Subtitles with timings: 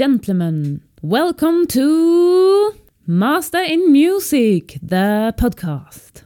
[0.00, 2.72] gentlemen, welcome to
[3.06, 6.22] Master in Music, the podcast.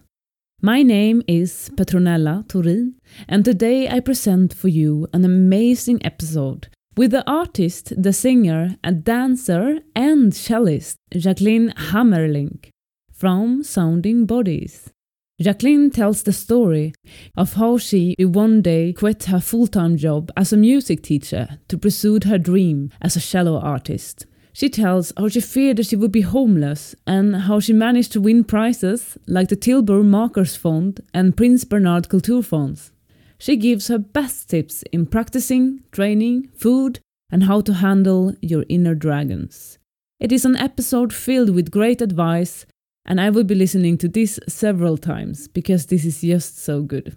[0.63, 2.93] My name is Petronella Torin,
[3.27, 9.03] and today I present for you an amazing episode with the artist, the singer, and
[9.03, 12.71] dancer, and cellist Jacqueline Hammerling
[13.13, 14.94] from Sounding Bodies.
[15.41, 16.95] Jacqueline tells the story
[17.37, 21.77] of how she one day quit her full time job as a music teacher to
[21.77, 24.27] pursue her dream as a cello artist.
[24.53, 28.21] She tells how she feared that she would be homeless and how she managed to
[28.21, 32.93] win prizes like the Tilburg Markers Fund and Prince Bernhard Cultuurfonds.
[33.37, 37.01] She gives her best tips in practicing, training, food,
[37.33, 39.79] and how to handle your inner dragons.
[40.21, 42.67] It is an episode filled with great advice
[43.07, 47.17] and I will be listening to this several times because this is just so good.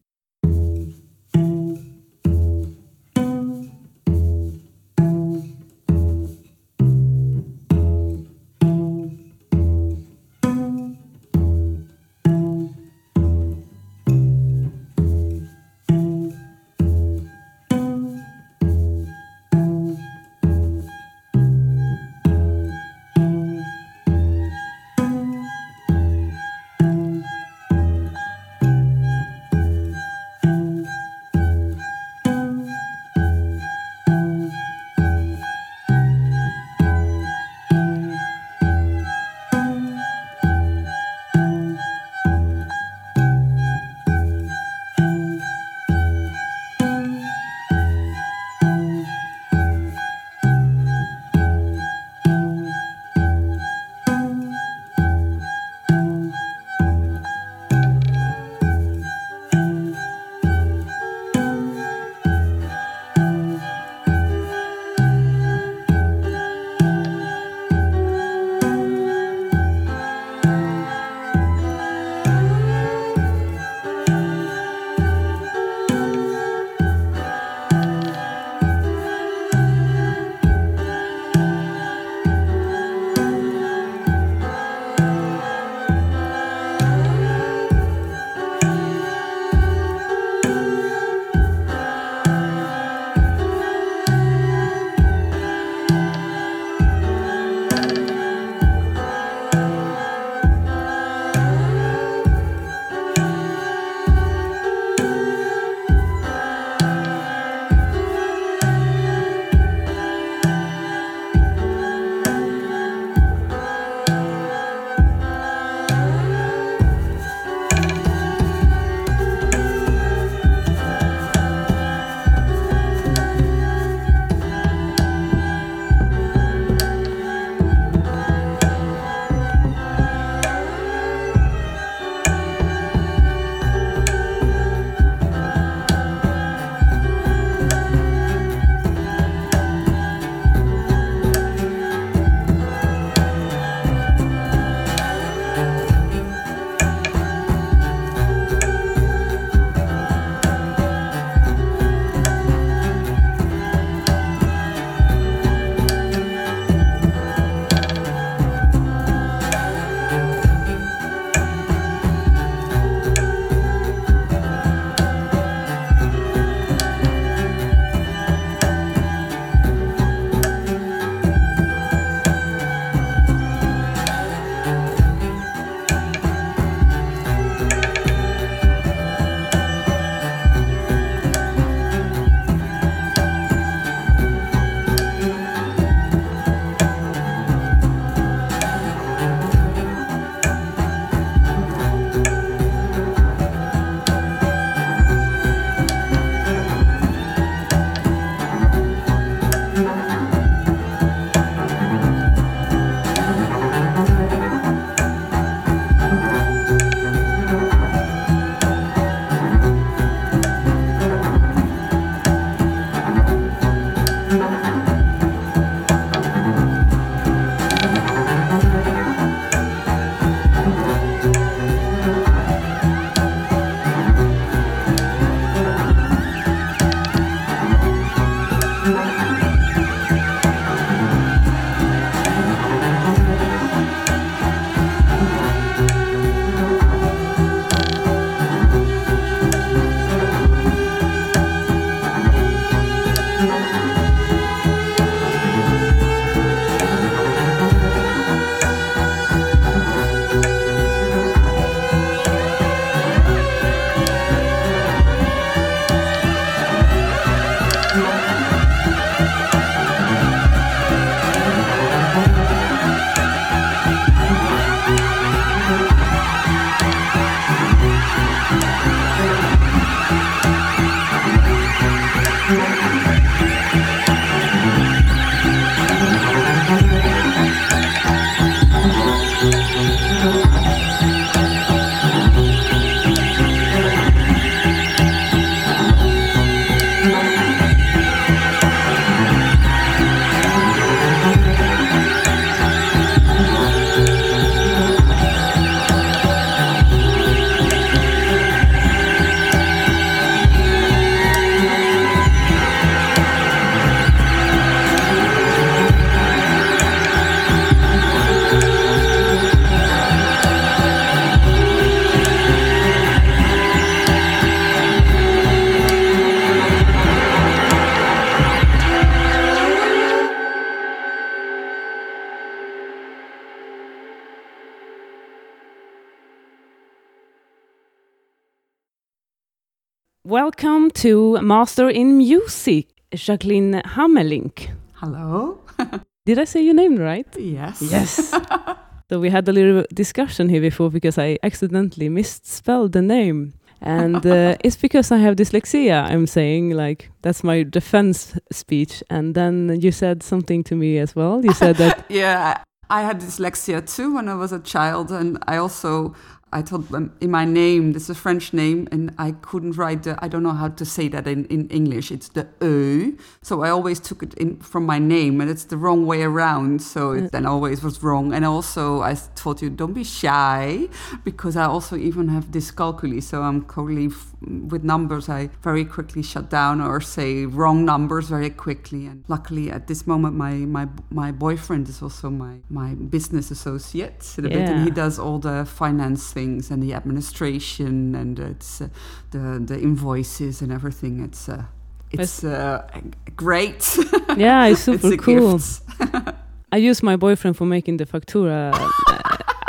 [331.01, 334.69] To Master in Music, Jacqueline Hammelink.
[334.93, 335.59] Hello.
[336.27, 337.27] Did I say your name right?
[337.39, 337.81] Yes.
[337.81, 338.35] Yes.
[339.09, 343.55] so we had a little discussion here before because I accidentally misspelled the name.
[343.81, 346.05] And uh, it's because I have dyslexia.
[346.05, 349.03] I'm saying like that's my defense speech.
[349.09, 351.43] And then you said something to me as well.
[351.43, 352.05] You said that.
[352.11, 356.15] yeah, I had dyslexia too when I was a child, and I also
[356.53, 360.03] I told them in my name, this is a French name, and I couldn't write
[360.03, 362.11] the, I don't know how to say that in, in English.
[362.11, 363.17] It's the E.
[363.43, 366.83] So I always took it in from my name, and it's the wrong way around.
[366.83, 367.31] So it mm.
[367.31, 368.33] then always was wrong.
[368.33, 370.89] And also, I told you, don't be shy,
[371.25, 373.23] because I also even have dyscalculia.
[373.23, 374.09] So I'm totally,
[374.43, 379.07] with numbers, I very quickly shut down or say wrong numbers very quickly.
[379.07, 384.35] And luckily, at this moment, my, my, my boyfriend is also my, my business associate,
[384.39, 384.49] yeah.
[384.49, 388.89] bit, and he does all the finance things and the administration and it's uh,
[389.31, 391.21] the the invoices and everything.
[391.21, 391.65] It's uh,
[392.11, 392.89] it's uh,
[393.37, 393.97] great.
[394.37, 395.61] Yeah, it's super it's cool.
[396.73, 398.73] I use my boyfriend for making the factura.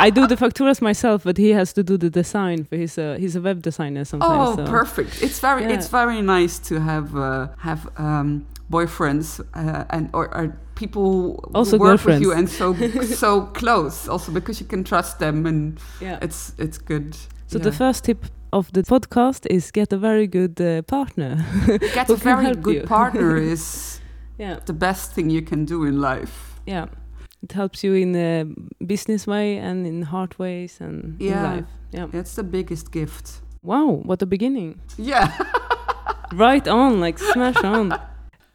[0.01, 2.97] I do the facturas myself, but he has to do the design for his.
[2.97, 4.49] Uh, he's a web designer sometimes.
[4.49, 4.71] Oh, so.
[4.71, 5.21] perfect!
[5.21, 5.75] It's very yeah.
[5.75, 11.77] it's very nice to have uh, have um, boyfriends uh, and or, or people also
[11.77, 16.17] work with you and so so close also because you can trust them and yeah.
[16.21, 17.13] it's it's good
[17.47, 17.63] so yeah.
[17.63, 21.45] the first tip of the podcast is get a very good uh, partner
[21.93, 23.99] get a very good partner is
[24.37, 26.85] yeah the best thing you can do in life yeah
[27.43, 28.45] it helps you in a
[28.85, 31.31] business way and in hard ways and yeah.
[31.31, 35.37] in life yeah that's the biggest gift wow what a beginning yeah
[36.33, 37.93] right on like smash on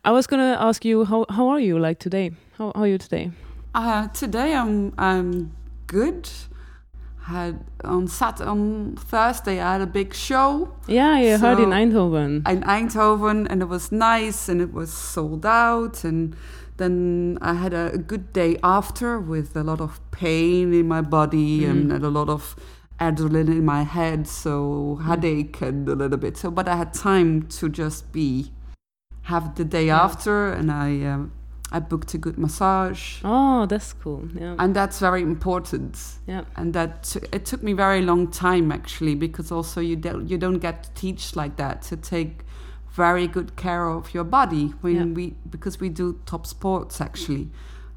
[0.06, 2.30] I was gonna ask you how how are you like today?
[2.56, 3.32] How, how are you today?
[3.74, 5.50] Uh, today I'm I'm
[5.88, 6.30] good.
[7.22, 10.72] Had on Sat on Thursday I had a big show.
[10.86, 12.48] Yeah, I so heard in Eindhoven.
[12.48, 16.36] In Eindhoven, and it was nice, and it was sold out, and
[16.76, 21.00] then I had a, a good day after with a lot of pain in my
[21.00, 21.71] body mm.
[21.71, 22.56] and, and a lot of
[23.00, 26.37] adrenaline in my head, so headache and a little bit.
[26.37, 28.52] So, but I had time to just be
[29.23, 30.02] have the day yeah.
[30.02, 31.33] after, and I um,
[31.73, 33.21] I booked a good massage.
[33.25, 34.28] Oh, that's cool.
[34.35, 35.99] Yeah, and that's very important.
[36.26, 40.38] Yeah, and that it took me very long time actually because also you don't you
[40.38, 42.45] don't get to teach like that to take
[42.96, 45.04] very good care of your body when yeah.
[45.04, 47.48] we because we do top sports actually.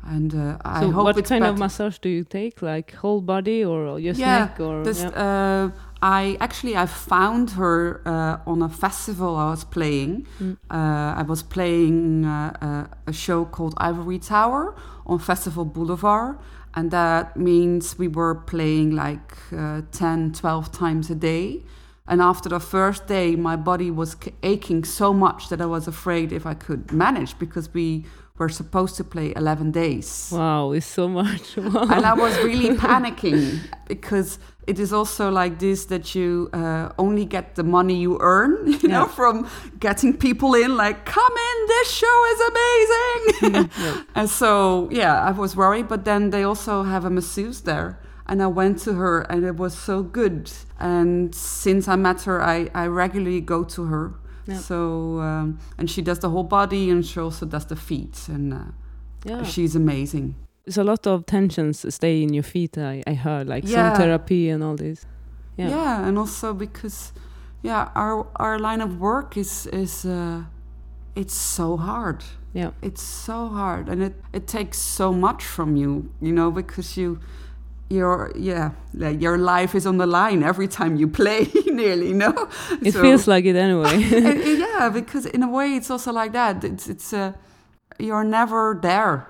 [0.03, 1.53] And uh, I so hope what kind better.
[1.53, 2.61] of massage do you take?
[2.61, 4.83] Like whole body or just yeah, neck or?
[4.83, 5.09] This, yeah.
[5.09, 10.25] uh, I actually I found her uh, on a festival I was playing.
[10.39, 10.57] Mm.
[10.71, 14.75] Uh, I was playing uh, uh a show called Ivory Tower
[15.05, 16.37] on Festival Boulevard,
[16.75, 21.63] and that means we were playing like uh, 10, 12 times a day.
[22.09, 26.31] And after the first day, my body was aching so much that I was afraid
[26.31, 28.05] if I could manage because we
[28.39, 30.29] were supposed to play 11 days.
[30.31, 31.57] Wow, it's so much.
[31.57, 31.87] Wow.
[31.91, 37.25] And I was really panicking because it is also like this that you uh, only
[37.25, 38.89] get the money you earn, you yeah.
[38.89, 39.47] know, from
[39.79, 43.69] getting people in, like, come in, this show is amazing.
[43.77, 44.03] yeah.
[44.15, 47.99] And so, yeah, I was worried, but then they also have a masseuse there.
[48.29, 50.51] And I went to her, and it was so good.
[50.79, 54.13] And since I met her, I, I regularly go to her
[54.49, 54.61] Yep.
[54.61, 58.53] So um, and she does the whole body and she also does the feet and
[58.53, 58.59] uh,
[59.23, 59.43] yeah.
[59.43, 60.35] she's amazing.
[60.65, 62.77] There's a lot of tensions stay in your feet.
[62.77, 63.93] I, I heard like yeah.
[63.93, 65.05] some therapy and all this.
[65.57, 65.69] Yeah.
[65.69, 67.11] yeah, and also because
[67.61, 70.43] yeah, our our line of work is is uh,
[71.15, 72.23] it's so hard.
[72.53, 76.97] Yeah, it's so hard, and it it takes so much from you, you know, because
[76.97, 77.19] you
[77.89, 82.29] your yeah like your life is on the line every time you play nearly no
[82.83, 83.97] it so, feels like it anyway
[84.59, 87.33] yeah because in a way it's also like that it's it's uh,
[87.97, 89.27] you're never there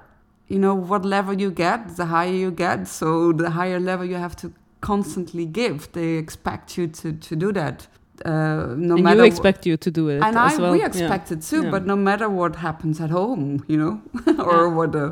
[0.50, 4.16] you know what level you get the higher you get so the higher level you
[4.16, 4.52] have to
[4.82, 7.88] constantly give they expect you to to do that
[8.26, 10.74] uh, no and matter you expect you to do it and I, well.
[10.74, 11.38] we expect yeah.
[11.38, 11.72] it too yeah.
[11.72, 14.02] but no matter what happens at home you know
[14.44, 14.74] or yeah.
[14.74, 15.12] what uh,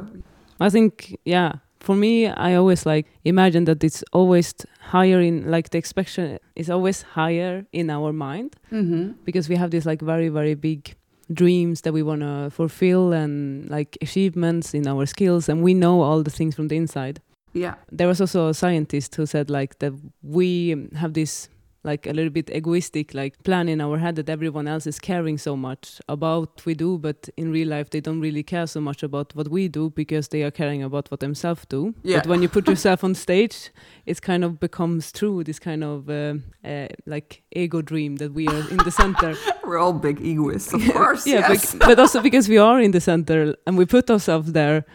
[0.60, 1.54] I think yeah
[1.88, 4.54] for me i always like imagine that it's always
[4.94, 9.14] higher in like the expectation is always higher in our mind mm-hmm.
[9.24, 10.96] because we have these like very very big
[11.32, 16.02] dreams that we want to fulfill and like achievements in our skills and we know
[16.02, 17.22] all the things from the inside
[17.54, 21.48] yeah there was also a scientist who said like that we have this
[21.88, 25.38] like a little bit egoistic, like plan in our head that everyone else is caring
[25.38, 28.82] so much about what we do, but in real life they don't really care so
[28.82, 31.94] much about what we do because they are caring about what themselves do.
[32.04, 32.18] Yeah.
[32.18, 33.72] But when you put yourself on stage,
[34.06, 35.44] it kind of becomes true.
[35.44, 39.36] This kind of uh, uh, like ego dream that we are in the center.
[39.64, 41.26] We're all big egoists, of course.
[41.28, 41.74] yeah, yes.
[41.74, 44.86] but, but also because we are in the center and we put ourselves there.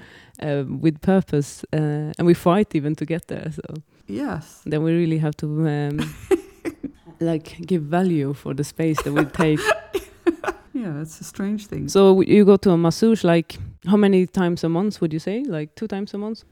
[0.40, 3.52] Uh, with purpose, uh, and we fight even to get there.
[3.52, 3.62] So
[4.08, 4.62] yes.
[4.64, 6.14] then we really have to um,
[7.22, 9.60] like give value for the space that we take.
[10.74, 11.88] Yeah, it's a strange thing.
[11.88, 15.44] So you go to a massage like how many times a month would you say?
[15.44, 16.44] Like two times a month?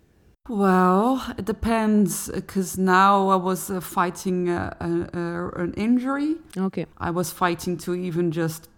[0.48, 6.36] Well, it depends because now I was uh, fighting uh, uh, uh, an injury.
[6.56, 6.86] Okay.
[6.98, 8.68] I was fighting to even just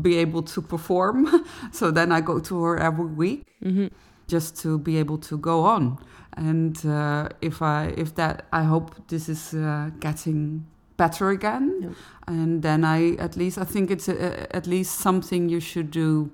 [0.00, 1.44] be able to perform.
[1.72, 3.88] so then I go to her every week hmm
[4.28, 5.98] just to be able to go on.
[6.36, 10.64] And uh, if I if that I hope this is uh, getting
[11.04, 11.66] better again.
[11.82, 12.34] Yeah.
[12.34, 14.16] And then I at least I think it's a,
[14.58, 16.30] at least something you should do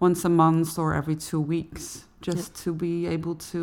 [0.00, 3.60] once a month or every two weeks just to be able to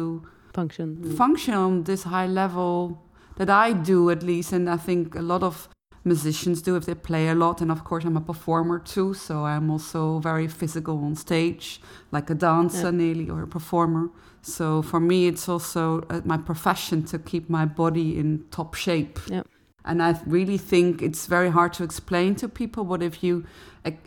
[0.53, 0.87] Function.
[0.97, 1.17] Mm.
[1.17, 2.97] function on this high level
[3.37, 5.69] that I do at least, and I think a lot of
[6.03, 7.61] musicians do if they play a lot.
[7.61, 11.79] And of course, I'm a performer too, so I'm also very physical on stage,
[12.11, 12.97] like a dancer Yeah.
[12.97, 14.09] nearly or a performer.
[14.41, 19.19] So for me, it's also uh, my profession to keep my body in top shape.
[19.31, 19.43] Yeah.
[19.85, 22.83] And I really think it's very hard to explain to people.
[22.83, 23.45] But if you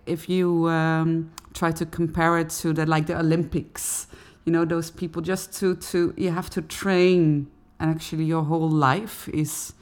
[0.06, 4.06] if you um, try to compare it to the like the Olympics,
[4.44, 7.46] you know those people just to to you have to train
[7.78, 9.72] and actually your whole life is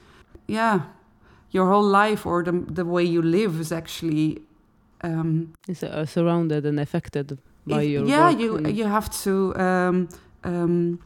[0.47, 0.81] yeah
[1.51, 4.41] your whole life or the the way you live is actually
[5.03, 10.07] um It's uh, surrounded and affected by if- your yeah you you have to um
[10.43, 10.99] um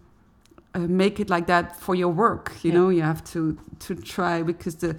[0.76, 2.78] uh, make it like that for your work you Yeah.
[2.80, 3.40] know you have to
[3.88, 4.96] to try because the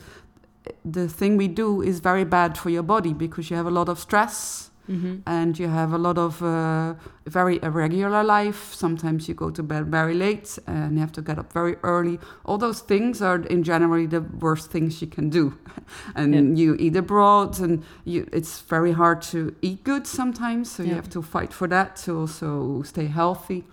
[0.93, 3.89] the thing we do is very bad for your body because you have a lot
[3.89, 5.23] of stress Mhm.
[5.27, 6.95] and you have a lot of uh,
[7.27, 8.73] very irregular life.
[8.75, 12.19] Sometimes you go to bed very late and you have to get up very early.
[12.45, 15.53] All those things are in generally the worst things you can do.
[16.15, 16.65] and Yeah.
[16.65, 20.71] you eat abroad, and you, it's very hard to eat good sometimes.
[20.71, 23.65] So you have to fight for that to also stay healthy.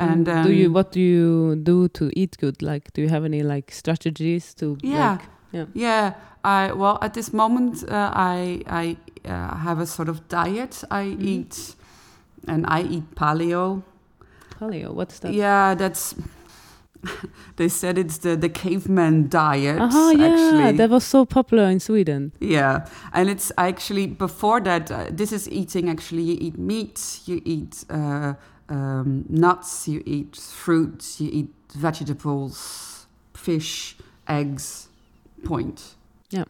[0.00, 2.62] And um, do you what do you do to eat good?
[2.62, 4.76] Like, do you have any like strategies to?
[4.82, 5.10] Yeah.
[5.12, 5.66] Like, yeah.
[5.74, 6.12] Yeah,
[6.44, 8.96] I well at this moment uh, I I
[9.28, 10.84] uh, have a sort of diet.
[10.90, 11.22] I Mhm.
[11.24, 11.74] eat,
[12.46, 13.82] and I eat paleo.
[14.60, 14.92] Paleo.
[14.94, 15.32] What's that?
[15.32, 16.14] Yeah, that's.
[17.56, 19.80] they said it's the the caveman diet.
[19.80, 20.76] Uh-huh, yeah, actually.
[20.76, 22.32] that was so popular in Sweden.
[22.40, 24.90] yeah, and it's actually before that.
[24.90, 25.88] Uh, this is eating.
[25.88, 28.34] Actually, you eat meat, you eat uh,
[28.70, 33.96] um, nuts, you eat fruits, you eat vegetables, fish,
[34.28, 34.88] eggs.
[35.44, 35.94] Point.
[36.30, 36.44] Yeah.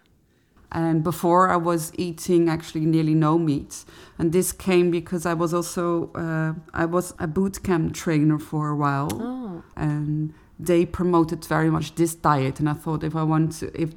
[0.72, 3.84] And before I was eating actually nearly no meat,
[4.18, 8.68] and this came because I was also uh, I was a boot camp trainer for
[8.68, 9.62] a while Oh.
[9.76, 13.90] and they promoted very much this diet and i thought if i want to if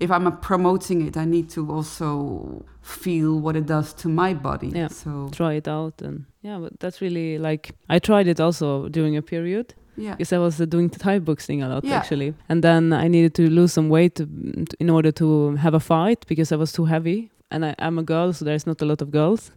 [0.00, 4.68] if i'm promoting it i need to also feel what it does to my body
[4.68, 4.88] Yeah.
[4.88, 9.16] so Try it out and yeah, but that's really like I tried it also during
[9.16, 11.96] a period yeah because I was uh, doing Thai boxing a lot Yeah.
[11.98, 14.28] actually, and then I needed to lose some weight to,
[14.78, 18.02] in order to have a fight because I was too heavy, and I, I'm a
[18.04, 19.50] girl, so there's not a lot of girls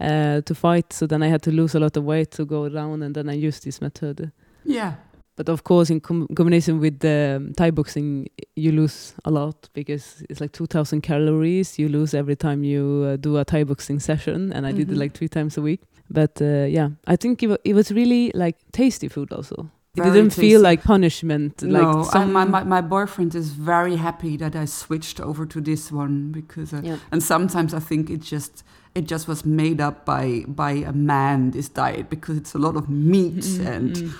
[0.00, 0.92] uh, to fight.
[0.92, 3.28] So then I had to lose a lot of weight to go down, and then
[3.28, 4.30] I used this method.
[4.64, 4.92] yeah
[5.38, 8.26] But of course, in com- combination with the Thai boxing,
[8.56, 13.16] you lose a lot because it's like 2,000 calories you lose every time you uh,
[13.16, 14.98] do a Thai boxing session, and I did it Mhm.
[15.00, 15.80] like three times a week.
[16.10, 19.70] But uh, yeah, I think it, it was really like tasty food also.
[19.96, 21.62] It didn't feel like punishment.
[21.62, 25.44] no like I, some, my, my, my boyfriend is very happy that i switched over
[25.46, 26.98] to this one because uh, Yeah.
[27.10, 28.62] and sometimes i think it just
[28.94, 32.76] it just was made up by by a man this diet because it's a lot
[32.76, 34.10] of meat Mm, and mm.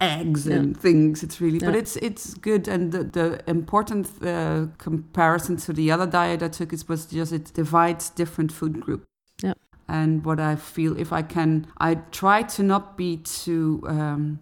[0.00, 0.56] Eggs Yeah.
[0.56, 1.22] and things.
[1.22, 2.68] It's really, but it's it's good.
[2.68, 7.32] And the, the important uh, comparison to the other diet I took is was just
[7.32, 9.04] it divides different food groups.
[9.42, 9.54] Yeah.
[9.88, 14.40] And what I feel, if I can, I try to not be too um,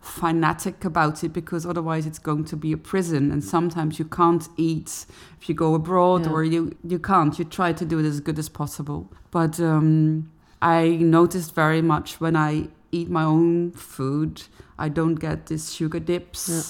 [0.00, 3.30] fanatic about it because otherwise it's going to be a prison.
[3.32, 5.06] And sometimes you can't eat
[5.40, 6.32] if you go abroad, Yeah.
[6.32, 7.38] or you you can't.
[7.38, 9.10] You try to do it as good as possible.
[9.30, 10.30] But um,
[10.62, 14.42] I noticed very much when I eat my own food,
[14.78, 16.48] I don't get these sugar dips.
[16.48, 16.62] Yeah.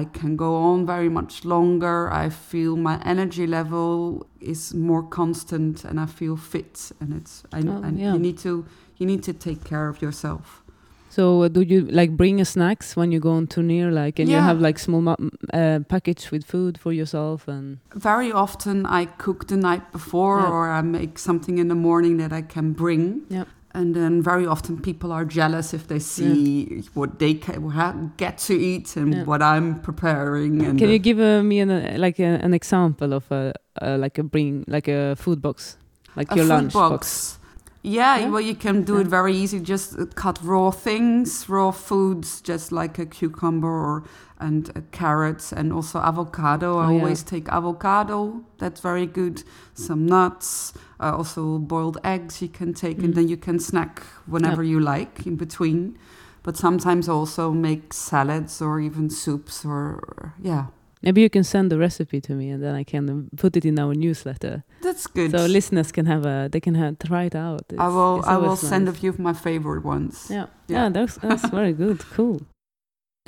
[0.00, 2.12] I can go on very much longer.
[2.12, 6.92] I feel my energy level is more constant, and I feel fit.
[7.00, 8.12] And it's I, Oh, and yeah.
[8.12, 8.64] you need to
[8.98, 10.62] you need to take care of yourself.
[11.10, 14.36] So uh, do you like bring snacks when you go on tour, like, and you
[14.36, 19.56] have like small uh, package with food for yourself and Very often I cook the
[19.56, 20.50] night before Yeah.
[20.50, 23.22] or I make something in the morning that I can bring.
[23.30, 23.44] Yeah.
[23.74, 28.54] And then very often people are jealous if they see what they ca- get to
[28.54, 29.24] eat and Yeah.
[29.24, 30.62] what I'm preparing.
[30.64, 33.52] And Can uh, you give uh, me an, uh, like a, an example of a
[33.82, 35.76] uh, like a bring like a food box,
[36.16, 36.90] like a your food lunch box.
[36.90, 37.38] box?
[37.82, 38.30] Yeah, Yeah.
[38.30, 39.60] well, you can do it very easy.
[39.60, 44.02] Just uh, cut raw things, raw foods, just like a cucumber or
[44.40, 46.78] and uh, carrots, and also avocado.
[46.78, 46.98] I Oh, yeah.
[47.02, 48.42] always take avocado.
[48.58, 49.42] That's very good.
[49.74, 52.40] Some nuts, uh, also boiled eggs.
[52.42, 53.04] You can take, Mm.
[53.04, 55.96] and then you can snack whenever you like in between.
[56.42, 60.64] But sometimes also make salads or even soups or yeah.
[61.02, 63.78] Maybe you can send the recipe to me and then I can put it in
[63.78, 65.30] our newsletter, That's good.
[65.30, 67.62] so listeners can have a they can have, try it out.
[67.78, 68.22] I will.
[68.24, 70.26] I will always send a few of my favorite ones.
[70.30, 70.82] Yeah, Yeah.
[70.84, 71.98] yeah, that's that's very good.
[72.16, 72.40] Cool.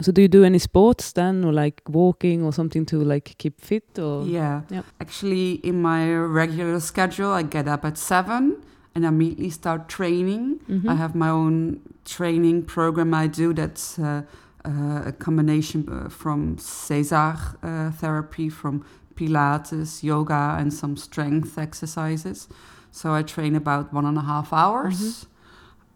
[0.02, 3.60] So do you do any sports then, or like walking or something to like keep
[3.60, 4.62] fit, or Yeah.
[5.00, 8.56] Actually, in my regular schedule, I get up at seven
[8.94, 10.60] and immediately start training.
[10.68, 10.88] Mhm.
[10.88, 14.22] I have my own training program I do that's uh,
[14.64, 18.82] uh, a combination uh, from Cesar uh, therapy, from
[19.14, 22.48] Pilates, yoga, and some strength exercises.
[22.90, 25.26] So I train about one and a half hours.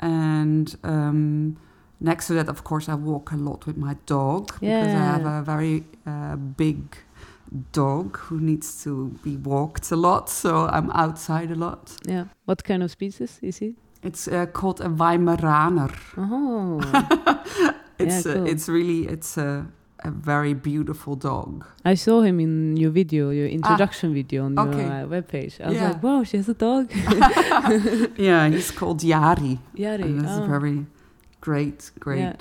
[0.00, 1.56] And um,
[2.04, 5.26] next to that, of course, I walk a lot with my dog because I have
[5.26, 6.78] a very uh, big
[7.72, 8.90] dog who needs to
[9.22, 10.28] be walked a lot.
[10.30, 11.92] So I'm outside a lot.
[12.08, 12.24] yeah.
[12.46, 13.74] What kind of species is he?
[14.02, 15.92] It's uh, called a Weimaraner.
[16.16, 16.80] Oh,
[17.98, 18.46] It's Yeah, uh, cool.
[18.52, 19.66] it's really it's a,
[20.04, 21.64] a very beautiful dog.
[21.84, 24.82] I saw him in your video, your introduction video on Ah, okay.
[24.82, 25.60] your uh, webpage.
[25.60, 25.88] I was Yeah.
[25.92, 26.90] like, wow, she has a dog.
[28.18, 29.58] yeah, he's called Yari.
[29.76, 30.02] Yari.
[30.04, 30.46] And it's oh.
[30.46, 30.86] very
[31.44, 32.40] great, great.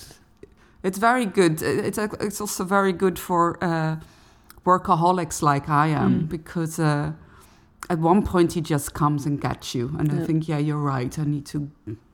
[0.84, 1.62] It's very good.
[1.62, 3.96] It's a- it's also very good for uh,
[4.66, 6.30] workaholics like I am Mm.
[6.30, 7.12] because uh,
[7.90, 11.18] at one point he just comes and gets you, and I think, yeah, you're right.
[11.20, 11.60] I need to,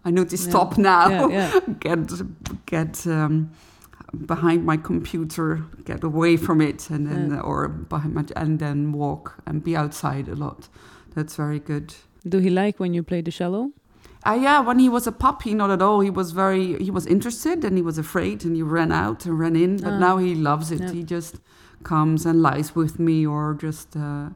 [0.06, 0.50] I need to Yeah.
[0.50, 1.10] stop now.
[1.10, 1.60] Yeah, yeah.
[1.80, 2.12] get
[2.66, 3.50] get um,
[4.26, 7.42] behind my computer, get away from it, and then Yeah.
[7.44, 10.70] or behind my and then walk and be outside a lot.
[11.16, 11.94] That's very good.
[12.28, 13.72] Do he like when you play the cello?
[14.30, 16.00] Uh, yeah, when he was a puppy, not at all.
[16.02, 19.40] He was very, he was interested and he was afraid and he ran out and
[19.40, 19.78] ran in.
[19.78, 20.00] But Ah.
[20.00, 20.82] now he loves it.
[20.82, 20.92] Yeah.
[20.92, 21.36] He just
[21.84, 24.30] comes and lies with me or just, uh,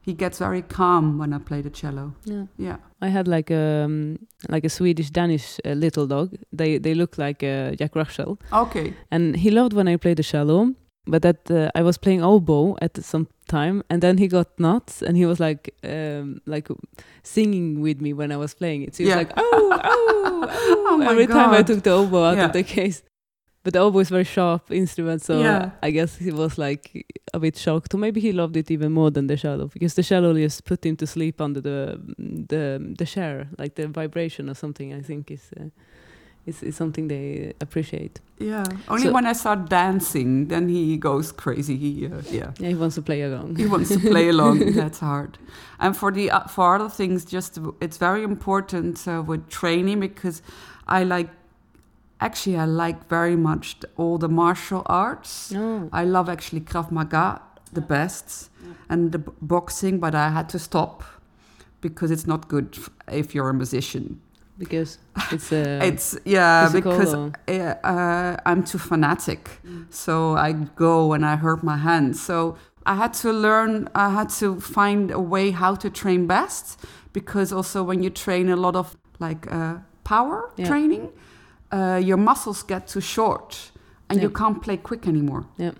[0.00, 2.12] he gets very calm when I play the cello.
[2.24, 2.44] Yeah.
[2.58, 2.76] Yeah.
[3.00, 6.28] I had like a um, like a Swedish Danish uh, little dog.
[6.58, 8.92] They they look like uh, Jack Russell, Okay.
[9.10, 10.74] and he loved when I played the cello.
[11.06, 15.02] But that uh, I was playing oboe at some time, and then he got nuts,
[15.02, 16.68] and he was like um, like
[17.22, 18.94] singing with me when I was playing it.
[18.94, 19.16] So he Yeah.
[19.18, 22.46] was like, oh, oh, oh, Oh every time I took the oboe out Yeah.
[22.46, 23.02] of the case.
[23.64, 25.70] But the oboe is very sharp instrument, so Yeah.
[25.82, 29.10] I guess he was like a bit shocked, or maybe he loved it even more
[29.10, 31.98] than the cello because the cello just put him to sleep under the
[32.48, 34.92] the the chair, like the vibration or something.
[34.94, 35.68] I think is uh,
[36.46, 38.20] is, is something they appreciate.
[38.38, 38.64] Yeah.
[38.88, 41.76] Only So- when I start dancing, then he goes crazy.
[41.76, 42.50] He, uh, yeah.
[42.58, 43.56] Yeah, he wants to play along.
[43.56, 44.72] he wants to play along.
[44.74, 45.38] That's hard.
[45.78, 50.42] And for the uh, for other things, just it's very important uh, with training because
[50.88, 51.28] I like.
[52.20, 55.50] Actually, I like very much all the martial arts.
[55.50, 55.88] No.
[55.92, 57.40] I love actually Krav Maga
[57.72, 58.50] the best,
[58.88, 59.98] and the b- boxing.
[59.98, 61.02] But I had to stop
[61.80, 64.20] because it's not good f- if you're a musician.
[64.58, 64.98] Because
[65.32, 69.48] it's uh, it's yeah because or- uh, uh, I'm too fanatic.
[69.90, 72.22] So I go and I hurt my hands.
[72.22, 76.78] So I had to learn, I had to find a way how to train best
[77.12, 80.66] because also when you train a lot of like uh, power Yeah.
[80.68, 81.08] training,
[81.72, 83.72] uh, your muscles get too short
[84.10, 85.44] and you can't play quick anymore.
[85.56, 85.72] Yeah.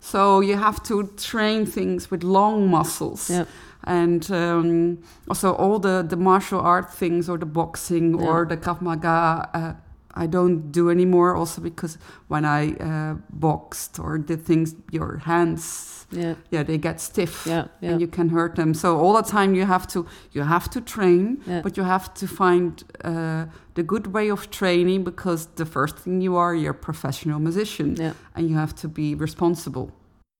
[0.00, 3.30] So you have to train things with long muscles.
[3.30, 3.44] Yeah.
[3.84, 8.26] And um, also all the, the martial art things or the boxing Yeah.
[8.26, 9.72] or the Krav Maga, uh,
[10.14, 11.34] I don't do anymore.
[11.34, 17.00] Also because when I uh, boxed or did things, your hands, yeah, yeah, they get
[17.00, 17.92] stiff yeah, yeah.
[17.92, 18.74] and you can hurt them.
[18.74, 21.62] So all the time you have to you have to train, Yeah.
[21.62, 26.20] but you have to find uh, the good way of training because the first thing
[26.20, 28.12] you are, you're a professional musician yeah.
[28.34, 29.90] and you have to be responsible.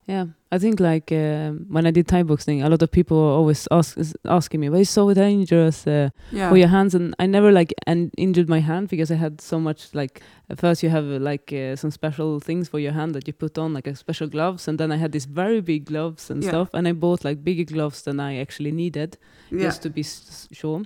[0.05, 3.31] Yeah, I think like um, when I did Thai boxing, a lot of people were
[3.37, 6.49] always ask, is asking me, "But it's so dangerous uh, Yeah.
[6.49, 9.59] for your hands." And I never like and injured my hand because I had so
[9.59, 10.21] much like.
[10.49, 13.33] At first, you have uh, like uh, some special things for your hand that you
[13.33, 16.43] put on, like a special gloves, and then I had these very big gloves and
[16.43, 16.49] Yeah.
[16.49, 19.17] stuff, and I bought like bigger gloves than I actually needed
[19.51, 19.63] yeah.
[19.67, 20.03] just to be
[20.51, 20.81] sure.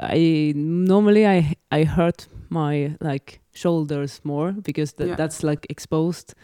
[0.00, 6.34] I normally I I hurt my like shoulders more because th- that's like exposed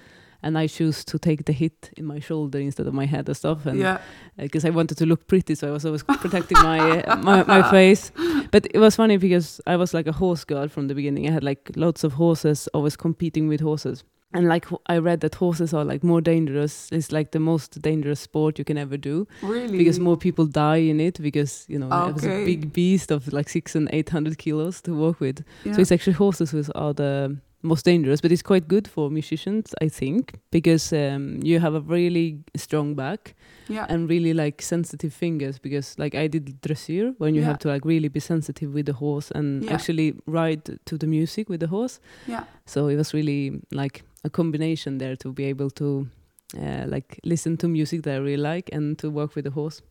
[0.43, 3.37] and I choose to take the hit in my shoulder instead of my head and
[3.37, 3.99] stuff and yeah.
[4.37, 7.71] because I wanted to look pretty, so I was always protecting my, uh, my my
[7.77, 8.13] face.
[8.51, 11.29] But it was funny because I was like a horse girl from the beginning.
[11.29, 14.05] I had like lots of horses, always competing with horses.
[14.35, 16.89] And like I read that horses are like more dangerous.
[16.91, 19.77] It's like the most dangerous sport you can ever do Really?
[19.77, 23.31] because more people die in it because you know it was a big beast of
[23.33, 25.45] like six and eight hundred kilos to walk with.
[25.65, 25.75] Yeah.
[25.75, 29.75] So it's actually horses who are the most dangerous, but it's quite good for musicians,
[29.81, 33.35] I think, because um, you have a really strong back
[33.69, 33.87] yeah.
[33.89, 37.47] and really like sensitive fingers because like I did dressage when you Yeah.
[37.49, 39.75] have to like really be sensitive with the horse and Yeah.
[39.75, 42.01] actually ride to the music with the horse.
[42.27, 42.45] yeah.
[42.67, 46.07] So it was really like a combination there to be able to
[46.59, 49.83] uh, like listen to music that I really like and to work with the horse.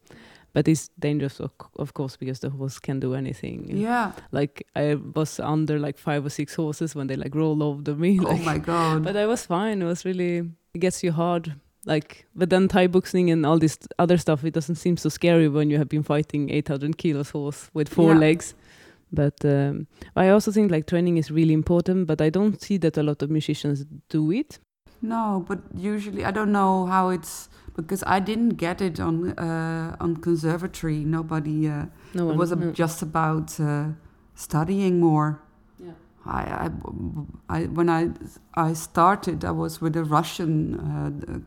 [0.54, 3.70] But it's dangerous, of, of course, because the horse can do anything.
[3.78, 4.12] Yeah.
[4.32, 8.20] Like I was under like five or six horses when they like roll over me.
[8.20, 9.04] Oh Like, my god.
[9.04, 9.82] but I was fine.
[9.82, 11.54] It was really it gets you hard.
[11.86, 15.48] Like, but then Thai boxing and all this other stuff, it doesn't seem so scary
[15.48, 18.20] when you have been fighting 800 kilos horse with four Yeah.
[18.20, 18.54] legs.
[19.14, 22.08] But um, I also think like training is really important.
[22.08, 24.60] But I don't see that a lot of musicians do it.
[25.02, 29.96] No, but usually I don't know how it's because I didn't get it on uh,
[30.00, 31.04] on conservatory.
[31.06, 31.68] Nobody.
[31.68, 32.72] Uh, No it was a, no.
[32.72, 33.90] just about uh,
[34.36, 35.42] studying more.
[35.80, 35.92] Yeah.
[36.26, 36.70] I, I,
[37.50, 38.10] I, when I,
[38.54, 41.40] I started, I was with a Russian uh,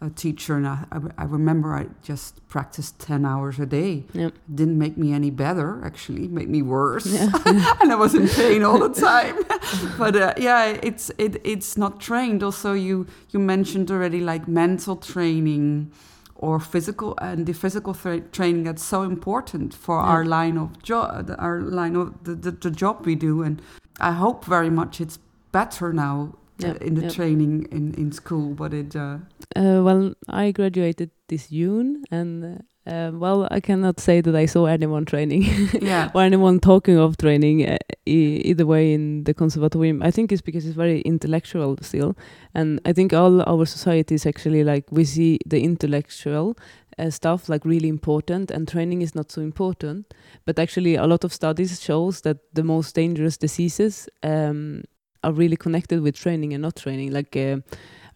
[0.00, 4.04] a teacher, and I, I, I remember I just practiced ten hours a day.
[4.12, 4.34] Yep.
[4.54, 7.30] Didn't make me any better, actually, made me worse, Yeah.
[7.80, 9.36] and I was in pain all the time.
[9.98, 12.42] but uh, yeah, it's it, it's not trained.
[12.42, 15.90] Also, you you mentioned already like mental training
[16.34, 20.08] or physical and the physical tra- training that's so important for Yeah.
[20.12, 23.62] our line of job our line of the, the, the job we do and
[24.00, 25.18] i hope very much it's
[25.52, 29.18] better now Yeah, in the training in, in school but it uh,
[29.54, 34.46] Uh, well, I graduated this June, and uh, uh, well, I cannot say that I
[34.46, 35.42] saw anyone training.
[35.82, 36.10] yeah.
[36.14, 40.42] Or anyone talking of training uh, e- either way in the conservatorium i think it's
[40.42, 42.14] because it's very intellectual still.
[42.54, 46.56] And i think all our societies actually like we see the intellectual
[46.98, 50.14] uh, stuff like really important and training is not so important.
[50.46, 54.82] But actually a lot of studies shows that the most dangerous diseases um,
[55.22, 57.12] are really connected with training and not training.
[57.12, 57.58] Like uh,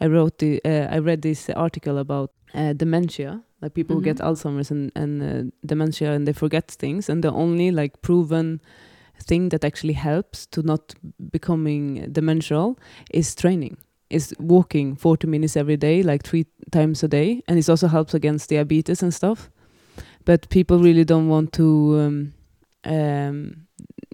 [0.03, 4.17] i wrote the uh, i read this article about uh, dementia like people who get
[4.17, 4.27] Mhm.
[4.27, 7.09] alzheimer's and, and uh, dementia and they forget things.
[7.11, 8.61] And the only like proven
[9.29, 10.95] thing that actually helps to not
[11.31, 12.79] becoming demential
[13.13, 13.77] is training
[14.09, 17.43] is walking 40 minutes every day like three times a day.
[17.47, 19.51] And it also helps against diabetes and stuff.
[20.25, 22.33] But people really don't want to um,
[22.85, 23.67] um,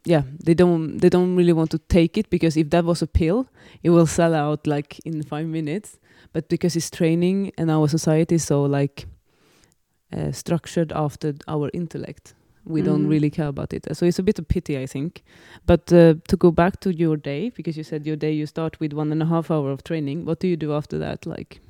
[0.09, 3.07] yeah they don't they don't really want to take it because if that was a
[3.07, 3.47] pill
[3.83, 5.99] it will sell out like in five minutes.
[6.33, 9.07] But because it's training and our society is so like
[10.17, 12.35] uh, structured after our intellect
[12.69, 13.11] we don't Mhm.
[13.11, 13.87] really care about it.
[13.97, 15.23] So it's a bit of pity i think.
[15.67, 18.81] But uh, to go back to your day because you said your day you start
[18.81, 20.25] with one and a half hour of training.
[20.27, 21.61] What do you do after that like?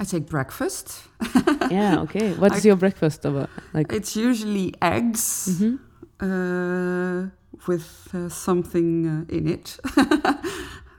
[0.00, 0.86] I take breakfast.
[1.70, 2.32] Yeah okay.
[2.34, 3.92] What is I- your breakfast about like?
[3.92, 5.48] It's usually eggs.
[5.60, 5.78] Mhm.
[6.20, 7.30] uh,
[7.68, 9.78] with uh, something uh, in it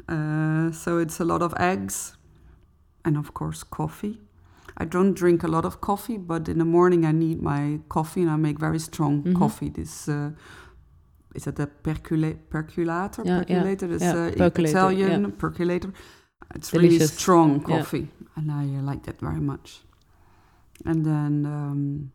[0.10, 2.15] uh, so it's a lot of eggs
[3.06, 4.19] and of course coffee
[4.78, 8.21] I don't drink a lot of coffee, but in the morning I need my coffee
[8.21, 9.36] and I make very strong Mhm.
[9.38, 9.69] coffee.
[9.69, 10.32] This uh,
[11.36, 13.21] is it a percula- perculator?
[13.26, 13.88] Yeah, yeah, percolator.
[14.00, 15.91] Yeah, uh, percolator, Italian percolator.
[16.56, 17.12] It's really Delicious.
[17.19, 17.78] strong Yeah.
[17.78, 19.84] coffee, and I like that very much.
[20.86, 22.12] And then um,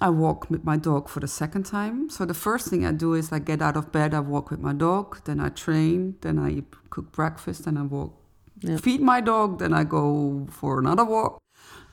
[0.00, 2.10] I walk with my dog for the second time.
[2.10, 4.60] So the first thing I do is I get out of bed, I walk with
[4.60, 8.12] my dog, then I train, then I cook breakfast, then I walk
[8.60, 8.78] Yeah.
[8.78, 11.38] feed my dog, then I go for another walk.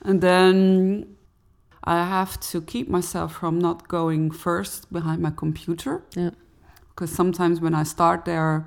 [0.02, 1.16] And then
[1.84, 6.02] I have to keep myself from not going first behind my computer.
[6.16, 6.30] Yeah.
[6.88, 8.66] Because sometimes when I start there,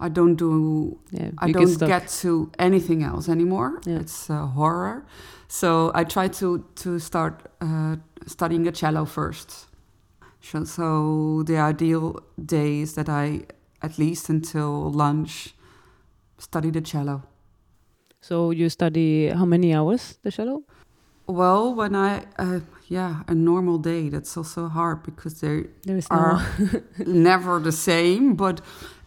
[0.00, 1.88] I don't do, yeah I don't stuck.
[1.88, 3.80] get to anything else anymore.
[3.86, 4.00] Yeah.
[4.00, 5.04] It's uh, horror.
[5.48, 7.96] So I try to, to start uh,
[8.28, 9.66] studying the cello first.
[10.64, 13.42] So, the ideal day is that I,
[13.82, 15.54] at least until lunch,
[16.38, 17.22] study the cello.
[18.20, 20.62] so you study how many hours the cello
[21.26, 26.08] Well, when I, uh, yeah, a normal day, that's also hard because they there is
[26.10, 26.42] no are
[27.06, 28.34] never the same.
[28.34, 28.60] But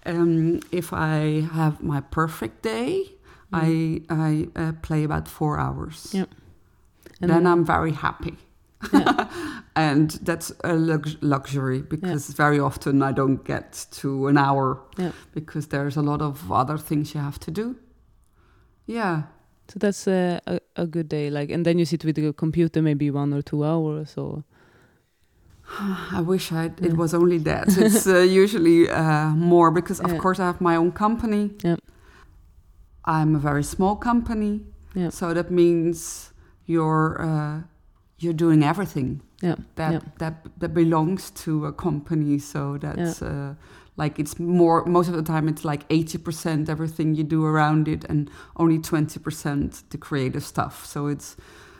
[0.05, 3.05] um, if I have my perfect day,
[3.53, 3.59] Mm.
[4.09, 4.15] I,
[4.55, 6.11] I uh, play about four hours.
[6.13, 6.25] Yeah.
[7.21, 8.37] And then I'm very happy.
[8.93, 9.27] Yeah.
[9.75, 15.11] and that's a lux- luxury because very often I don't get to an hour Yeah.
[15.33, 17.75] because there's a lot of other things you have to do.
[18.87, 19.23] Yeah.
[19.67, 21.29] So that's uh, a a good day.
[21.29, 24.43] Like, and then you sit with the computer maybe one or two hours or.
[26.17, 26.87] I wish I Yeah.
[26.87, 27.67] it was only that.
[27.77, 30.17] it's uh, usually uh, more because, of Yeah.
[30.21, 31.51] course, I have my own company.
[31.63, 31.77] Yeah.
[33.05, 34.61] I'm a very small company,
[34.95, 35.09] Yeah.
[35.11, 36.31] so that means
[36.65, 37.61] you're uh,
[38.23, 39.55] you're doing everything Yeah.
[39.75, 39.99] that yeah.
[40.17, 42.39] that that belongs to a company.
[42.39, 43.53] So that's uh,
[43.97, 44.85] like it's more.
[44.85, 48.79] Most of the time, it's like eighty percent everything you do around it, and only
[48.79, 50.85] twenty percent the creative stuff.
[50.85, 51.35] So it's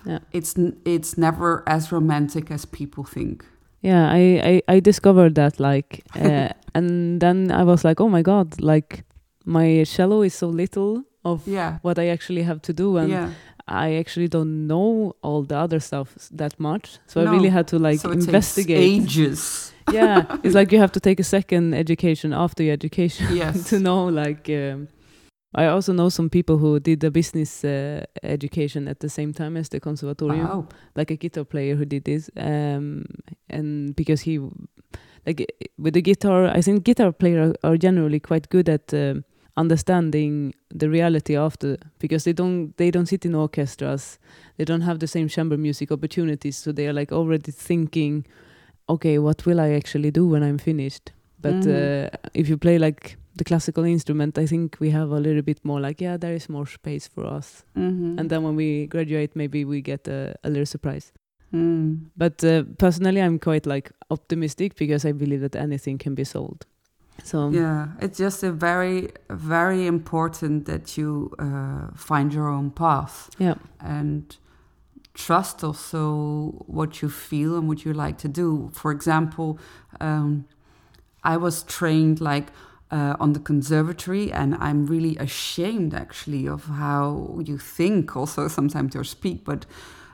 [0.06, 0.20] Yeah.
[0.32, 3.46] it's it's never as romantic as people think.
[3.84, 8.22] Yeah, I, I, I discovered that like, uh, and then I was like, oh my
[8.22, 9.04] god, like
[9.46, 11.78] my cello is so little of Yeah.
[11.82, 13.30] what I actually have to do, and yeah.
[13.72, 17.00] I actually don't know all the other stuff that much.
[17.08, 17.32] So No.
[17.32, 18.78] I really had to like so investigate.
[19.04, 19.72] ages.
[19.94, 23.70] yeah, it's like you have to take a second education after your education Yes.
[23.70, 24.50] to know like.
[24.50, 24.88] Um,
[25.54, 29.58] I also know some people who did the business uh, education at the same time
[29.60, 30.68] as the conservatorium Wow.
[30.96, 33.04] like a guitar player who did this um
[33.50, 34.40] and because he
[35.26, 35.46] like
[35.78, 39.24] with the guitar i think guitar players are generally quite good at um,
[39.64, 40.34] understanding
[40.82, 41.70] the reality after
[42.04, 44.04] because they don't they don't sit in orchestras
[44.58, 48.16] they don't have the same chamber music opportunities so they are like already thinking
[48.94, 51.06] okay what will i actually do when i'm finished
[51.46, 51.72] but Mhm.
[51.72, 52.10] uh,
[52.42, 53.02] if you play like
[53.40, 56.46] the classical instrument i think we have a little bit more like yeah there is
[56.56, 58.20] more space for us Mhm.
[58.20, 61.08] and then when we graduate maybe we get a, a little surprise
[61.54, 61.88] Mm.
[62.24, 66.60] but uh, personally i'm quite like optimistic because i believe that anything can be sold
[67.24, 73.30] so Yeah, it's just a very, very important that you uh, find your own path
[73.38, 74.38] yeah and
[75.14, 78.70] trust also what you feel and what you like to do.
[78.74, 79.60] For example,
[80.00, 80.46] um,
[81.24, 82.48] I was trained like
[82.92, 88.96] uh, on the conservatory, and I'm really ashamed actually of how you think, also sometimes
[88.96, 89.46] or speak.
[89.46, 89.66] But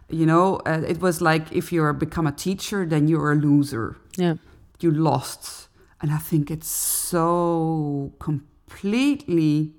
[0.09, 3.97] you know, uh, it was like if you become a teacher, then you're a loser.
[4.17, 4.35] yeah
[4.79, 5.66] You lost,
[6.01, 9.73] and I think it's so completely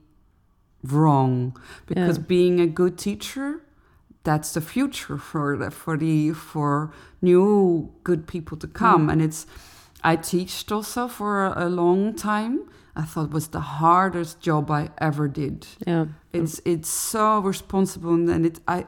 [0.83, 2.25] wrong because Yeah.
[2.27, 3.61] being a good teacher
[4.25, 6.91] that's the future for the, for the for
[7.23, 9.13] new good people to come Mm.
[9.13, 9.47] and it's
[10.05, 12.59] i teached also for a, a long time
[12.95, 18.31] i thought it was the hardest job i ever did yeah it's it's so responsible
[18.31, 18.85] and it i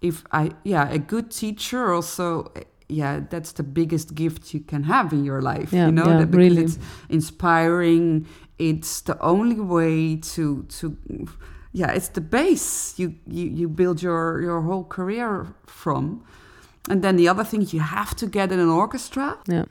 [0.00, 2.52] if i yeah a good teacher also
[2.88, 6.06] yeah that's the biggest gift you can have in your life Yeah, you know?
[6.06, 6.64] yeah, that because really.
[6.64, 8.26] it's inspiring
[8.58, 10.96] it's the only way to to
[11.72, 16.22] yeah it's the base you you, you build your your whole career from.
[16.90, 19.38] And then the other thing you have to get in an orchestra.
[19.48, 19.64] Yeah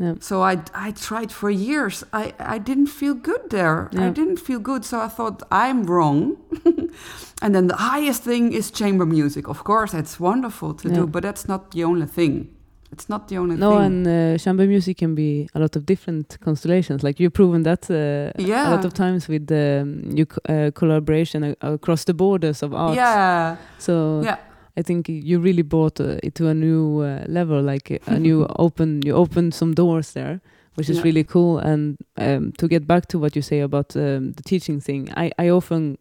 [0.00, 2.04] yeah so I, I tried for years.
[2.12, 3.88] I, I didn't feel good there.
[4.06, 4.84] I didn't feel good.
[4.84, 6.36] So I thought, I'm wrong.
[7.42, 9.48] and then the highest thing is chamber music.
[9.48, 10.94] Of course, that's wonderful to Yeah.
[11.00, 12.48] do, but that's not the only thing.
[12.92, 13.84] It's not the only no thing.
[14.06, 17.90] and uh, chamber music can be a lot of different constellations like you've proven that
[17.90, 22.72] uh, a lot of times with um, you co- uh, collaboration across the borders of
[22.72, 23.56] art yeah.
[23.78, 24.36] so Yeah.
[24.78, 28.46] I think you really brought uh, it to a new uh, level, like a new
[28.58, 29.02] open.
[29.04, 30.40] You opened some doors there,
[30.76, 31.04] which is Yeah.
[31.08, 31.58] really cool.
[31.58, 35.30] And um, to get back to what you say about um, the teaching thing, I,
[35.44, 35.96] I often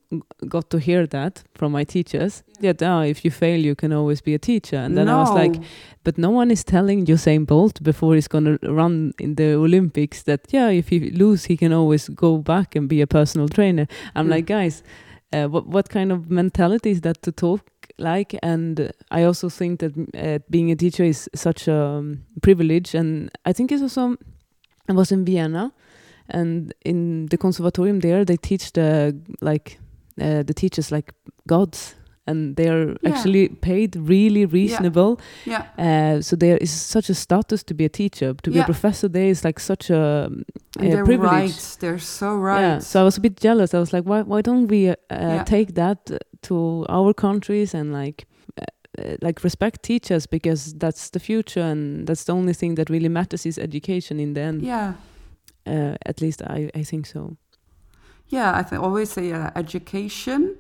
[0.47, 2.43] got to hear that from my teachers.
[2.61, 4.77] That oh, if you fail, you can always be a teacher.
[4.77, 5.59] And then I was like,
[6.03, 10.41] but no one is telling Usain Bolt before he's gonna run in the Olympics that
[10.53, 13.87] yeah, if he lose, he can always go back and be a personal trainer.
[14.15, 14.35] I'm Yeah.
[14.35, 14.83] like, guys,
[15.33, 17.61] uh, what what kind of mentality is that to talk
[17.97, 18.35] like?
[18.43, 23.29] And I also think that uh, being a teacher is such a um, privilege, and
[23.45, 24.17] I think it's also.
[24.89, 25.73] I was in Vienna,
[26.29, 29.79] and in the conservatorium there, they teach the like
[30.21, 31.13] uh, the teachers like
[31.47, 31.95] gods.
[32.29, 33.09] And they're Yeah.
[33.15, 35.63] actually paid really reasonable, yeah.
[35.77, 38.33] uh, so there is such a status to be a teacher.
[38.43, 38.63] To be Yeah.
[38.63, 40.43] a professor there is like such a, um,
[40.79, 41.31] a they're privilege.
[41.31, 41.77] right.
[41.79, 42.61] They're so right.
[42.61, 42.79] Yeah.
[42.81, 43.73] So I was a bit jealous.
[43.73, 45.43] I was like, why why don't we uh, Yeah.
[45.45, 48.25] take that to our countries and like
[48.61, 48.65] uh,
[48.99, 53.09] uh, like respect teachers because that's the future and that's the only thing that really
[53.09, 54.61] matters is education in the end.
[54.61, 54.93] yeah.
[55.65, 57.35] Uh, at least I I think so.
[58.29, 60.55] Yeah, I th- always say uh, education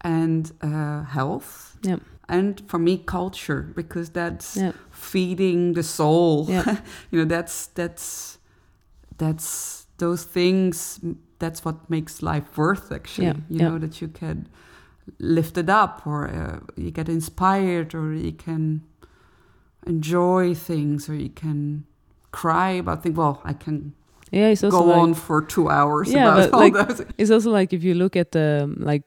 [0.00, 1.76] and uh, health.
[1.86, 1.98] Yeah.
[2.28, 4.72] And for me, culture, because that's Yeah.
[4.90, 6.46] feeding the soul.
[6.48, 6.64] Yeah.
[7.10, 8.38] you know, that's that's
[9.18, 11.00] that's those things.
[11.38, 12.92] That's what makes life worth.
[12.92, 14.46] Actually, Yeah, you know that you can
[15.18, 18.82] lift it up, or uh, you get inspired, or you can
[19.86, 21.84] enjoy things or you can
[22.32, 23.16] cry about things.
[23.16, 23.94] Well, I can
[24.30, 27.06] Yeah, it's also go like, on for two hours Yeah, about but all like- those.
[27.18, 29.02] It's also like if you look at the like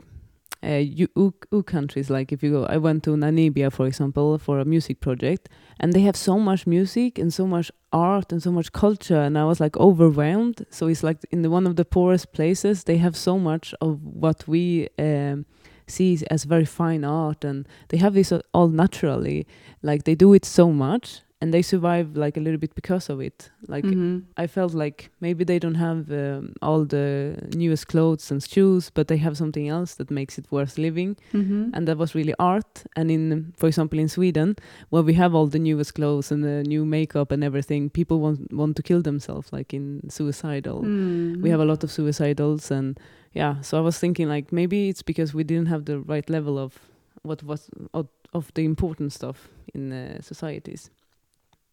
[0.64, 4.38] uh, U, U, U countries, like if you go, I went to Namibia, for example,
[4.38, 8.42] for a music project, and they have so much music and so much art and
[8.42, 10.66] so much culture, and I was like overwhelmed.
[10.70, 14.02] So it's like in the, one of the poorest places, they have so much of
[14.04, 15.46] what we um,
[15.88, 19.46] see as very fine art, and they have this all naturally.
[19.82, 23.20] Like they do it so much, and they survive like a little bit because of
[23.20, 23.52] it.
[23.68, 24.22] Like Mhm.
[24.38, 29.08] I felt like maybe they don't have um, all the newest clothes and shoes, but
[29.08, 31.72] they have something else that makes it worth living, Mhm.
[31.74, 32.86] and that was really art.
[32.96, 34.56] And in, for example, in Sweden,
[34.90, 38.40] where we have all the newest clothes and the new makeup and everything, people want
[38.54, 40.82] want to kill themselves, like in suicidal.
[40.84, 41.42] Mm.
[41.42, 42.98] We have a lot of suicidals, and
[43.34, 43.62] yeah.
[43.62, 46.80] So I was thinking like maybe it's because we didn't have the right level of
[47.24, 50.90] what was of, of the important stuff in uh, societies.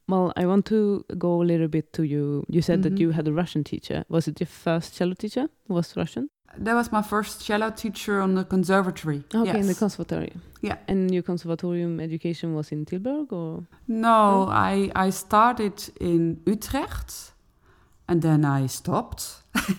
[0.09, 2.44] Well, I want to go a little bit to you.
[2.49, 2.83] You said Mhm.
[2.83, 4.05] that you had a Russian teacher.
[4.09, 5.49] Was it your first cello teacher?
[5.68, 6.29] Was Russian?
[6.59, 9.23] That was my first cello teacher on the conservatory.
[9.33, 10.33] Okay, in the conservatory.
[10.62, 10.79] Yeah.
[10.88, 17.33] And your conservatorium education was in Tilburg, or No, I, I started in Utrecht
[18.11, 19.23] and then I stopped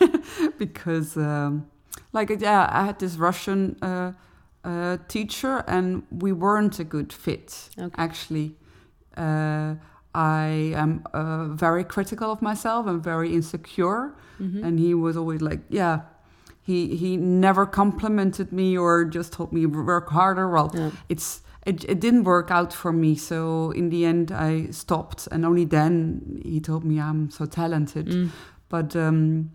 [0.58, 1.66] because, um,
[2.14, 4.14] like, yeah, I had this Russian uh,
[4.64, 7.96] uh, teacher and we weren't a good fit, Okay.
[7.98, 8.56] actually.
[9.18, 9.76] Uh,
[10.14, 14.14] I am uh, very critical of myself and very insecure.
[14.40, 14.64] Mhm.
[14.66, 16.00] and he was always like yeah
[16.64, 20.90] he he never complimented me or just told me work harder well yeah.
[21.10, 23.16] it's it, it didn't work out for me.
[23.16, 28.08] So in the end i stopped and only then he told me i'm so talented.
[28.08, 28.30] Mm.
[28.70, 29.52] but um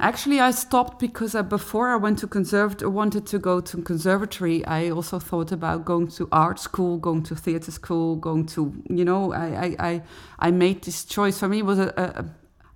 [0.00, 4.64] actually i stopped because I, before i went to conservat wanted to go to conservatory
[4.66, 9.04] i also thought about going to art school going to theater school going to you
[9.04, 10.02] know i i i,
[10.38, 11.38] I made this choice.
[11.38, 12.24] For me it was a, a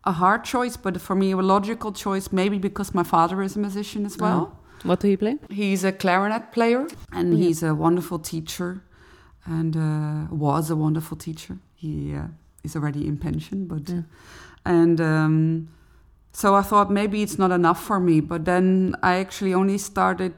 [0.04, 3.58] a hard choice but for me a logical choice maybe because my father is a
[3.58, 5.38] musician as well What do you play?
[5.50, 7.46] He's a clarinet player and Yeah.
[7.48, 8.82] he's a wonderful teacher
[9.46, 11.58] and uh, was a wonderful teacher.
[11.74, 12.28] He uh,
[12.64, 14.02] is already in pension, but Yeah.
[14.64, 15.68] and um,
[16.32, 18.20] so I thought maybe it's not enough for me.
[18.20, 20.32] But then I actually only started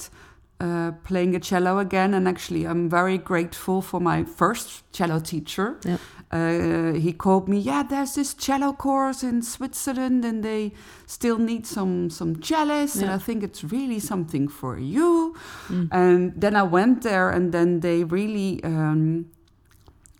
[0.60, 5.76] uh, playing the cello again, and actually I'm very grateful for my first cello teacher.
[5.84, 5.96] Yeah.
[6.32, 10.72] Uh, he called me, yeah, there's this cello course in Switzerland, and they
[11.06, 15.34] still need some some cellists, and I think it's really something for you.
[15.68, 15.88] Mm.
[15.90, 19.26] And then I went there, and then they really um,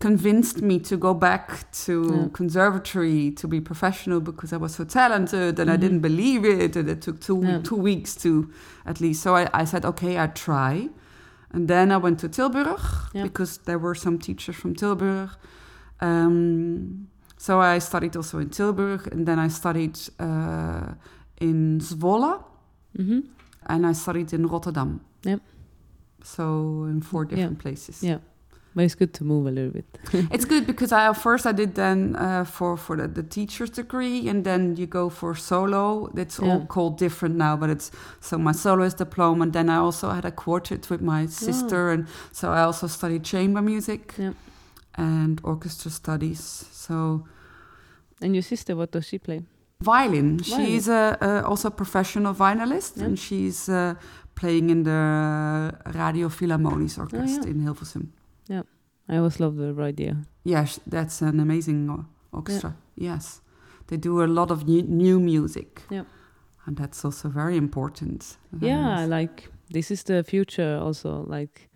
[0.01, 2.29] convinced me to go back to Yeah.
[2.33, 5.81] conservatory to be professional because I was so talented, and I Mhm.
[5.81, 7.61] didn't believe it, and it took two Yeah.
[7.63, 8.49] two weeks to
[8.85, 9.23] at least.
[9.23, 10.89] So I, I said, okay, I try.
[11.53, 12.81] And then I went to Tilburg
[13.13, 13.23] Yeah.
[13.25, 15.31] because there were some teachers from Tilburg.
[16.01, 20.95] Um, so I studied also in Tilburg, and then I studied uh,
[21.41, 22.43] in Zwolle,
[22.97, 23.21] hmm
[23.67, 25.01] and I studied in Rotterdam.
[25.25, 25.41] Yep.
[26.25, 27.37] So in four Yeah.
[27.37, 28.03] different places.
[28.03, 28.19] Yeah.
[28.75, 29.99] But it's good to move a little bit.
[30.33, 34.29] It's good because I first I did then uh, for for the, the teacher's degree,
[34.31, 36.11] and then you go for solo.
[36.17, 37.91] It's all called different now, but it's
[38.21, 39.43] so my soloist diploma.
[39.43, 43.25] And then I also had a quartet with my sister, and so I also studied
[43.25, 44.33] chamber music Yeah.
[45.01, 46.41] And orchestra studies.
[46.87, 47.25] So
[48.23, 49.41] And your sister, what does she play?
[49.83, 50.39] violin.
[50.39, 50.67] Violin.
[50.67, 53.07] She's a, a also a professional violinist, Yeah.
[53.07, 53.95] and she's uh,
[54.35, 57.51] playing in the Radio Philharmonisch Orchestra Oh, yeah.
[57.51, 58.09] in Hilversum.
[58.49, 58.63] Yeah,
[59.09, 60.17] I always love the idea.
[60.45, 62.75] Yes, that's an amazing or- orchestra.
[62.95, 63.41] Yes,
[63.87, 65.83] they do a lot of new, new music.
[65.91, 66.05] Yeah.
[66.67, 68.37] and that's also very important.
[68.61, 71.25] Yeah, like this is the future also.
[71.27, 71.70] Like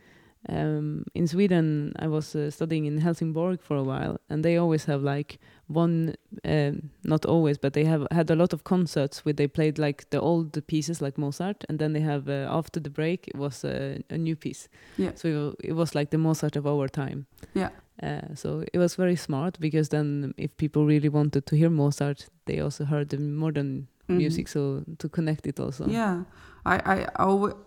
[0.49, 4.84] um, in Sweden, I was uh, studying in Helsingborg for a while, and they always
[4.84, 5.38] have like
[5.68, 6.14] one,
[6.45, 10.11] um, not always, but they have had a lot of concerts where they played like
[10.11, 13.64] the old pieces like Mozart, and then they have uh, after the break it was
[13.64, 14.68] uh, a new piece.
[14.99, 15.12] Yeah.
[15.14, 17.26] So it was like the Mozart of our time.
[17.55, 17.70] Yeah.
[18.03, 22.26] Uh, so it was very smart because then if people really wanted to hear Mozart,
[22.47, 24.16] they also heard the modern Mhm.
[24.18, 25.86] music, so to connect it also.
[25.88, 26.24] Yeah,
[26.67, 27.07] I, I,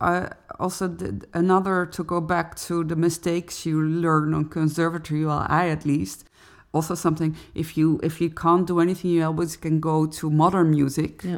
[0.02, 5.24] I also did another to go back to the mistakes you learn on conservatory.
[5.26, 6.26] Well, I at least
[6.74, 7.36] also something.
[7.54, 11.24] If you if you can't do anything, you always can go to modern music.
[11.24, 11.38] Yeah.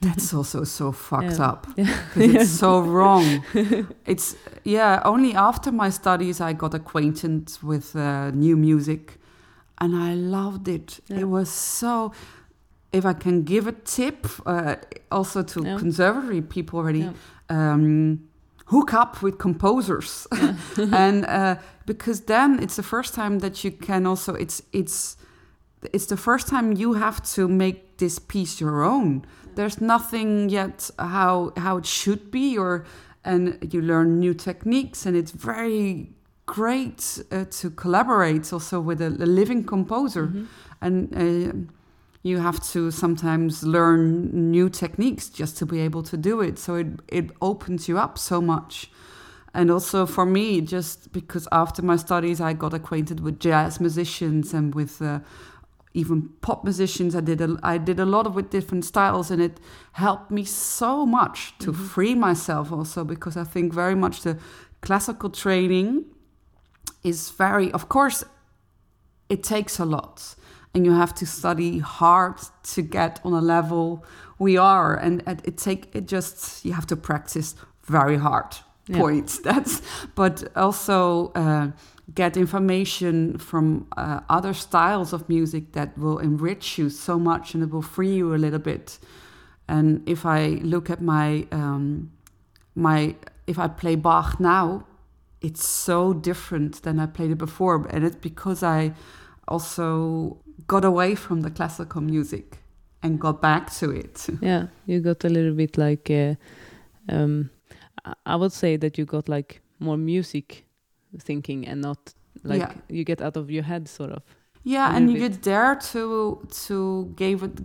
[0.00, 1.48] That's also so fucked Yeah.
[1.50, 1.66] up.
[1.76, 1.96] Yeah.
[2.16, 3.44] it's so wrong.
[4.06, 5.00] It's yeah.
[5.04, 9.18] Only after my studies I got acquainted with uh, new music,
[9.78, 11.00] and I loved it.
[11.08, 12.12] It was so.
[12.92, 14.74] If I can give a tip, uh,
[15.10, 15.78] also to Yeah.
[15.78, 17.12] conservatory people already, Yeah.
[17.72, 18.18] um,
[18.66, 20.26] hook up with composers,
[20.92, 25.16] and uh, because then it's the first time that you can also it's it's
[25.92, 29.22] it's the first time you have to make this piece your own.
[29.54, 32.84] There's nothing yet how how it should be, or
[33.24, 36.08] and you learn new techniques, and it's very
[36.46, 40.46] great uh, to collaborate also with a, a living composer, Mhm.
[40.80, 41.52] and uh,
[42.22, 46.58] you have to sometimes learn new techniques just to be able to do it.
[46.58, 48.90] So it it opens you up so much.
[49.54, 54.54] And also for me, just because after my studies, I got acquainted with jazz musicians
[54.54, 55.20] and with uh,
[55.94, 57.14] even pop musicians.
[57.14, 59.60] I did a, I did a lot of with different styles, and it
[59.92, 62.72] helped me so much to free myself.
[62.72, 64.38] Also, because I think very much the
[64.80, 66.06] classical training
[67.02, 68.24] is very, of course,
[69.28, 70.34] it takes a lot,
[70.74, 72.36] and you have to study hard
[72.74, 74.04] to get on a level
[74.38, 77.54] we are, and it, take it just you have to practice
[77.84, 78.56] very hard
[78.88, 78.98] Yeah.
[79.00, 79.38] points.
[79.44, 79.82] That's
[80.14, 81.70] but also uh,
[82.14, 87.62] get information from uh, other styles of music that will enrich you so much and
[87.62, 88.98] it will free you a little bit.
[89.68, 92.10] And if I look at my um,
[92.74, 93.14] my
[93.46, 94.86] if I play Bach now,
[95.40, 98.92] it's so different than I played it before, and it's because I
[99.48, 102.58] also got away from the classical music
[103.02, 104.26] and got back to it.
[104.42, 106.34] yeah you got a little bit like uh,
[107.08, 107.50] um
[108.26, 110.64] I- would say that you got like more music
[111.18, 112.72] thinking and not like Yeah.
[112.88, 114.22] you get out of your head sort of
[114.64, 117.60] Yeah, and you dare to to give it.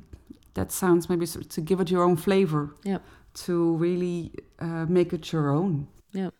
[0.54, 2.70] That sounds maybe to give it your own flavor.
[2.86, 3.00] Yeah.
[3.46, 5.88] To really uh, make it your own.
[6.14, 6.32] Yeah,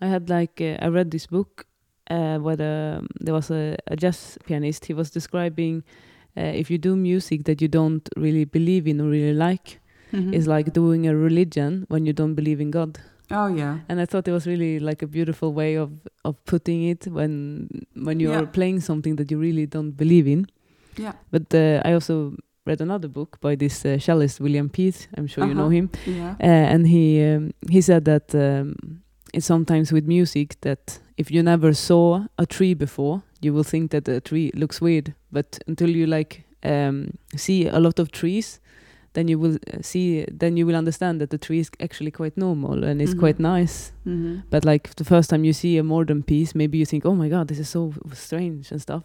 [0.00, 1.66] I had like uh, i read this book
[2.10, 5.82] uh, where the, there was a, a jazz pianist he was describing
[6.36, 9.80] uh, if you do music that you don't really believe in or really like
[10.12, 10.32] Mhm.
[10.34, 12.98] is like doing a religion when you don't believe in god
[13.30, 13.78] Oh yeah.
[13.88, 15.90] and i thought it was really like a beautiful way of
[16.24, 18.40] of putting it when when you Yeah.
[18.42, 20.46] are playing something that you really don't believe in
[20.96, 21.12] Yeah.
[21.32, 22.36] but uh, i also
[22.66, 25.08] read another book by this uh, cellist william Pleeth.
[25.16, 25.70] i'm sure you know Uh-huh.
[25.78, 26.36] him Yeah.
[26.40, 28.74] uh, and he um, he said that um,
[29.32, 33.90] it's sometimes with music that if you never saw a tree before you will think
[33.90, 35.14] that the tree looks weird.
[35.32, 38.60] But until you like um, see a lot of trees
[39.12, 42.36] then you will uh, see then you will understand that the tree is actually quite
[42.36, 43.20] normal and it's Mhm.
[43.20, 43.92] quite nice.
[44.04, 47.14] Hmm but like the first time you see a modern piece maybe you think oh
[47.14, 49.02] my god this is so strange and stuff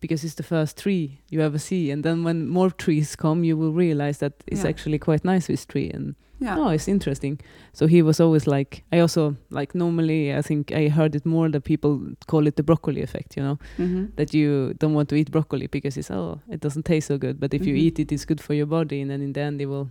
[0.00, 3.56] because it's the first tree you ever see and then when more trees come you
[3.56, 4.70] will realize that it's Yeah.
[4.70, 6.56] actually quite nice this tree and Yeah.
[6.58, 7.40] oh it's interesting
[7.72, 11.50] so he was always like i also like normally i think i heard it more
[11.50, 15.16] that people call it the broccoli effect you know hmm that you don't want to
[15.16, 17.80] eat broccoli because it's oh it doesn't taste so good but if you Mhm.
[17.86, 19.88] eat it it's good for your body and then in the end it will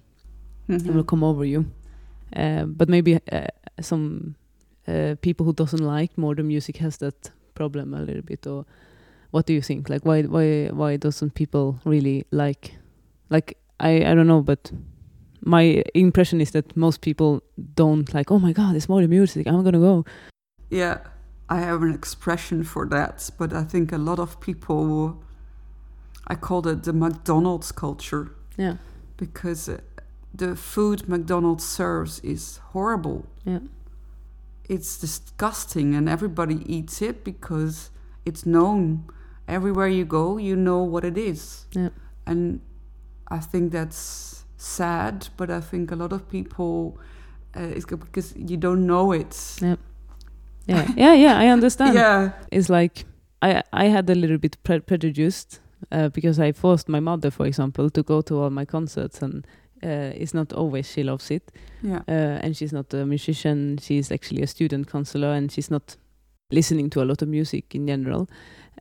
[0.69, 1.65] it hmm will come over you.
[2.35, 3.47] Uh, but maybe uh,
[3.81, 4.35] some
[4.87, 8.45] uh, people who doesn't like modern music has that problem a little bit.
[8.47, 8.65] Or
[9.31, 9.89] what do you think?
[9.89, 12.73] Like why why why doesn't people really like
[13.29, 14.71] like I I don't know, but
[15.45, 17.41] my impression is that most people
[17.75, 18.31] don't like.
[18.31, 19.47] Oh my god, it's modern music.
[19.47, 20.05] I'm gonna go.
[20.69, 20.97] Yeah.
[21.49, 25.23] I have an expression for that, but I think a lot of people.
[26.29, 28.75] I call it the McDonald's culture Yeah,
[29.15, 29.77] because uh,
[30.35, 33.25] the food McDonald's serves is horrible.
[33.45, 33.59] yeah,
[34.67, 37.91] it's disgusting and everybody eats it because
[38.25, 39.05] it's known
[39.47, 41.89] everywhere you go you know what it is Yeah.
[42.25, 42.59] and
[43.31, 46.97] i think that's sad but i think a lot of people
[47.55, 49.75] uh, it's good because you don't know it yeah,
[50.67, 51.37] yeah, yeah, yeah.
[51.39, 51.95] I understand.
[52.01, 53.05] yeah it's like
[53.41, 57.45] I I had a little bit pre- prejudiced uh, because I forced my mother, for
[57.45, 59.45] example, to go to all my concerts, and
[59.83, 61.51] uh, it's not always she loves it.
[61.83, 65.97] yeah Uh, and she's not a musician; she's actually a student counselor, and she's not
[66.51, 68.27] listening to a lot of music in general.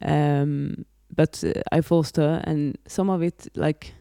[0.02, 3.94] Um, but uh, I forced her, and some of it, like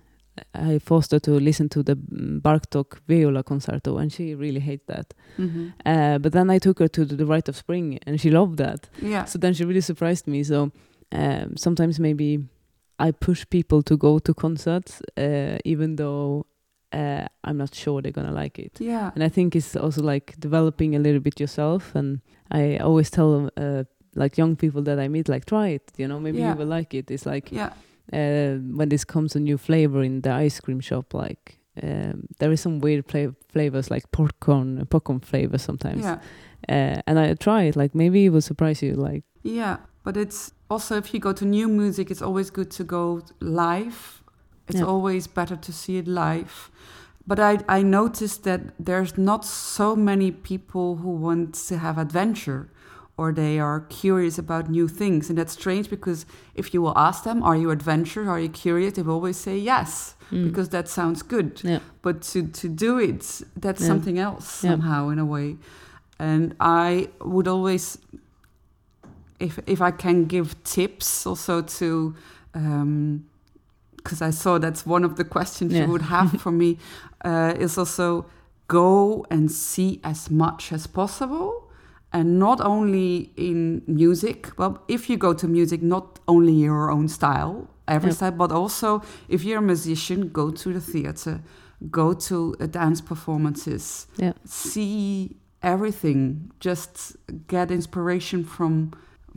[0.54, 5.14] I forced her to listen to the Bartok viola concerto, and she really hates that.
[5.38, 8.30] hmm Uh, but then I took her to the, the Rite of Spring, and she
[8.30, 8.90] loved that.
[9.02, 10.44] yeah So then she really surprised me.
[10.44, 10.72] So
[11.12, 12.40] um, sometimes maybe
[13.00, 16.46] I push people to go to concerts, uh, even though
[16.94, 18.78] uh, I'm not sure they're gonna like it.
[18.80, 21.96] yeah And I think it's also like developing a little bit yourself.
[21.96, 22.20] And
[22.52, 23.84] I always tell uh,
[24.16, 25.92] like young people that I meet, like try it.
[25.98, 26.52] You know, maybe Yeah.
[26.54, 27.12] you will like it.
[27.12, 27.72] It's like yeah
[28.14, 31.60] uh, when this comes a new flavor in the ice cream shop, like.
[31.84, 36.20] Um, there is some weird fla- flavors like popcorn, popcorn flavors sometimes, yeah
[36.70, 37.76] uh, and I try it.
[37.76, 38.94] Like maybe it will surprise you.
[38.94, 42.86] Like Yeah, but it's also if you go to new music, it's always good to
[42.86, 44.24] go live.
[44.68, 44.86] It's Yeah.
[44.88, 46.72] always better to see it live
[47.28, 52.70] but I, I noticed that there's not so many people who want to have adventure
[53.18, 55.30] or they are curious about new things.
[55.30, 58.28] And that's strange because if you will ask them, Are you adventurous?
[58.30, 58.94] Are you curious?
[58.94, 60.44] They will always say yes, Mm.
[60.50, 61.62] because that sounds good.
[61.64, 61.80] Yeah.
[62.04, 63.88] But to, to do it, that's Yeah.
[63.88, 65.58] something else somehow in a way.
[66.20, 67.98] And I would always,
[69.40, 72.14] if, if I can give tips also to,
[74.06, 75.82] because I saw that's one of the questions Yeah.
[75.86, 76.78] you would have for me,
[77.26, 78.26] uh, is also
[78.68, 81.52] go and see as much as possible
[82.14, 87.08] and not only in music well if you go to music not only your own
[87.08, 88.16] style every Yep.
[88.18, 91.42] style but also if you're a musician go to the theater
[91.92, 94.34] go to uh, dance performances Yeah.
[94.46, 98.92] see everything just get inspiration from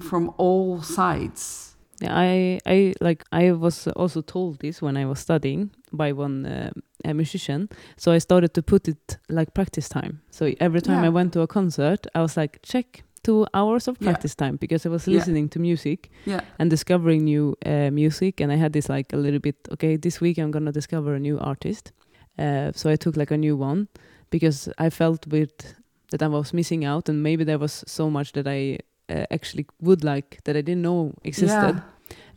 [0.09, 5.19] from all sides Yeah, I, I like I was also told this when I was
[5.19, 6.71] studying by one uh,
[7.05, 7.69] a musician.
[7.97, 10.21] So I started to put it like practice time.
[10.31, 13.97] So every time I went to a concert, I was like, check two hours of
[14.01, 14.11] Yeah.
[14.11, 15.15] practice time because I was Yeah.
[15.19, 18.41] listening to music yeah and discovering new uh, music.
[18.41, 19.57] And I had this like a little bit.
[19.73, 21.93] Okay, this week I'm gonna discover a new artist.
[22.39, 23.87] Uh, so I took like a new one
[24.31, 25.75] because I felt with
[26.11, 28.79] that I was missing out, and maybe there was so much that I
[29.11, 31.77] uh, actually would like that I didn't know existed.
[31.77, 31.83] yeah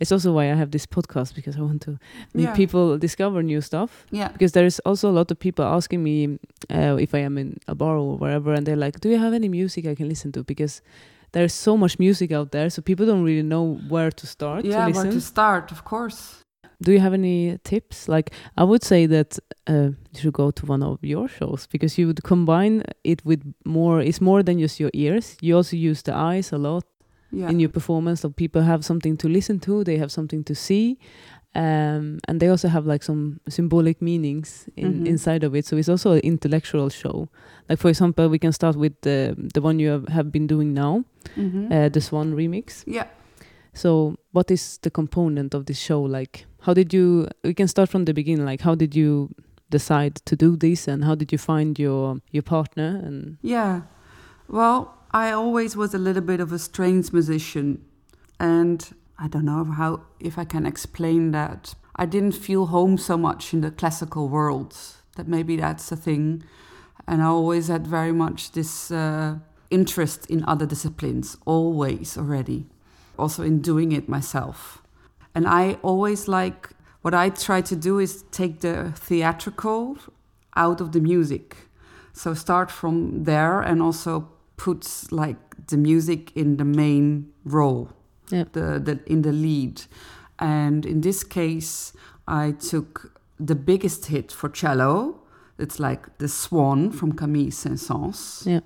[0.02, 1.92] It's also why I have this podcast because I want to
[2.34, 2.56] make Yeah.
[2.56, 4.06] people discover new stuff.
[4.12, 7.38] yeah Because there is also a lot of people asking me uh, if I am
[7.38, 10.08] in a bar or wherever, and they're like, "Do you have any music I can
[10.10, 10.82] listen to?" Because
[11.32, 14.86] there's so much music out there, so people don't really know where to start yeah
[14.88, 16.41] to where to start of course
[16.84, 18.08] Do you have any tips?
[18.08, 21.98] Like, I would say that uh, you should go to one of your shows because
[21.98, 24.02] you would combine it with more.
[24.02, 25.38] It's more than just your ears.
[25.42, 26.84] You also use the eyes a lot
[27.34, 28.22] yeah in your performance.
[28.22, 29.84] So people have something to listen to.
[29.84, 30.98] They have something to see.
[31.54, 35.08] Um, and they also have like some symbolic meanings in, Mhm.
[35.08, 35.66] inside of it.
[35.66, 37.28] So it's also an intellectual show.
[37.70, 40.74] Like for example, we can start with the the one you have, have been doing
[40.74, 41.04] now,
[41.36, 41.72] Mhm.
[41.72, 42.84] uh, the Swan remix.
[42.88, 43.06] yeah
[43.74, 46.02] So, what is the component of this show?
[46.02, 47.28] Like, how did you?
[47.44, 48.46] We can start from the beginning.
[48.46, 49.34] Like, how did you
[49.70, 53.02] decide to do this, and how did you find your your partner?
[53.04, 53.82] And Yeah.
[54.48, 57.84] Well, I always was a little bit of a strange musician.
[58.40, 58.90] And
[59.20, 61.76] I don't know how if I can explain that.
[61.96, 64.76] I didn't feel home so much in the classical world.
[65.16, 66.44] That maybe that's a thing.
[67.08, 69.40] And I always had very much this uh,
[69.70, 72.68] interest in other disciplines, always already.
[73.18, 74.81] Also in doing it myself.
[75.36, 76.70] And I always like
[77.02, 79.98] what I try to do is take the theatrical
[80.56, 81.56] out of the music.
[82.14, 84.28] So start from there and also
[84.58, 87.90] put like the music in the main role,
[88.30, 88.46] Yeah.
[88.52, 89.84] the, the in the lead.
[90.38, 91.94] And in this case,
[92.28, 95.22] I took the biggest hit for cello.
[95.58, 98.46] It's like the Swan from Camille Saint-Saëns.
[98.46, 98.60] Yeah.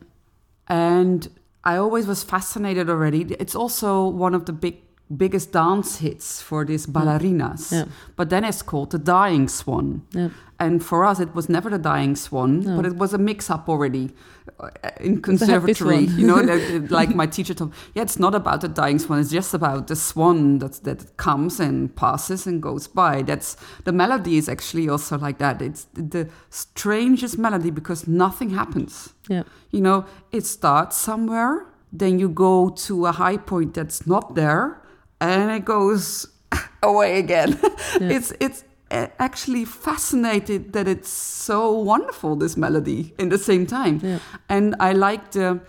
[0.68, 1.30] And
[1.64, 3.22] I always was fascinated already.
[3.40, 7.72] It's also one of the big biggest dance hits for these ballerinas.
[7.72, 7.86] Yeah.
[8.16, 10.02] But then it's called the Dying Swan.
[10.12, 10.30] Yeah.
[10.60, 12.78] And for us, it was never the Dying Swan, No.
[12.78, 14.14] but it was a mix-up already
[14.60, 14.70] uh,
[15.02, 16.00] in It's a happy conservatory.
[16.06, 19.20] you know, like, like my teacher told, me, yeah, it's not about the dying swan.
[19.20, 23.22] It's just about the swan that that comes and passes and goes by.
[23.22, 25.62] That's the melody is actually also like that.
[25.62, 29.14] It's the strangest melody because nothing happens.
[29.30, 29.44] Yeah.
[29.72, 34.82] You know, it starts somewhere, then you go to a high point that's not there,
[35.26, 36.28] and it goes
[36.84, 37.60] away again.
[38.02, 38.16] Yeah.
[38.18, 41.10] It's it's uh, actually fascinated that it's
[41.46, 44.20] so wonderful this melody in the same time Yeah.
[44.50, 45.60] and i like the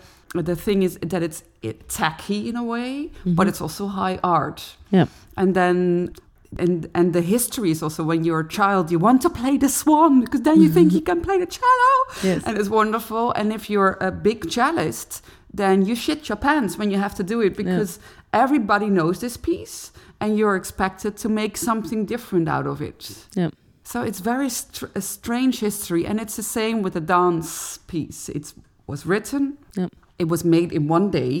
[0.45, 1.41] the thing is that it's
[1.87, 3.49] tacky in a way but Mhm.
[3.49, 5.05] it's also high art Yeah.
[5.35, 6.09] and then
[6.59, 9.69] and and the history is also when you're a child you want to play the
[9.69, 11.91] swan because then you think you can play the cello
[12.23, 12.43] Yes.
[12.45, 15.21] and it's wonderful and if you're a big cellist
[15.57, 17.99] then you shit your pants when you have to do it because
[18.33, 19.91] everybody knows this piece
[20.21, 23.49] and you're expected to make something different out of it Yeah.
[23.83, 28.29] so it's very str- a strange history, and it's the same with the dance piece.
[28.37, 28.53] It
[28.91, 29.43] was written,
[29.75, 29.89] Yep.
[30.19, 31.35] it was made in one day,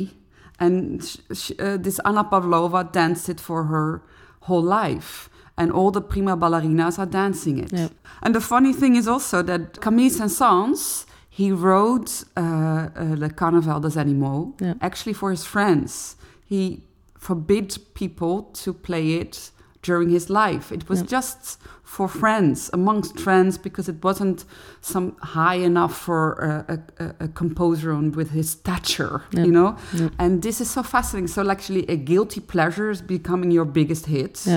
[0.59, 4.01] and sh- sh- uh, this Anna Pavlova danced it for her
[4.47, 7.71] whole life, and all the prima ballerinas are dancing it.
[7.73, 7.91] Yep.
[8.23, 11.05] And the funny thing is also that Camille Saint-Saëns,
[11.37, 14.73] he wrote uh, uh, Le Carnaval des Animaux Yeah.
[14.81, 16.15] actually for his friends.
[16.49, 16.81] He
[17.19, 19.51] forbid people to play it
[19.83, 20.71] during his life.
[20.75, 21.07] It was Yeah.
[21.17, 24.45] just for friends, amongst friends, because it wasn't
[24.81, 26.33] some high enough for
[26.67, 29.45] a, a, a- composer on with his stature, Yeah.
[29.45, 29.75] you know.
[30.17, 31.27] And this is so fascinating.
[31.27, 34.47] So actually, a guilty pleasure is becoming your biggest hit.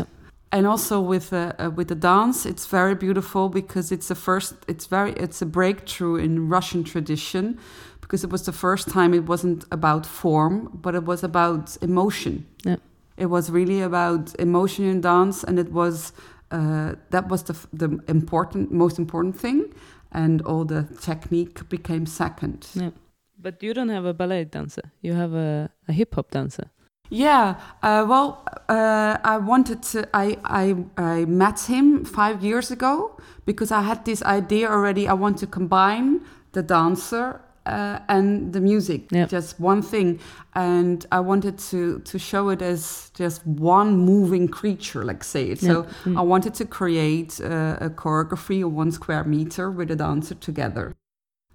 [0.53, 0.59] Yeah.
[0.59, 4.55] and also with uh, uh, with the dance it's very beautiful because it's the first
[4.68, 7.59] it's very it's a breakthrough in russian tradition
[8.01, 12.44] because it was the first time it wasn't about form but it was about emotion
[12.64, 12.76] Yeah.
[13.16, 16.12] it was really about emotion in dance and it was
[16.51, 19.72] uh, that was the, the important most important thing
[20.12, 22.90] and all the technique became second Yeah.
[23.42, 24.82] But you don't have a ballet dancer.
[25.01, 26.64] You have a, a hip hop dancer.
[27.11, 30.08] Yeah, uh, well, uh, I wanted to.
[30.14, 35.08] I, I I met him five years ago because I had this idea already.
[35.08, 36.20] I want to combine
[36.52, 39.26] the dancer uh, and the music, Yeah.
[39.26, 40.20] just one thing,
[40.54, 45.58] and I wanted to to show it as just one moving creature, like say it.
[45.61, 46.16] So Mm.
[46.16, 50.94] I wanted to create uh, a choreography of one square meter with a dancer together,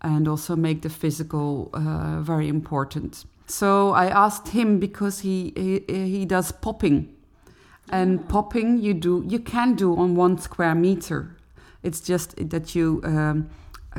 [0.02, 3.26] and also make the physical uh, very important.
[3.48, 7.10] So I asked him because he he, he does popping,
[7.90, 11.36] and popping you do you can do on one square meter.
[11.84, 13.50] It's just that you um,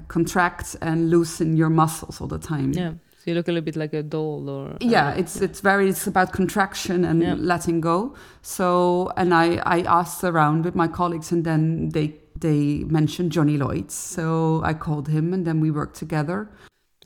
[0.09, 2.72] contract and loosen your muscles all the time.
[2.72, 2.92] Yeah.
[3.18, 4.68] So you look a little bit like a doll or.
[4.70, 7.34] uh, Yeah, it's it's very it's about contraction and Yeah.
[7.38, 8.14] letting go.
[8.42, 13.57] So and I I asked around with my colleagues and then they they mentioned Johnny
[13.57, 13.90] Lloyd.
[13.90, 16.49] So I called him and then we worked together.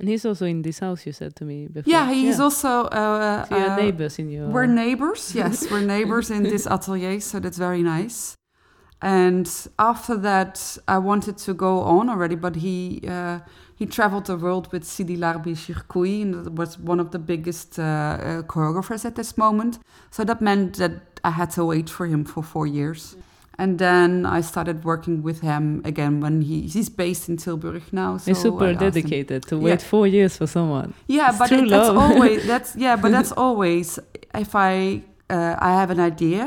[0.01, 1.91] And he's also in this house, you said to me before.
[1.93, 4.49] Yeah, he's also uh, So uh, neighbors in your.
[4.49, 8.35] We're neighbors, yes, we're neighbors in this atelier, so that's very nice.
[9.03, 9.47] And
[9.79, 13.41] after that, I wanted to go on already, but he uh,
[13.75, 17.83] he traveled the world with Sidi Larbi Cherkaoui, and was one of the biggest uh,
[17.83, 19.81] uh, choreographers at this moment.
[20.11, 23.17] So that meant that I had to wait for him for four years.
[23.63, 28.11] And then I started working with him again when he he's based in Tilburg now.
[28.19, 29.65] So He's super asked him- dedicated to Yeah.
[29.67, 30.89] wait four years for someone.
[31.09, 33.99] yeah, It's but it, that's always that's yeah, but that's always
[34.45, 35.03] if I
[35.37, 36.45] uh, I have an idea,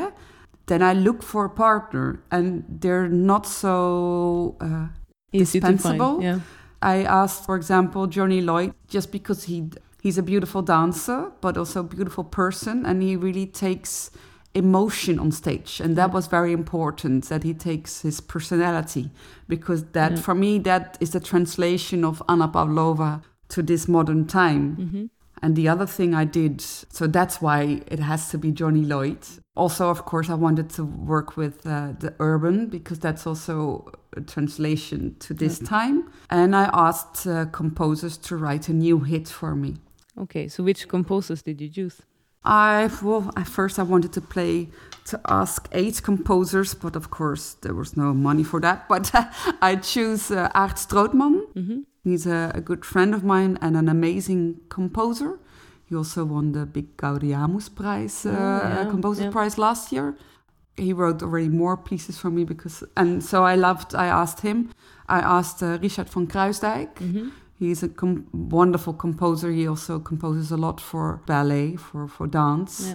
[0.66, 4.56] then I look for a partner, and they're not so.
[4.60, 5.78] Uh, to find.
[5.78, 6.22] Dispensable?
[6.22, 6.38] Yeah.
[6.82, 9.56] I asked, for example, Johnny Lloyd, just because he
[10.02, 14.10] he's a beautiful dancer, but also a beautiful person, and he really takes
[14.54, 19.10] emotion on stage, and that was very important that he takes his personality,
[19.48, 20.20] because that Yeah.
[20.20, 24.76] for me that is the translation of Anna Pavlova to this modern time.
[24.76, 25.04] hmm
[25.42, 29.18] And the other thing I did, so that's why it has to be Johnny Lloyd.
[29.56, 34.20] Also, of course, I wanted to work with uh, the urban because that's also a
[34.22, 36.04] translation to this time.
[36.30, 39.74] And I asked uh, composers to write a new hit for me.
[40.16, 42.00] Okay, so which composers did you choose?
[42.44, 44.68] I well, at first I wanted to play
[45.06, 48.88] to ask eight composers, but of course there was no money for that.
[48.88, 49.10] But
[49.62, 51.46] I choose uh, Aart Strootman.
[51.54, 55.38] hmm He's a, a good friend of mine and an amazing composer.
[55.88, 59.30] He also won the big Gaudiamus Prize, uh, Oh, yeah, Composer yeah.
[59.30, 60.14] Prize last year.
[60.76, 63.94] He wrote already more pieces for me because, and so I loved.
[63.94, 64.68] I asked him.
[65.08, 66.98] I asked uh, Richard van Kruysdijk.
[66.98, 67.28] hmm
[67.68, 69.50] He's a com- wonderful composer.
[69.50, 72.94] He also composes a lot for ballet, for for dance, Yeah.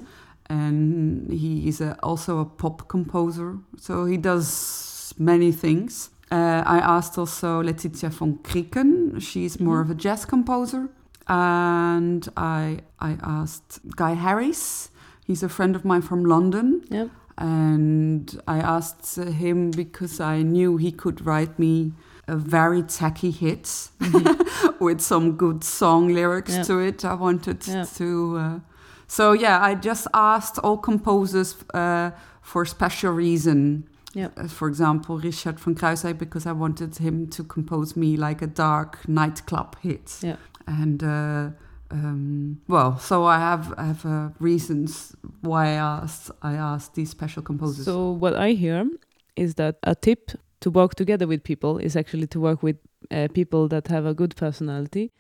[0.50, 3.58] and he is a, also a pop composer.
[3.78, 6.10] So he does many things.
[6.32, 9.20] Uh, I asked also Letitia von Krieken.
[9.20, 9.86] She's more Mhm.
[9.86, 10.90] of a jazz composer,
[11.28, 14.90] and I I asked Guy Harris.
[15.28, 17.08] He's a friend of mine from London, Yeah.
[17.38, 21.94] and I asked him because I knew he could write me
[22.36, 23.90] very tacky hit
[24.80, 26.64] with some good song lyrics Yeah.
[26.64, 27.04] to it.
[27.06, 27.86] I wanted Yeah.
[27.98, 28.38] to.
[28.38, 28.60] Uh,
[29.08, 32.12] so yeah, I just asked all composers uh,
[32.42, 33.84] for a special reason.
[34.14, 34.30] Yeah.
[34.38, 38.48] Uh, for example, Richard van Kruysdijk because I wanted him to compose me like a
[38.48, 40.20] dark nightclub hit.
[40.22, 40.36] Yeah.
[40.68, 41.50] And uh,
[41.92, 47.10] um, well, so I have I have uh, reasons why I asked I asked these
[47.10, 47.86] special composers.
[47.86, 48.86] So what I hear
[49.36, 52.78] is that a tip to work together with people is actually to work with
[53.12, 55.12] uh, people that have a good personality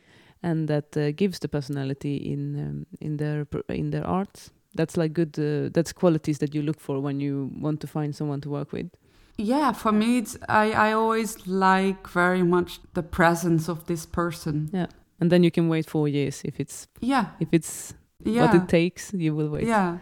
[0.43, 4.51] and that uh, gives the personality in um, in their in their arts.
[4.75, 5.37] That's like good.
[5.39, 8.71] Uh, that's qualities that you look for when you want to find someone to work
[8.71, 8.89] with.
[9.37, 14.69] Yeah, for me, it's, I, I always like very much the presence of this person.
[14.73, 14.87] Yeah.
[15.21, 17.93] And then you can wait four years if it's Yeah, if it's
[18.25, 19.13] yeah, what it takes.
[19.13, 19.63] You will wait.
[19.67, 19.97] yeah.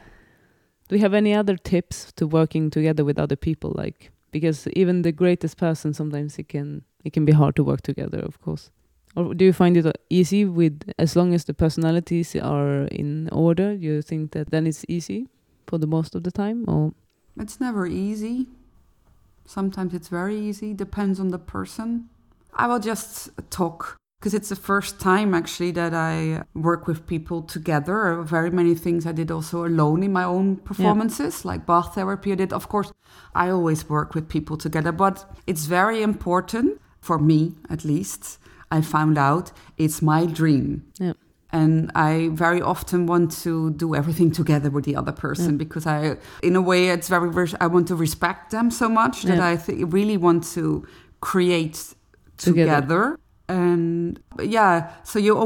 [0.90, 3.72] Do you have any other tips to working together with other people?
[3.76, 7.82] Like because even the greatest person sometimes it can it can be hard to work
[7.82, 8.70] together, of course.
[9.16, 13.74] Or do you find it easy with as long as the personalities are in order?
[13.74, 15.28] You think that then it's easy
[15.66, 16.94] for the most of the time, or
[17.40, 18.48] It's never easy.
[19.46, 22.10] Sometimes it's very easy, depends on the person.
[22.54, 27.44] I will just talk because it's the first time actually that I work with people
[27.44, 28.22] together.
[28.24, 32.32] Very many things I did also alone in my own performances, like bath therapy.
[32.32, 32.92] I did, of course,
[33.36, 38.40] I always work with people together, but it's very important for me, at least.
[38.72, 40.84] I found out it's my dream.
[41.00, 41.14] Yeah.
[41.54, 45.58] And I very often want to do everything together with the other person Yeah.
[45.58, 47.30] because I, in a way, it's very,
[47.62, 49.48] I want to respect them so much that Yeah.
[49.52, 50.86] I th- really want to
[51.22, 51.94] create
[52.38, 52.82] Together.
[52.82, 53.20] together.
[53.50, 55.38] And yeah, so you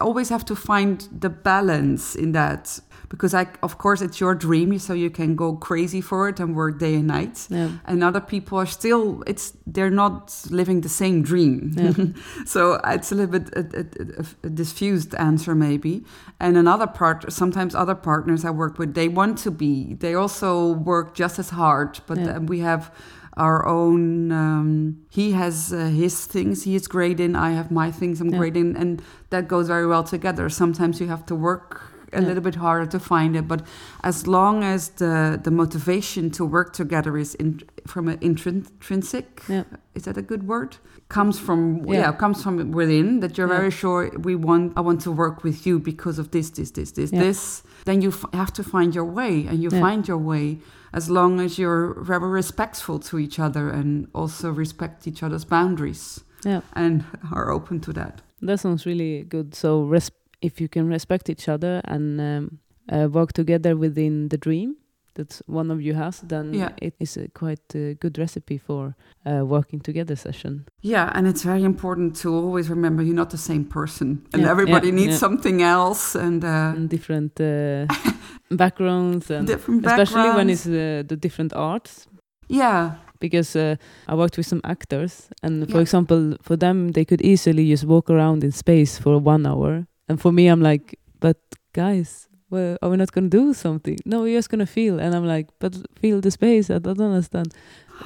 [0.00, 4.78] always have to find the balance in that because I, of course, it's your dream,
[4.78, 7.46] so you can go crazy for it and work day and night.
[7.48, 7.70] Yeah.
[7.86, 11.72] And other people are still, it's they're not living the same dream.
[11.76, 11.92] Yeah.
[12.44, 16.04] so uh, it's a little bit a, a, a, a diffused answer maybe.
[16.40, 19.94] And another part, sometimes other partners I work with, they want to be.
[19.94, 22.38] They also work just as hard, but Yeah.
[22.38, 22.90] we have
[23.36, 27.90] our own um, he has uh, his things he is great in i have my
[27.90, 28.38] things i'm Yeah.
[28.38, 30.48] great in and that goes very well together.
[30.48, 31.80] Sometimes you have to work
[32.12, 32.28] a Yeah.
[32.28, 33.60] little bit harder to find it but
[34.02, 39.64] as long as the the motivation to work together is in, from an intrinsic Yeah.
[39.94, 40.76] is that a good word?
[41.08, 45.12] Comes from yeah, comes from within that you're very sure we want i want to
[45.12, 47.62] work with you because of this this this this this.
[47.84, 50.58] Then you f- have to find your way and you find your way
[50.96, 56.24] as long as you're very respectful to each other and also respect each other's boundaries
[56.44, 56.60] Yeah.
[56.74, 59.54] and are open to that That sounds really good.
[59.54, 62.58] So, res- if you can respect each other and um,
[62.92, 64.76] uh, work together within the dream
[65.16, 66.70] that one of you has, then Yeah.
[66.82, 68.94] it is a quite a good recipe for
[69.24, 70.64] a working together session.
[70.82, 74.50] yeah and it's very important to always remember you're not the same person and Yeah,
[74.50, 77.86] everybody yeah, needs something else and uh, and different uh,
[78.50, 82.06] backgrounds, and different especially when it's uh, the different arts.
[82.48, 82.90] yeah
[83.20, 83.76] Because uh,
[84.08, 85.82] I worked with some actors, and for Yeah.
[85.82, 89.86] example, for them, they could easily just walk around in space for one hour.
[90.08, 91.36] And for me, I'm like, but
[91.72, 93.98] guys, well, are we not going to do something?
[94.04, 94.98] No, we're just going to feel.
[94.98, 96.70] And I'm like, but feel the space.
[96.70, 97.52] I don't understand.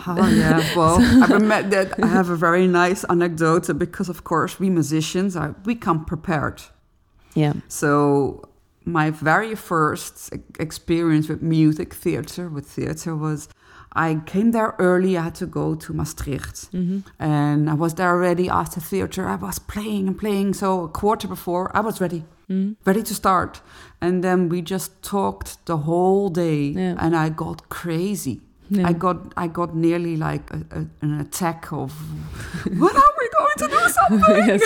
[0.06, 4.60] Oh yeah, well, I remember that I have a very nice anecdote because, of course,
[4.60, 6.62] we musicians are we come prepared.
[7.34, 7.54] Yeah.
[7.68, 8.48] So
[8.84, 13.48] my very first experience with music theater, with theater, was
[13.92, 15.18] I came there early.
[15.18, 19.26] I had to go to Maastricht, hmm and I was there already after theater.
[19.28, 20.54] I was playing and playing.
[20.54, 23.60] So a quarter before, I was ready, hmm ready to start,
[24.00, 26.96] and then we just talked the whole day, Yeah.
[26.98, 28.40] and I got crazy.
[28.72, 28.88] Yeah.
[28.90, 31.92] I got I got nearly like a, a, an attack of
[32.64, 34.46] when are we going to do something?
[34.48, 34.62] Yes.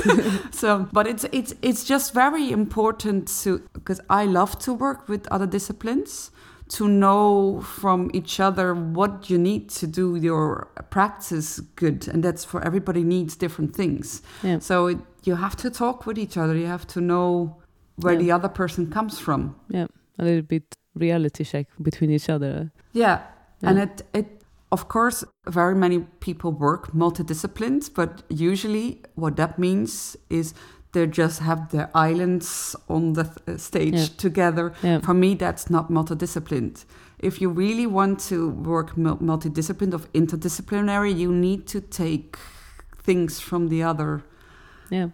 [0.60, 5.26] so, but it's it's it's just very important to because I love to work with
[5.30, 6.30] other disciplines
[6.68, 12.44] to know from each other what you need to do your practice good, and that's
[12.44, 14.22] for everybody needs different things.
[14.42, 14.60] Yeah.
[14.60, 16.54] So it, you have to talk with each other.
[16.56, 17.56] You have to know
[17.96, 18.22] where Yeah.
[18.22, 19.54] the other person comes from.
[19.68, 19.86] yeah.
[20.18, 22.70] A little bit reality check between each other.
[22.92, 23.20] Yeah.
[23.60, 23.70] Yeah.
[23.70, 24.26] And it, it,
[24.70, 30.54] of course, very many people work multidisciplined, but usually what that means is
[30.92, 34.06] they just have their islands on the th- uh, stage Yeah.
[34.16, 34.72] together.
[34.82, 35.00] Yeah.
[35.00, 36.84] For me, that's not multidisciplined.
[37.18, 42.36] If you really want to work mul- multidisciplined or interdisciplinary, you need to take
[43.02, 44.22] things from the other.
[44.90, 45.08] Yeah.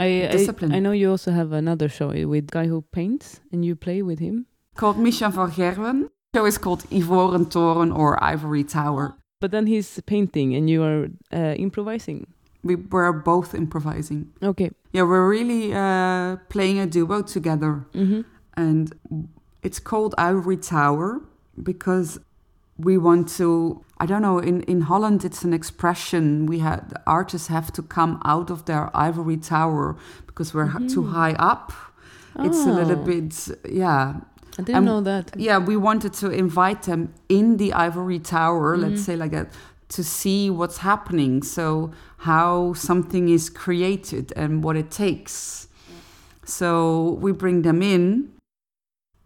[0.00, 0.72] I, I Discipline.
[0.72, 4.18] I know you also have another show with guy who paints and you play with
[4.18, 4.46] him.
[4.74, 6.08] Called Michel van Gerwen.
[6.32, 9.14] show is called Ivoren Toren or Ivory Tower.
[9.40, 12.26] But then he's painting and you are uh, improvising.
[12.62, 14.32] We were both improvising.
[14.42, 14.70] Okay.
[14.92, 17.84] Yeah, we're really uh, playing a duo together.
[17.94, 18.22] Mm-hmm.
[18.56, 19.28] And
[19.62, 21.20] it's called Ivory Tower
[21.62, 22.18] because
[22.78, 23.84] we want to.
[24.02, 24.38] I don't know.
[24.38, 26.46] In, in Holland, it's an expression.
[26.46, 29.96] We had artists have to come out of their ivory tower
[30.26, 31.72] because we're h- too high up.
[32.38, 34.20] It's a little Oh, bit, yeah,
[34.58, 35.32] I didn't um, know that.
[35.36, 35.58] yeah.
[35.58, 38.76] We wanted to invite them in the ivory tower.
[38.78, 39.04] Let's Mhm.
[39.04, 39.48] say like that
[39.96, 41.42] to see what's happening.
[41.42, 45.66] So how something is created and what it takes.
[46.44, 48.30] So we bring them in.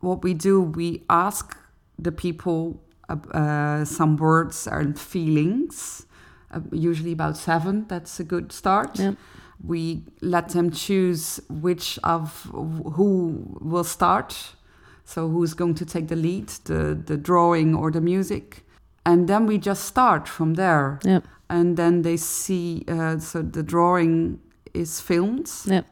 [0.01, 1.57] What we do, we ask
[1.99, 2.81] the people
[3.33, 6.07] uh, some words and feelings,
[6.51, 7.87] uh, usually about seven.
[7.89, 8.99] That's a good start.
[8.99, 9.15] Yeah.
[9.63, 14.57] We let them choose which of who will start.
[15.05, 18.65] So who's going to take the lead, the, the drawing or the music.
[19.05, 20.99] And then we just start from there.
[21.05, 21.21] Yeah.
[21.51, 24.41] And then they see, uh, so the drawing
[24.73, 25.51] is filmed.
[25.67, 25.83] Yeah.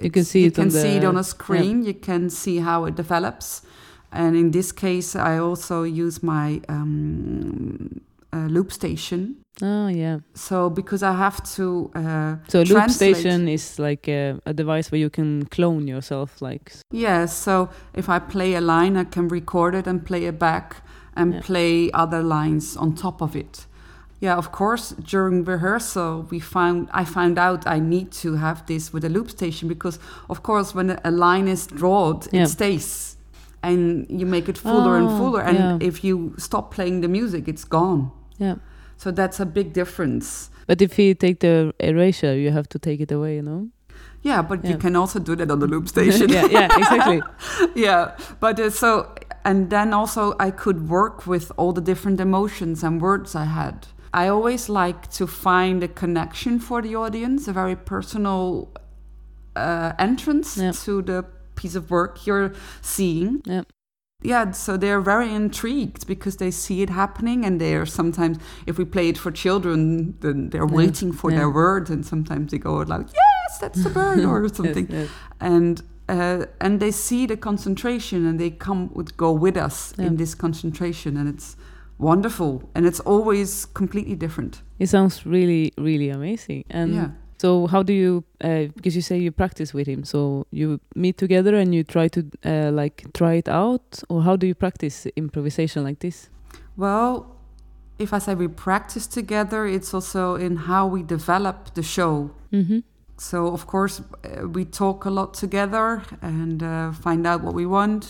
[0.00, 1.84] You can see you it can on see it on a screen.
[1.84, 3.62] You can see how it develops.
[4.14, 8.00] And in this case, I also use my um,
[8.32, 9.36] uh, loop station.
[9.62, 10.18] Oh yeah.
[10.34, 11.90] So because I have to.
[11.94, 15.86] Uh, So a loop translate- station is like a, a device where you can clone
[15.88, 20.26] yourself, like Yeah, so if I play a line, I can record it and play
[20.26, 20.76] it back
[21.16, 21.40] and Yeah.
[21.42, 23.66] play other lines on top of it.
[24.20, 28.92] Yeah, of course, during rehearsal, we found I found out I need to have this
[28.92, 29.98] with a loop station because,
[30.28, 32.42] of course, when a line is drawn, Yeah.
[32.44, 33.13] it stays,
[33.70, 35.42] and you make it fuller and Oh, fuller.
[35.42, 35.88] And yeah.
[35.88, 38.10] if you stop playing the music, it's gone.
[38.40, 38.56] yeah.
[38.96, 40.50] So that's a big difference.
[40.66, 43.68] But if you take the erasure, you have to take it away, you know.
[44.22, 46.28] Yeah, but you can also do that on the loop station.
[46.36, 47.20] yeah, yeah, exactly.
[47.74, 49.12] yeah but uh, so
[49.44, 53.86] and then also i could work with all the different emotions and words i had
[54.14, 58.68] i always like to find a connection for the audience a very personal
[59.56, 60.72] uh, entrance Yeah.
[60.84, 61.24] to the
[61.54, 62.52] piece of work you're
[62.82, 63.62] seeing Yeah.
[64.22, 68.84] yeah so they're very intrigued because they see it happening and they're sometimes if we
[68.84, 70.76] play it for children then they're Yeah.
[70.80, 71.38] waiting for Yeah.
[71.38, 75.00] their word and sometimes they go out loud yes that's the bird or something Yes,
[75.00, 75.08] yes.
[75.40, 80.06] and uh, and they see the concentration and they come would go with us Yeah.
[80.08, 81.56] in this concentration and it's
[81.98, 86.64] wonderful and it's always completely different It sounds really, really amazing.
[86.70, 87.08] And yeah
[87.44, 88.24] so, how do you?
[88.40, 92.08] Uh, because you say you practice with him, so you meet together and you try
[92.08, 96.30] to uh, like try it out, or how do you practice improvisation like this?
[96.76, 97.12] well
[97.98, 102.80] if i say we practice together it's also in how we develop the show Mm-hmm.
[103.16, 107.66] so of course uh, we talk a lot together and uh, find out what we
[107.66, 108.02] want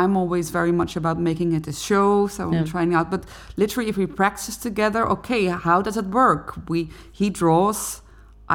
[0.00, 2.58] i'm always very much about making it a show so Yeah.
[2.58, 3.22] i'm trying out but
[3.56, 6.78] literally if we practice together okay how does it work we
[7.20, 8.02] he draws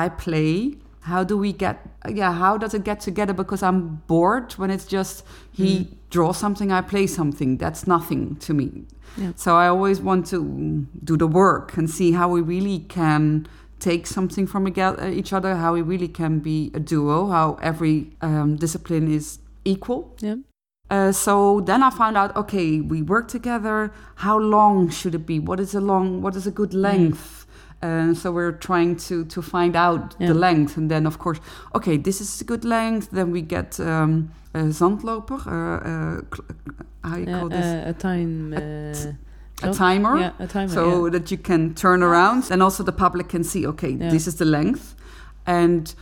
[0.03, 0.75] i play
[1.11, 1.75] how do we get
[2.21, 5.87] yeah how does it get together because i'm bored when it's just he Mm.
[6.15, 8.67] draws something i play something that's nothing to me
[9.17, 9.31] Yeah.
[9.35, 13.47] so i always want to mm, do the work and see how we really can
[13.79, 17.95] take something from uh, each other how we really can be a duo how every
[18.21, 20.37] um, discipline is equal Yeah.
[20.89, 23.91] uh, so then I found out, okay, we work together.
[24.25, 25.39] How long should it be?
[25.39, 26.21] What is a long?
[26.21, 27.44] What is a good length?
[27.85, 30.33] Uh, so we're trying to to find out Yeah.
[30.33, 31.39] the length, and then of course,
[31.73, 33.07] okay, this is a good length.
[33.11, 35.35] Then we get um, a zandloper.
[35.47, 36.21] Uh, uh,
[37.09, 37.65] how you Yeah, call this?
[37.65, 38.53] uh, a time.
[38.53, 40.17] A Uh, a timer.
[40.17, 40.73] Yeah, a timer.
[40.73, 44.35] so that you can turn around and also the public can see okay this is
[44.35, 44.95] the length
[45.45, 45.95] and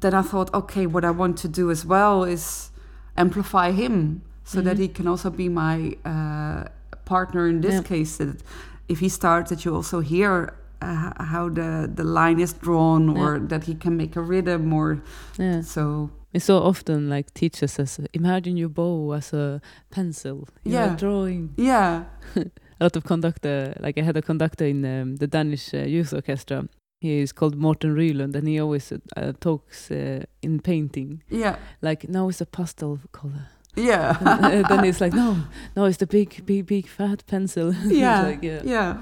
[0.00, 2.70] then i thought okay what i want to do as well is
[3.16, 4.80] amplify him so that Mhm.
[4.80, 6.64] he can also be my uh,
[7.04, 8.42] partner in this case that
[8.88, 13.38] if he starts that you also hear uh, how the, the line is drawn or
[13.38, 15.02] that he can make a rhythm or
[15.38, 15.60] yeah.
[15.60, 19.60] so It's so often like teachers says, imagine your bow as a
[19.90, 20.48] pencil.
[20.64, 20.96] You Yeah.
[20.96, 21.54] Drawing.
[21.56, 22.04] yeah
[22.80, 26.12] A lot of conductor, like I had a conductor in um, the Danish uh, youth
[26.12, 26.68] orchestra.
[27.00, 31.22] He is called Morten Ryelund, and he always uh, talks uh, in painting.
[31.28, 33.48] yeah Like now it's a pastel color.
[33.76, 34.16] yeah
[34.52, 35.36] And, then it's like no,
[35.76, 37.74] no, it's the big, big, big fat pencil.
[37.86, 38.60] Yeah like, yeah.
[38.64, 38.96] yeah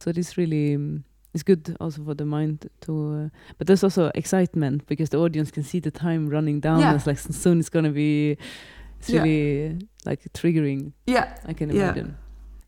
[0.00, 1.04] So this really um,
[1.34, 2.92] is good also for the mind to.
[2.92, 3.28] Uh,
[3.58, 6.80] but there's also excitement because the audience can see the time running down.
[6.80, 6.94] Yeah.
[6.94, 8.36] It's like soon it's gonna be.
[8.98, 9.22] It's Yeah.
[9.22, 9.72] really uh,
[10.06, 10.92] like triggering.
[11.06, 12.12] yeah I can imagine Yeah.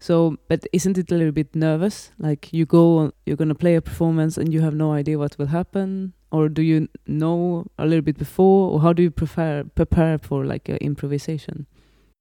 [0.00, 2.10] So, but isn't it a little bit nervous?
[2.18, 5.46] Like you go, you're gonna play a performance and you have no idea what will
[5.46, 10.18] happen, or do you know a little bit before, or how do you prepare prepare
[10.18, 11.66] for like uh, improvisation?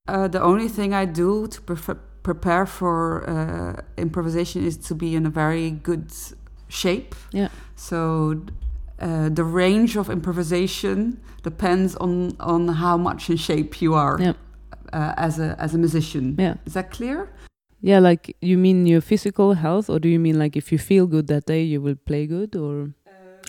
[0.07, 5.15] Uh, the only thing I do to prefer, prepare for uh, improvisation is to be
[5.15, 6.11] in a very good
[6.69, 7.15] shape.
[7.32, 7.49] Yeah.
[7.76, 8.41] So
[8.99, 14.34] uh, the range of improvisation depends on on how much in shape you are Yeah.
[14.93, 16.36] uh, as a as a musician.
[16.39, 16.55] Yeah.
[16.65, 17.28] Is that clear?
[17.82, 21.05] Yeah, like you mean your physical health, or do you mean like if you feel
[21.05, 22.93] good that day, you will play good, or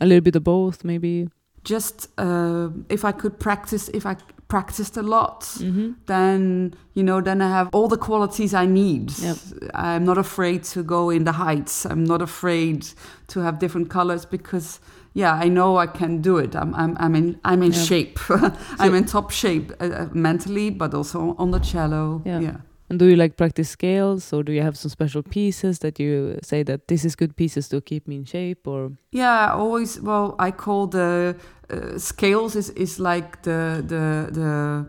[0.01, 1.29] a little bit of both, maybe?
[1.65, 4.17] Just uh, if I could practice, if I
[4.49, 5.93] practiced a lot, Mm-hmm.
[6.07, 9.37] then you know then i have all the qualities i need Yep.
[9.75, 12.87] i'm not afraid to go in the heights i'm not afraid
[13.29, 14.81] to have different colors because
[15.15, 17.85] yeah i know i can do it i'm i'm, I'm in i'm in Yeah.
[17.85, 18.19] shape
[18.79, 22.41] i'm in top shape uh, uh, mentally but also on the cello Yeah.
[22.43, 22.57] yeah
[22.91, 26.37] And do you like practice scales, or do you have some special pieces that you
[26.43, 28.91] say that this is good pieces to keep me in shape, or?
[29.11, 29.99] Yeah, always.
[30.03, 31.35] Well, I call the
[31.71, 34.87] uh, scales is is like the the the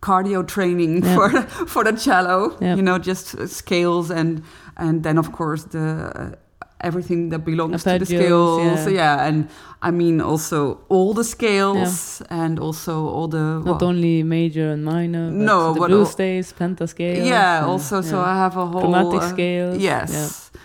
[0.00, 1.14] cardio training Yeah.
[1.14, 1.30] for
[1.66, 2.56] for the cello.
[2.60, 2.76] Yeah.
[2.76, 4.42] You know, just uh, scales and
[4.76, 6.30] and then of course the uh,
[6.80, 8.86] everything that belongs to the scales.
[8.90, 9.26] yeah.
[9.26, 9.48] and
[9.82, 14.84] I mean also all the scales and also all the Not well, only major and
[14.84, 17.24] minor, but No, the but blue all- scales, pentascales.
[17.26, 17.58] yeah.
[17.62, 18.18] and- Also, so.
[18.20, 19.78] I have a whole chromatic uh, scales.
[19.82, 20.10] Yes.
[20.12, 20.60] yeah.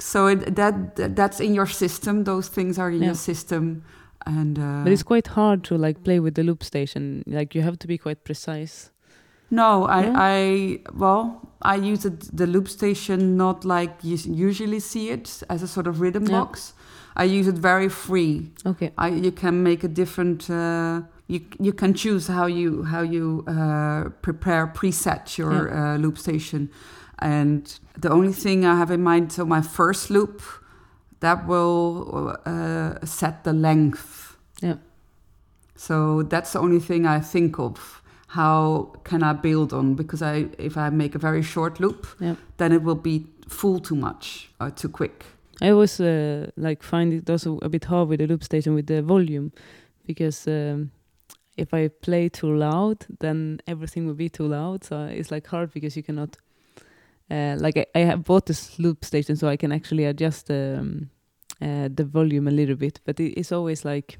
[0.00, 2.24] so it, that, that that's in your system.
[2.24, 3.06] Those things are in Yeah.
[3.08, 3.82] your system,
[4.28, 7.22] and uh, but it's quite hard to like play with the loop station.
[7.26, 8.90] Like you have to be quite precise.
[9.50, 10.12] No, I, No?
[10.16, 12.02] I well, I use
[12.40, 14.16] the loop station not like you
[14.48, 16.40] usually see it as a sort of rhythm Yeah.
[16.40, 16.74] box.
[17.16, 18.52] I use it very free.
[18.64, 18.90] Okay.
[18.96, 20.48] I, you can make a different.
[20.50, 26.16] Uh, you you can choose how you how you uh, prepare preset your uh, loop
[26.18, 26.68] station,
[27.18, 29.32] and the only thing I have in mind.
[29.32, 30.42] So my first loop,
[31.20, 34.17] that will uh, set the length.
[34.62, 34.76] Yeah.
[35.76, 38.02] So that's the only thing I think of.
[38.28, 39.94] How can I build on?
[39.94, 42.34] Because I, if I make a very short loop, Yeah.
[42.56, 45.24] then it will be full too much or too quick.
[45.62, 48.86] I always uh, like find it also a bit hard with the loop station with
[48.86, 49.50] the volume,
[50.06, 50.90] because um,
[51.56, 54.84] if I play too loud, then everything will be too loud.
[54.84, 56.36] So it's like hard because you cannot.
[57.30, 61.10] Uh, like I, I have bought this loop station, so I can actually adjust um,
[61.60, 63.00] uh, the volume a little bit.
[63.04, 64.18] But it, it's always like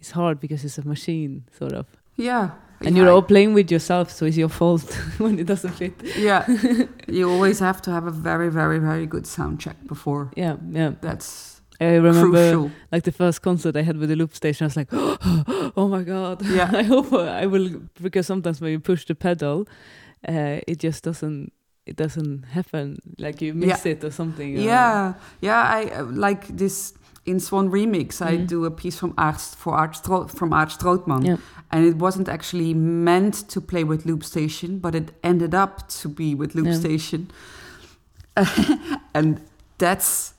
[0.00, 1.86] it's hard because it's a machine, sort of,
[2.16, 2.50] Yeah.
[2.80, 3.02] and Yeah.
[3.02, 4.82] you're all playing with yourself, so it's your fault
[5.18, 5.92] when it doesn't fit.
[6.18, 6.44] Yeah.
[7.08, 10.30] you always have to have a very, very, very good sound check before.
[10.36, 10.92] Yeah, yeah.
[11.00, 12.70] That's I remember crucial.
[12.92, 14.88] like the first concert I had with the loop station, I was like,
[15.76, 16.42] oh my god.
[16.44, 16.70] Yeah.
[16.80, 17.68] I hope I will
[18.02, 19.66] because sometimes when you push the pedal,
[20.28, 21.52] uh, it just doesn't
[21.86, 22.98] it doesn't happen.
[23.18, 24.58] Like you miss it or something.
[24.58, 25.14] or- Yeah.
[25.40, 25.62] Yeah.
[25.62, 26.92] I uh, like this
[27.30, 28.20] in Swan Remix.
[28.20, 28.46] I Mhm.
[28.46, 31.26] do a piece from Aart, for Art Stro- from Aart Strootman.
[31.26, 31.36] Yeah.
[31.72, 36.08] And it wasn't actually meant to play with Loop Station, but it ended up to
[36.08, 36.74] be with Loop Yeah.
[36.80, 37.28] Station.
[39.14, 39.40] and
[39.78, 40.34] that's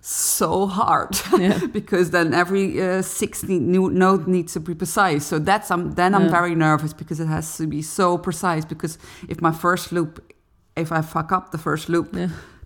[0.00, 1.10] so hard.
[1.38, 1.66] yeah.
[1.72, 5.26] because then every uh, 16 new note needs to be precise.
[5.26, 8.64] So that's um, then I'm very nervous because it has to be so precise.
[8.64, 10.32] Because if my first loop,
[10.76, 12.16] if I fuck up the first loop.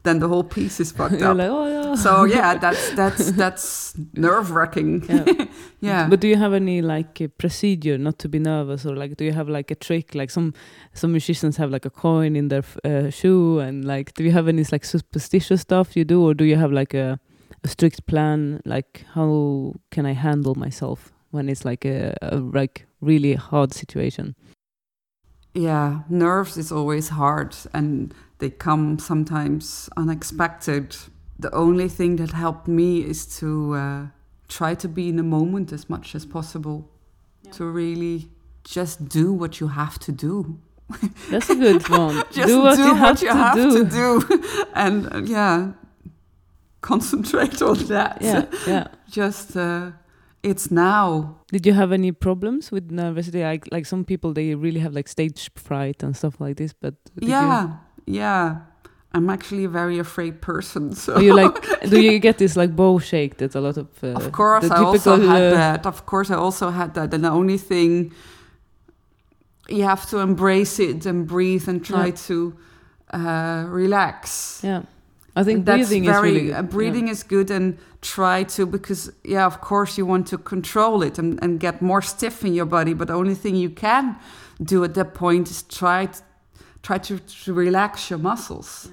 [0.05, 1.37] Then the whole piece is fucked up.
[1.37, 1.95] like, oh yeah.
[1.97, 5.03] so yeah, that's that's that's nerve wracking.
[5.09, 5.47] Yeah.
[5.81, 6.09] Yeah.
[6.09, 9.25] But do you have any like a procedure not to be nervous, or like do
[9.25, 10.15] you have like a trick?
[10.15, 10.55] Like some
[10.95, 14.33] some musicians have like a coin in their f- uh, shoe, and like do you
[14.33, 17.19] have any like superstitious stuff you do, or do you have like a
[17.65, 18.61] a strict plan?
[18.65, 24.35] Like how can I handle myself when it's like a, a like really hard situation?
[25.57, 30.97] yeah, nerves is always hard and they come sometimes unexpected.
[31.39, 34.07] The only thing that helped me is to uh,
[34.49, 36.89] try to be in the moment as much as possible,
[37.53, 38.28] to really
[38.64, 40.59] just do what you have to do.
[41.30, 42.24] That's a good one.
[42.30, 43.85] Just do what you have, you to, have do.
[43.85, 44.66] to do.
[44.74, 45.72] and uh, yeah,
[46.80, 48.18] concentrate on that.
[48.20, 48.89] Yeah, yeah.
[49.11, 49.93] just uh,
[50.43, 51.37] it's now.
[51.51, 53.43] Did you have any problems with nervousity?
[53.43, 56.95] Like like some people they really have like stage fright and stuff like this, but
[57.20, 58.57] yeah, yeah.
[59.17, 60.93] I'm actually a very afraid person.
[60.93, 61.55] So you like
[61.91, 64.75] do you get this like bow shake that a lot of uh, Of course, the
[64.75, 65.87] I also had uh, that.
[65.87, 67.15] Of course, I also had that.
[67.15, 68.13] And the only thing
[69.69, 72.17] you have to embrace it and breathe and try Yeah.
[72.27, 72.55] to
[73.13, 74.61] uh, relax.
[74.65, 74.83] Yeah,
[75.37, 76.57] I think that's breathing very, is really good.
[76.57, 81.03] uh, breathing is good and try to because yeah, of course you want to control
[81.03, 82.95] it and, and get more stiff in your body.
[82.95, 84.17] But the only thing you can
[84.61, 86.21] do at that point is try t-
[86.87, 87.14] try to,
[87.45, 88.89] to relax your muscles.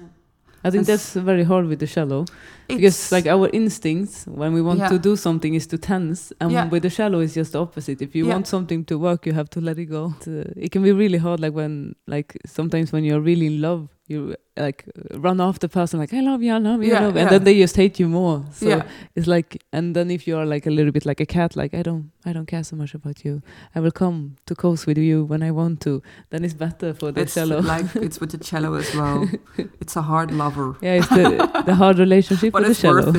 [0.64, 2.24] I think It's- that's very hard with the cello
[2.68, 4.88] because like our instincts when we want Yeah.
[4.94, 6.68] to do something is to tense, and Yeah.
[6.72, 7.98] with the cello it's just the opposite.
[8.00, 8.34] If you Yeah.
[8.34, 10.14] want something to work, you have to let it go.
[10.26, 13.88] Uh, it can be really hard, like when like sometimes when you're really in love,
[14.12, 14.84] you like
[15.14, 17.22] run off the person like I love you, I love you, I love you, yeah.
[17.22, 18.44] and then they just hate you more.
[18.52, 18.82] So yeah,
[19.16, 21.74] it's like and then if you are like a little bit like a cat like
[21.74, 23.42] i don't i don't care so much about you
[23.74, 27.12] i will come to coast with you when i want to then it's better for
[27.12, 29.28] the it's cello like it's with the cello as well.
[29.80, 30.76] It's a hard lover.
[30.80, 33.12] yeah it's the, the hard relationship with the cello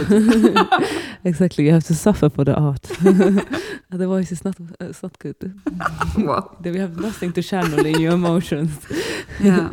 [1.23, 2.85] exactly you have to suffer for the art
[3.91, 5.35] otherwise it's not uh, it's not good
[6.17, 8.71] well, then we have nothing to channel in your emotions
[9.39, 9.69] yeah.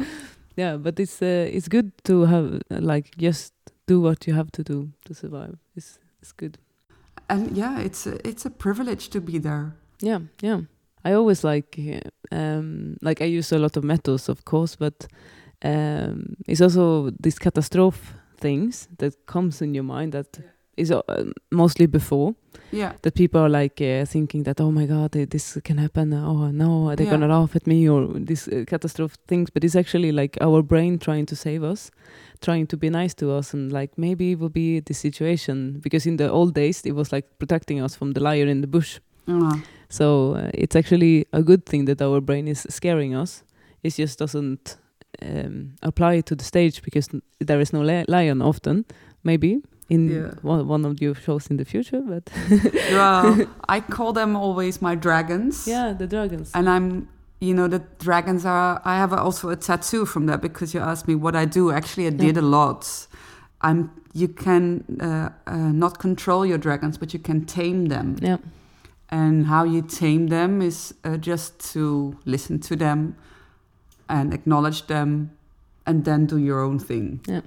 [0.57, 3.53] Yeah but it's uh, it's good to have uh, like just
[3.87, 6.59] do what you have to do to survive it's it's good
[7.31, 9.77] and yeah, it's a, it's a privilege to be there.
[10.01, 10.63] Yeah, yeah.
[11.05, 15.07] I always like uh, um like I use a lot of metals of course, but
[15.63, 20.39] um it's also these catastrophe things that comes in your mind that
[20.81, 21.03] is uh,
[21.51, 22.35] mostly before
[22.73, 26.51] Yeah, that people are like uh, thinking that oh my god this can happen oh
[26.53, 27.19] no they're Yeah.
[27.19, 30.99] gonna laugh at me or these uh, catastrophe things but it's actually like our brain
[30.99, 31.91] trying to save us
[32.41, 36.09] trying to be nice to us and like maybe it will be the situation because
[36.11, 39.01] in the old days it was like protecting us from the lion in the bush
[39.29, 39.57] uh,
[39.89, 43.43] so uh, it's actually a good thing that our brain is scaring us.
[43.83, 44.77] It just doesn't
[45.23, 48.85] um, apply to the stage because n- there is no li- lion often.
[49.23, 49.61] maybe
[49.91, 50.31] in Yeah.
[50.43, 52.01] one, one of your shows in the future.
[52.01, 52.31] But
[52.93, 55.67] well, I call them always my dragons.
[55.67, 56.51] yeah, the dragons.
[56.55, 57.09] And I'm,
[57.41, 58.81] you know, the dragons are.
[58.85, 61.71] I have also a tattoo from that because you asked me what I do.
[61.71, 63.07] Actually, I did a lot.
[63.61, 63.91] I'm.
[64.13, 68.17] You can uh, uh, not control your dragons, but you can tame them.
[68.21, 68.39] yeah,
[69.09, 73.15] And how you tame them is uh, just to listen to them
[74.09, 75.31] and acknowledge them
[75.87, 77.21] and then do your own thing.
[77.29, 77.43] Yeah.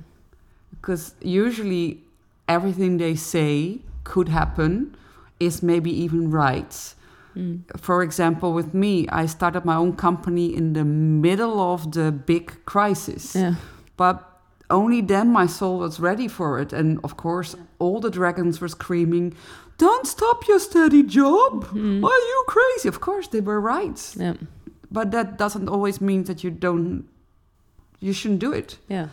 [0.71, 2.02] Because usually
[2.47, 4.95] everything they say could happen
[5.39, 6.93] is maybe even right.
[7.35, 7.61] mm.
[7.79, 12.53] For example, with me, I started my own company in the middle of the big
[12.65, 13.35] crisis.
[13.35, 13.55] yeah,
[13.97, 14.23] But
[14.69, 16.73] only then my soul was ready for it.
[16.73, 19.33] And of course, all the dragons were screaming,
[19.77, 21.65] Don't stop your steady job.
[21.73, 22.03] Mm.
[22.03, 22.87] Are you crazy?
[22.89, 24.15] Of course, they were right.
[24.17, 24.33] yeah,
[24.91, 27.05] But that doesn't always mean that you don't,
[27.99, 28.77] you shouldn't do it.
[28.89, 29.07] yeah.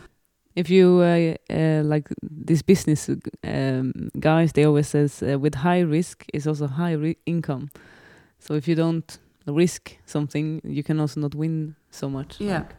[0.55, 3.09] If you uh, uh, like this business
[3.43, 7.69] um, guys, they always says uh, with high risk is also high income.
[8.39, 12.39] So if you don't risk something, you can also not win so much.
[12.39, 12.59] Yeah.
[12.59, 12.75] Like,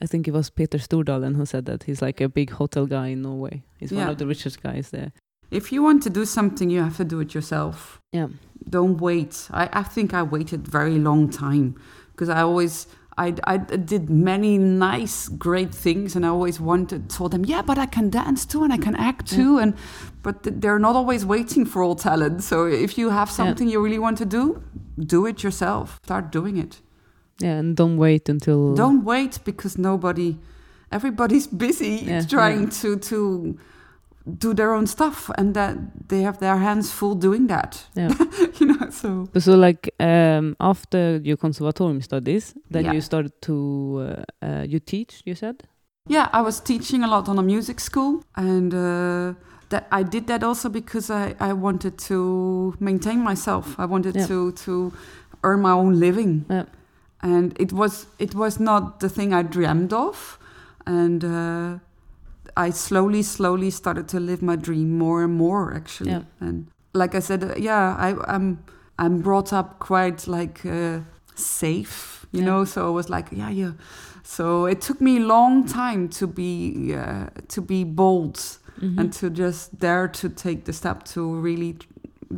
[0.00, 3.08] I think it was Petter Stordalen who said that he's like a big hotel guy
[3.08, 3.62] in Norway.
[3.78, 5.12] He's one of the richest guys there.
[5.50, 8.00] If you want to do something, you have to do it yourself.
[8.12, 8.28] Yeah,
[8.68, 9.48] Don't wait.
[9.52, 11.76] I, I think I waited very long time
[12.12, 12.86] because I always
[13.16, 17.78] I, I did many nice great things and I always wanted told them yeah but
[17.78, 19.38] I can dance too and I can act Yeah.
[19.38, 19.74] too and
[20.22, 23.98] but they're not always waiting for all talent so if you have something you really
[24.00, 24.62] want to do
[24.98, 26.80] do it yourself start doing it
[27.40, 30.36] yeah, and don't wait until don't wait because nobody
[30.90, 32.80] everybody's busy Yeah, trying yeah.
[32.82, 33.16] to to
[34.26, 35.76] do their own stuff and that
[36.08, 38.08] they have their hands full doing that Yeah.
[38.60, 42.94] you know so So like um, after your conservatorium studies, then Yeah.
[42.94, 43.52] you started to
[44.42, 45.22] uh, uh, you teach.
[45.26, 45.56] You said.
[46.08, 49.32] yeah i was teaching a lot on a music school and uh,
[49.70, 54.26] that i did that also because i, I wanted to maintain myself i wanted Yeah.
[54.28, 54.72] to to
[55.42, 56.64] earn my own living Yeah.
[57.22, 60.38] and it was it was not the thing i dreamed of
[60.86, 61.78] and uh,
[62.56, 66.22] i slowly slowly started to live my dream more and more actually Yeah.
[66.40, 68.58] and like i said uh, yeah i i'm
[68.98, 71.00] i'm brought up quite like uh,
[71.34, 72.46] safe you Yeah.
[72.46, 73.72] know so i was like yeah yeah
[74.22, 78.38] so it took me a long time to be uh, to be bold
[78.80, 78.98] Mhm.
[78.98, 81.76] and to just dare to take the step to really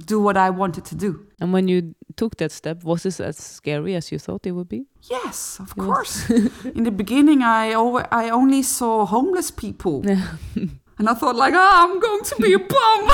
[0.06, 3.36] do what i wanted to do And when you took that step, was this as
[3.36, 4.86] scary as you thought it would be?
[5.10, 6.30] Yes, of It course.
[6.74, 7.72] In the beginning, I
[8.10, 10.02] I only saw homeless people,
[10.98, 13.10] and I thought like, ah, I'm going to be a bum,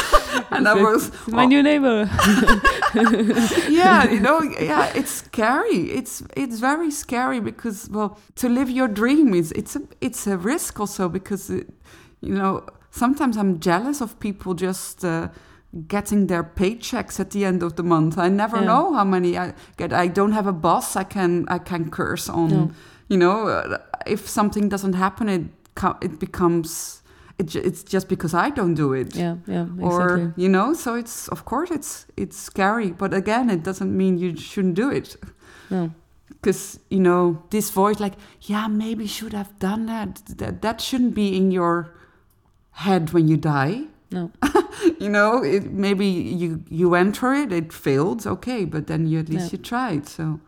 [0.50, 2.08] and I was, My oh, new neighbor.
[3.68, 5.90] yeah, you know, yeah, it's scary.
[5.98, 10.36] It's it's very scary because well, to live your dream is it's a it's a
[10.36, 11.66] risk also because it,
[12.20, 15.04] you know sometimes I'm jealous of people just.
[15.04, 15.28] Uh,
[15.88, 18.66] getting their paychecks at the end of the month i never Yeah.
[18.66, 22.28] know how many i get i don't have a boss i can i can curse
[22.28, 22.70] on No.
[23.08, 25.42] you know uh, if something doesn't happen it
[26.02, 27.02] it becomes
[27.38, 30.42] it, it's just because i don't do it Yeah, yeah, or exactly.
[30.44, 34.36] you know so it's of course it's it's scary but again it doesn't mean you
[34.36, 35.16] shouldn't do it
[35.70, 35.90] No.
[36.28, 41.14] because you know this voice like yeah maybe should have done that that, that shouldn't
[41.14, 41.94] be in your
[42.72, 44.30] head when you die No.
[45.00, 49.28] you know it maybe you you enter it it failed okay but then you at
[49.28, 49.58] least Yeah.
[49.58, 50.40] you tried so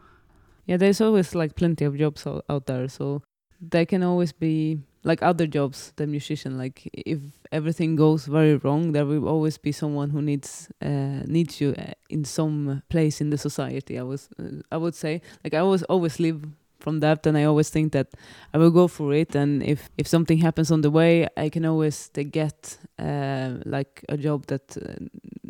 [0.66, 3.20] Yeah, there's always like plenty of jobs out, out there, so
[3.60, 6.56] there can always be like other jobs than musician.
[6.56, 7.18] Like if
[7.52, 11.92] everything goes very wrong, there will always be someone who needs uh, needs you uh,
[12.08, 13.98] in some place in the society.
[13.98, 16.40] I was uh, I would say like I always always live
[16.85, 18.09] from that, and I always think that
[18.55, 19.35] I will go for it.
[19.36, 24.16] And if if something happens on the way, I can always get uh, like a
[24.16, 24.82] job that uh,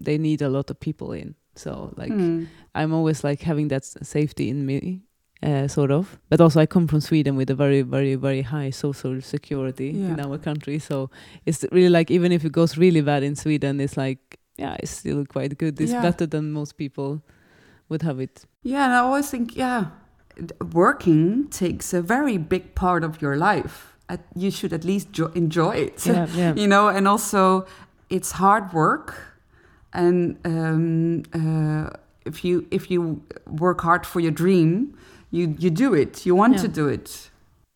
[0.05, 1.35] they need a lot of people in.
[1.57, 2.13] So like.
[2.13, 2.45] hmm.
[2.77, 5.01] I'm always like having that safety in me,
[5.43, 6.19] uh, sort of.
[6.29, 10.19] But also, I come from Sweden with a very, very, very high social security in
[10.19, 10.79] our country.
[10.81, 11.09] So
[11.47, 14.91] it's really like even if it goes really bad in Sweden, it's like yeah, it's
[14.91, 15.81] still quite good.
[15.81, 16.03] It's Yeah.
[16.03, 17.21] better than most people
[17.89, 18.45] would have it.
[18.65, 19.85] Yeah, and I always think, yeah,
[20.73, 23.91] working takes a very big part of your life.
[24.37, 26.07] You should at least jo- enjoy it.
[26.07, 27.67] Yeah, yeah, you know, and also
[28.11, 29.15] it's hard work,
[29.93, 31.91] and um, uh,
[32.27, 34.95] if you if you work hard for your dream,
[35.31, 36.27] you you do it.
[36.27, 36.63] You want Yeah.
[36.63, 37.31] to do it.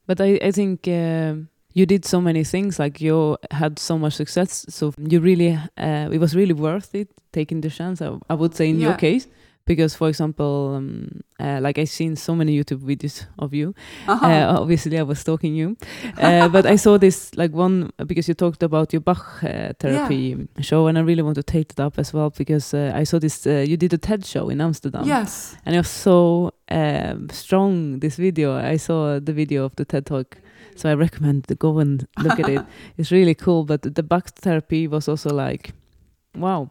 [0.07, 2.79] But I, I think um you did so many things.
[2.79, 7.09] Like you had so much success, so you really, uh, it was really worth it
[7.33, 8.03] taking the chance.
[8.03, 9.29] I, I would say in your case,
[9.69, 13.75] because for example um, uh, like i've seen so many youtube videos of you.
[14.09, 14.27] Uh-huh.
[14.27, 15.77] uh, obviously i was stalking you.
[16.17, 20.49] Uh, but i saw this like one because you talked about your bach uh, therapy
[20.61, 23.19] show and i really want to take it up as well because uh, i saw
[23.19, 25.05] this uh, you did a ted show in amsterdam.
[25.05, 25.55] Yes.
[25.67, 28.55] and it was so um, strong this video.
[28.57, 30.39] I saw the video of the ted talk
[30.77, 32.65] so i recommend to go and look at it.
[32.97, 35.73] It's really cool but the bach therapy was also like
[36.35, 36.71] wow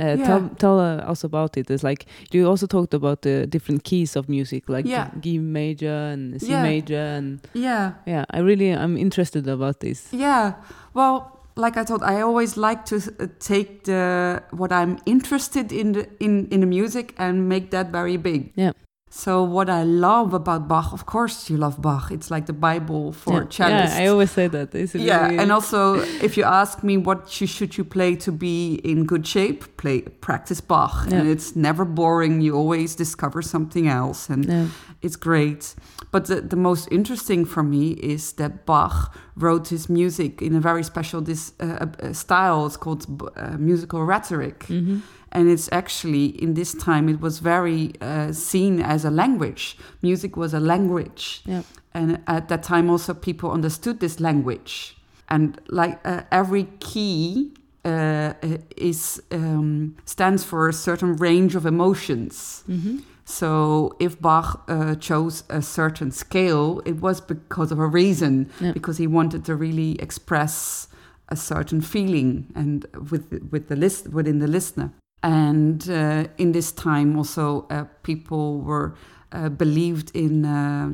[0.00, 0.26] uh, Yeah.
[0.26, 4.16] tell tell uh, us about it it's like you also talked about the different keys
[4.16, 5.08] of music like Yeah.
[5.20, 6.62] g major and c Yeah.
[6.62, 7.92] major and Yeah.
[8.06, 10.52] yeah i really i'm interested about this Yeah.
[10.94, 11.22] Well,
[11.56, 16.02] like I told, I always like to uh, take the what I'm interested in the,
[16.18, 18.52] in in the music and make that very big.
[18.56, 18.72] Yeah.
[19.12, 22.12] So what I love about Bach, of course, you love Bach.
[22.12, 23.48] It's like the Bible for yeah.
[23.48, 23.96] cellists.
[23.98, 27.40] yeah i always say that it's yeah, really- and also if you ask me what
[27.40, 31.18] you should you play to be in good shape, play practice Bach, Yeah.
[31.18, 32.40] and it's never boring.
[32.40, 34.66] You always discover something else, and yeah.
[35.02, 35.74] it's great.
[36.12, 40.60] But the, the most interesting for me is that Bach wrote his music in a
[40.60, 42.66] very special this uh, uh, style.
[42.66, 43.02] It's called
[43.36, 45.00] uh, musical rhetoric, Mhm.
[45.32, 49.76] And it's actually in this time it was very uh, seen as a language.
[50.02, 51.62] Music was a language, Yeah.
[51.94, 54.96] and at that time also people understood this language.
[55.28, 57.52] And like uh, every key
[57.84, 58.32] uh,
[58.76, 62.64] is um, stands for a certain range of emotions.
[62.68, 63.02] Mhm.
[63.24, 68.72] So if Bach uh, chose a certain scale, it was because of a reason, Yeah.
[68.72, 70.88] because he wanted to really express
[71.28, 74.90] a certain feeling and with with the list within the listener.
[75.22, 78.94] And uh, in this time, also uh, people were
[79.32, 80.90] uh, believed in uh,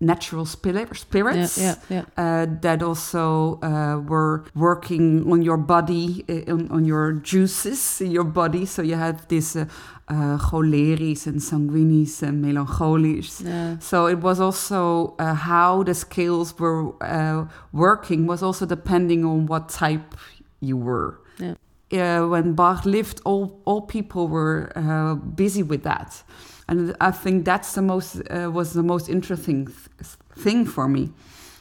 [0.00, 6.68] natural spirit, spirits yeah yeah uh, that also uh, were working on your body, on,
[6.70, 8.66] on your juices in your body.
[8.66, 9.66] So you have this uh,
[10.08, 13.40] uh, cholerisch and sanguinis and melancholisch.
[13.44, 19.24] yeah So it was also uh, how the scales were uh, working was also depending
[19.24, 20.16] on what type
[20.60, 21.20] you were.
[21.38, 21.54] Yeah.
[21.92, 26.22] Uh, when Bach lived, all all people were uh, busy with that,
[26.68, 30.08] and I think that's the most uh, was the most interesting th-
[30.38, 31.10] thing for me.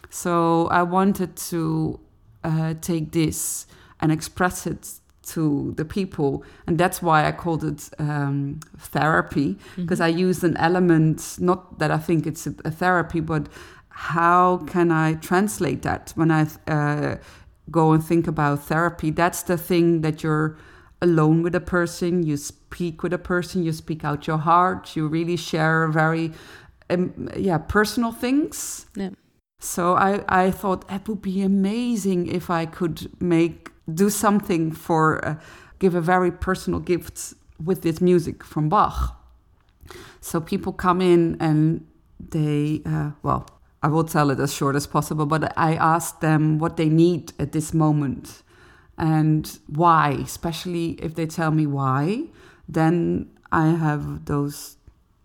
[0.10, 2.00] So I wanted to
[2.44, 3.68] uh, take this
[4.00, 5.00] and express it
[5.34, 10.06] to the people, and that's why I called it um, therapy because Mhm.
[10.06, 13.48] I used an element, not that I think it's a, a therapy, but
[13.90, 17.16] how can I translate that when I uh,
[17.72, 19.12] go and think about therapy?
[19.12, 20.58] That's the thing that you're
[21.02, 25.08] alone with a person, you speak with a person, you speak out your heart, you
[25.08, 26.32] really share very,
[26.90, 28.86] um, yeah, personal things.
[28.96, 29.10] Yeah.
[29.60, 35.24] So I, I thought it would be amazing if I could make do something for
[35.26, 35.36] uh,
[35.80, 37.34] give a very personal gift
[37.64, 39.18] with this music from Bach.
[40.20, 41.86] So people come in and
[42.20, 43.48] they uh, well,
[43.84, 47.34] I will tell it as short as possible, but I ask them what they need
[47.40, 48.44] at this moment
[48.98, 52.26] and why, especially if they tell me why,
[52.70, 54.78] then I have those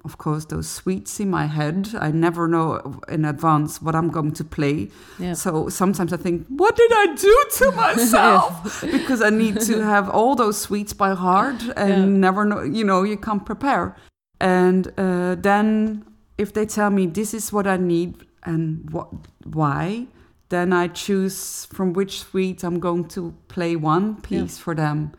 [0.04, 1.88] of course those suites in my head.
[1.98, 4.88] I never know in advance what I'm going to play.
[5.18, 8.82] yeah So sometimes I think, what did I do to myself?
[8.92, 12.04] because I need to have all those suites by heart and Yeah.
[12.04, 13.96] never know, you know, you can't prepare.
[14.40, 16.04] And uh, then
[16.38, 18.14] if they tell me this is what I need
[18.46, 19.08] and what,
[19.44, 20.06] why,
[20.48, 25.10] then I choose from which suite I'm going to play one piece for them.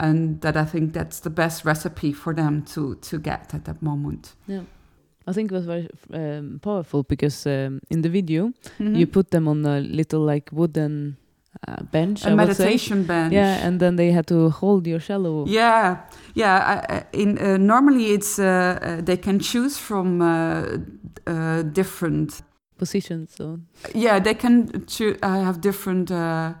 [0.00, 3.82] And that I think that's the best recipe for them to, to get at that
[3.82, 4.34] moment.
[4.46, 4.62] Yeah
[5.28, 8.96] I think it was very um, powerful because um, in the video Mhm.
[8.96, 11.16] you put them on a little like wooden
[11.68, 12.24] uh, bench.
[12.24, 13.32] a I meditation bench.
[13.32, 15.44] Yeah, and then they had to hold your cello.
[15.46, 15.96] Yeah,
[16.34, 16.58] yeah.
[16.88, 18.44] I- I- In uh, normally, it's uh,
[18.82, 20.78] uh, they can choose from uh,
[21.26, 22.42] uh, different.
[22.78, 23.34] Positions.
[23.36, 23.58] So
[23.94, 25.16] Yeah, they can choose.
[25.22, 26.54] I have different uh,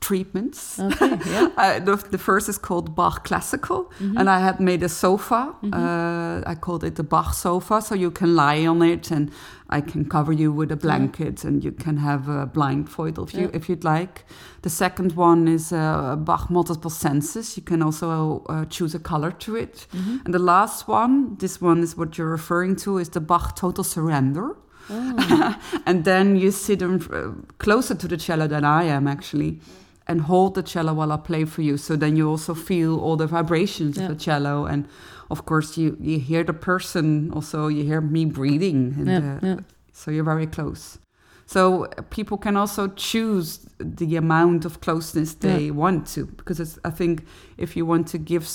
[0.00, 0.78] treatments.
[0.80, 1.48] okay, yeah.
[1.56, 4.18] Uh, the, the first is called Bach Classical, Mhm.
[4.18, 5.54] and I had made a sofa.
[5.62, 5.72] Mhm.
[5.74, 9.30] Uh, I called it the Bach sofa, so you can lie on it, and
[9.70, 13.40] I can cover you with a blanket, and you can have a blindfold if you
[13.42, 13.56] Yeah.
[13.56, 14.24] if you'd like.
[14.62, 17.56] The second one is uh, Bach Multiple Senses.
[17.56, 19.86] You can also uh, choose a color to it.
[19.92, 20.20] Mhm.
[20.24, 23.84] And the last one, this one is what you're referring to, is the Bach Total
[23.84, 24.56] Surrender.
[24.90, 25.54] Oh.
[25.86, 29.60] and then you sit in, uh, closer to the cello than I am actually,
[30.06, 31.76] and hold the cello while I play for you.
[31.76, 34.04] So then you also feel all the vibrations Yeah.
[34.04, 34.86] of the cello, and
[35.30, 37.30] of course you you hear the person.
[37.32, 39.60] Also, you hear me breathing, and yeah, uh, yeah.
[39.92, 40.98] so you're very close.
[41.46, 46.78] So uh, people can also choose the amount of closeness they want to, because it's,
[46.84, 47.24] I think
[47.58, 48.46] if you want to give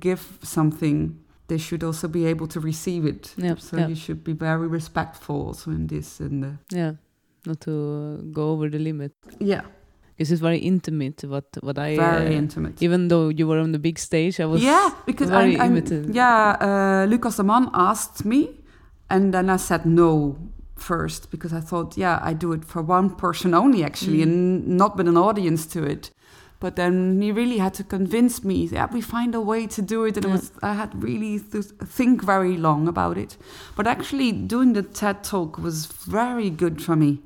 [0.00, 1.18] give something
[1.48, 3.34] they should also be able to receive it.
[3.36, 3.88] Yeah, So yeah.
[3.88, 6.20] you should be very respectful also in this.
[6.20, 6.92] And uh, Yeah,
[7.46, 9.62] not to go over the limit yeah,
[10.16, 11.22] because it's very intimate.
[11.24, 12.82] What what I very uh, intimate.
[12.82, 16.12] even though you were on the big stage, I was yeah, because very I'm, I'm-
[16.12, 18.40] yeah, uh, Lucas Man asked me,
[19.08, 20.36] and then I said no
[20.74, 24.22] first because I thought, yeah, I do it for one person only actually, Mm.
[24.22, 26.10] and not with an audience to it.
[26.58, 28.66] But then he really had to convince me.
[28.68, 31.62] that we find a way to do it, and it was I had really to
[31.62, 33.36] think very long about it.
[33.76, 37.20] But actually, doing the TED talk was very good for me.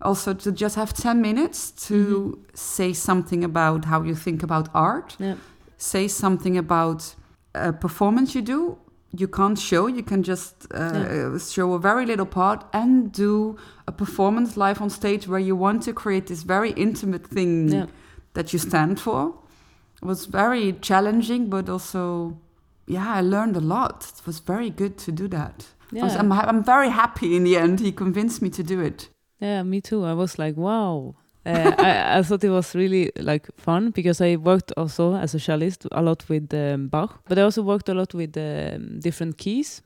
[0.00, 2.56] Also, to just have ten minutes to Mhm.
[2.56, 5.34] say something about how you think about art Yeah.
[5.76, 7.14] say something about
[7.54, 8.76] a performance you do
[9.16, 11.38] you can't show you can just uh, Yeah.
[11.38, 15.82] show a very little part and do a performance live on stage where you want
[15.84, 17.86] to create this very intimate thing Yeah.
[18.34, 19.34] That you stand for
[19.96, 22.36] it was very challenging but also
[22.86, 26.18] yeah i learned a lot it was very good to do that I Yeah.
[26.18, 29.08] I'm, I'm very happy in the end he convinced me to do it
[29.40, 30.04] Yeah, me too.
[30.04, 31.14] I was like, wow.
[31.46, 35.38] Uh, I, I thought it was really like fun because I worked also as a
[35.38, 39.36] cellist a lot with um, Bach, but I also worked a lot with um, different
[39.36, 39.82] keys.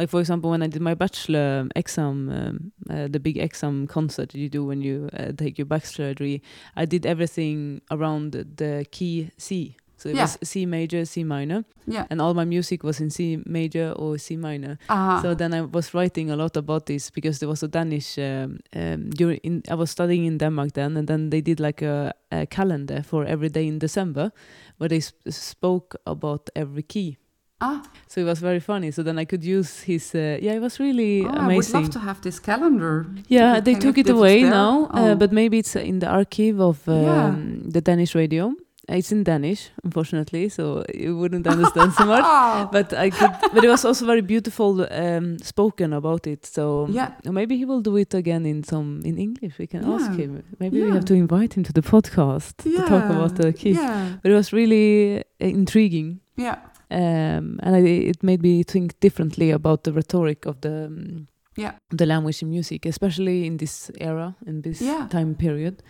[0.00, 4.34] Like for example, when I did my bachelor exam, um, uh, the big exam concert
[4.34, 6.40] you do when you uh, take your bachelor degree,
[6.74, 9.76] I did everything around the key C.
[9.98, 10.22] So it Yeah.
[10.24, 14.16] was C major, C minor, yeah and all my music was in C major or
[14.18, 14.78] C minor.
[14.88, 18.18] uh, So then I was writing a lot about this because there was a Danish.
[18.18, 21.82] Um, um, during in, I was studying in Denmark then, and then they did like
[21.86, 24.30] a, a calendar for every day in December,
[24.78, 27.16] where they sp- spoke about every key.
[27.60, 28.90] Ah, So it was very funny.
[28.90, 30.14] So then I could use his.
[30.14, 33.74] Uh, yeah, it was really oh, i would love to have this calendar Yeah, they
[33.74, 34.98] took it away now, Oh.
[35.12, 37.34] uh, but maybe it's in the archive of um, Yeah.
[37.74, 38.52] the Danish radio.
[38.88, 42.24] It's in Danish, unfortunately, so you wouldn't understand so much.
[42.34, 42.68] Oh.
[42.72, 46.44] But I could, but it was also very beautiful um, spoken about it.
[46.46, 47.10] So Yeah.
[47.24, 49.58] maybe he will do it again in some in English.
[49.58, 50.42] We can ask him.
[50.58, 53.52] Maybe we have to invite him to the podcast to talk about the.
[53.62, 56.56] Yeah, But it was really uh, intriguing, yeah,
[56.90, 61.26] um, and I, it made me think differently about the rhetoric of the um,
[61.56, 61.72] Yeah.
[61.90, 65.06] the language in music, especially in this era in this Yeah.
[65.10, 65.82] time period.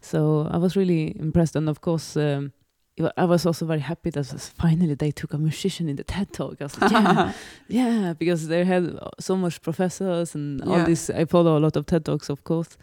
[0.00, 2.16] So I was really impressed, and of course.
[2.16, 2.52] Um,
[3.16, 4.26] I was also very happy that
[4.58, 6.56] finally they took a musician in the TED talk.
[6.60, 7.32] I was like, yeah,
[7.68, 10.84] yeah, because they had so much professors and all Yeah.
[10.84, 11.08] this.
[11.10, 12.76] I follow a lot of TED talks, of course,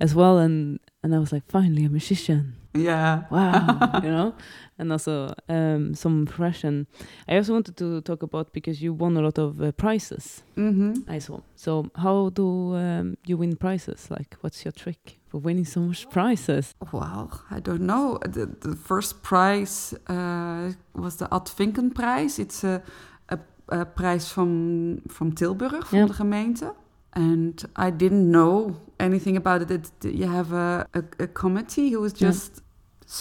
[0.00, 2.56] as well, and and I was like, finally a musician.
[2.74, 3.22] Yeah.
[3.30, 4.34] Wow, you know,
[4.78, 6.26] and also um, some.
[6.64, 6.86] And
[7.28, 10.42] I also wanted to talk about because you won a lot of uh, prizes.
[10.56, 11.40] hmm I saw.
[11.56, 14.10] So how do um, you win prizes?
[14.10, 16.74] Like, what's your trick for winning so much prizes?
[16.92, 18.18] Well, I don't know.
[18.22, 22.38] The, the first prize uh, was the Ad Vinken prize.
[22.38, 22.82] It's a,
[23.28, 23.38] a,
[23.68, 26.06] a prize from from Tilburg, from Ja.
[26.06, 26.74] de gemeente.
[27.16, 29.70] And I didn't know anything about it.
[29.70, 32.63] it you have a, a, a committee who is just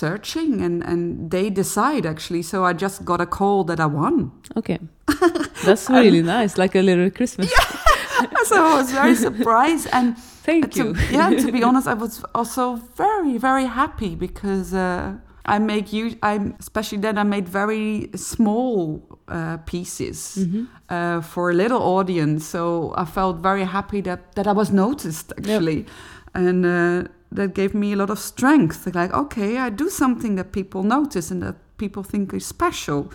[0.01, 2.41] searching and, and they decide actually.
[2.41, 4.31] So I just got a call that I won.
[4.57, 4.79] Okay,
[5.65, 7.51] that's really nice, like a little Christmas.
[7.51, 10.95] yeah, so I was very surprised and Thank to, you.
[11.11, 15.13] yeah, to be honest, I was also very, very happy because uh,
[15.45, 16.15] I make you.
[16.21, 20.67] I'm especially then I made very small uh, pieces Mhm.
[20.89, 25.31] uh, for a little audience, so I felt very happy that that I was noticed
[25.37, 25.85] actually,
[26.33, 28.87] and uh, that gave me a lot of strength.
[28.95, 33.11] Like, okay, I do something that people notice and that people think is special.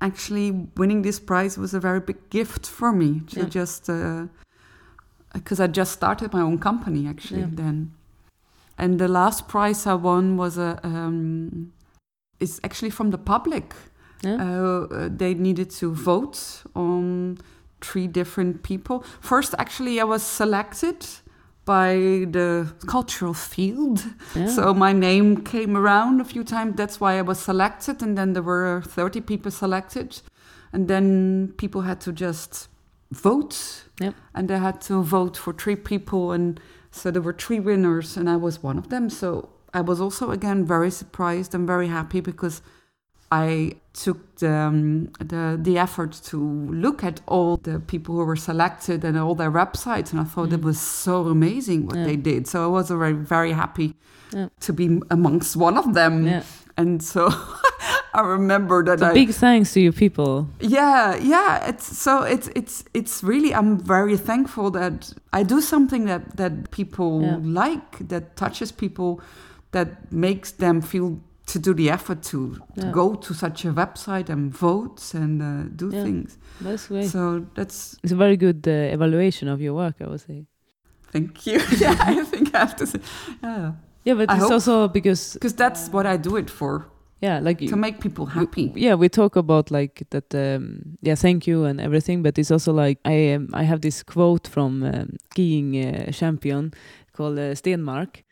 [0.00, 3.48] Actually, winning this prize was a very big gift for me to Yeah.
[3.48, 3.88] just.
[3.88, 4.26] Uh,
[5.32, 7.54] because I just started my own company actually Yeah.
[7.54, 7.92] then.
[8.76, 11.72] And the last prize I won was a um,
[12.40, 13.74] is actually from the public.
[14.24, 14.36] Yeah.
[14.36, 17.38] Uh, uh, they needed to vote on
[17.80, 19.04] three different people.
[19.20, 21.06] First, actually, I was selected
[21.64, 21.94] by
[22.30, 24.04] the cultural field.
[24.34, 24.48] Yeah.
[24.48, 26.76] So my name came around a few times.
[26.76, 28.02] That's why I was selected.
[28.02, 30.20] And then there were 30 people selected.
[30.72, 32.68] And then people had to just
[33.12, 33.84] vote.
[34.00, 34.14] Yep.
[34.34, 36.32] And they had to vote for three people.
[36.32, 36.60] And
[36.90, 39.10] so there were three winners, and I was one of them.
[39.10, 42.62] So I was also, again, very surprised and very happy because
[43.30, 46.38] I took the, um, the the effort to
[46.70, 50.52] look at all the people who were selected and all their websites, and I thought
[50.52, 50.64] it Mm.
[50.64, 52.04] was so amazing what Yeah.
[52.06, 52.46] they did.
[52.46, 53.94] So I was very very happy
[54.32, 54.48] Yeah.
[54.60, 56.42] to be amongst one of them, yeah.
[56.76, 57.28] and so
[58.14, 60.46] I remember that So I big thanks to you people.
[60.60, 66.06] yeah yeah it's so it's it's it's really i'm very thankful that i do something
[66.06, 69.20] that that people like that touches people
[69.72, 71.18] that makes them feel
[71.52, 72.92] to do the effort to, to Yeah.
[72.92, 75.46] go to such a website and vote and uh,
[75.76, 76.04] do Yeah.
[76.04, 76.38] things.
[76.60, 77.08] That's great.
[77.10, 80.46] So that's it's a very good uh, evaluation of your work, I would say.
[81.12, 81.58] thank you.
[81.80, 83.00] yeah, I think I have to say,
[83.42, 83.72] yeah,
[84.04, 86.84] Yeah, but I it's hope- also because because that's what I do it for
[87.22, 88.72] yeah, like to you, make people we- happy.
[88.76, 90.34] yeah, we talk about like that.
[90.34, 94.02] Um, yeah, thank you and everything, but it's also like I um, I have this
[94.02, 96.72] quote from um, skiing uh, champion
[97.12, 98.22] called uh, Stenmark,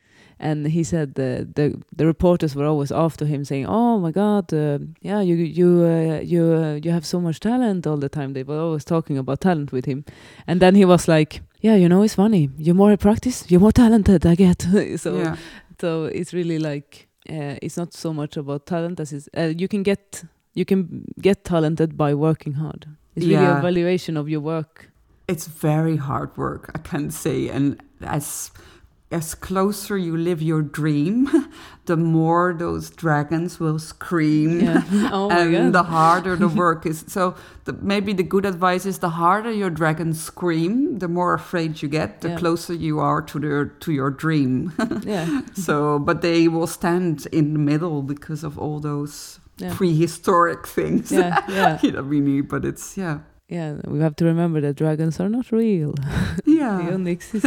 [0.40, 4.52] and he said the the the reporters were always after him saying, "Oh my God,
[4.52, 8.32] uh, yeah, you you uh, you uh, you have so much talent all the time."
[8.32, 10.04] They were always talking about talent with him,
[10.46, 12.50] and then he was like, "Yeah, you know, it's funny.
[12.58, 14.62] You more I practice, you're more talented I get."
[14.96, 15.36] so yeah,
[15.80, 19.68] so it's really like uh, it's not so much about talent as it's, uh, you
[19.68, 20.24] can get
[20.54, 23.58] you can get talented by working hard it's really Yeah.
[23.58, 24.90] a valuation of your work
[25.28, 26.70] it's very hard work.
[26.74, 28.50] I can say, and as
[29.10, 31.28] as closer you live your dream,
[31.86, 34.60] the more those dragons will scream.
[34.60, 34.82] yeah
[35.12, 37.04] oh and the harder the work is.
[37.08, 41.80] So the, maybe the good advice is the harder your dragons scream, the more afraid
[41.82, 42.38] you get, the Yeah.
[42.38, 44.72] closer you are to their to your dream.
[45.04, 50.66] yeah so, but they will stand in the middle because of all those yeah prehistoric
[50.66, 52.48] things yeah yeah that we need.
[52.48, 53.18] But it's yeah,
[53.48, 55.94] yeah we have to remember that dragons are not real
[56.46, 56.78] Yeah.
[56.82, 57.44] they only exist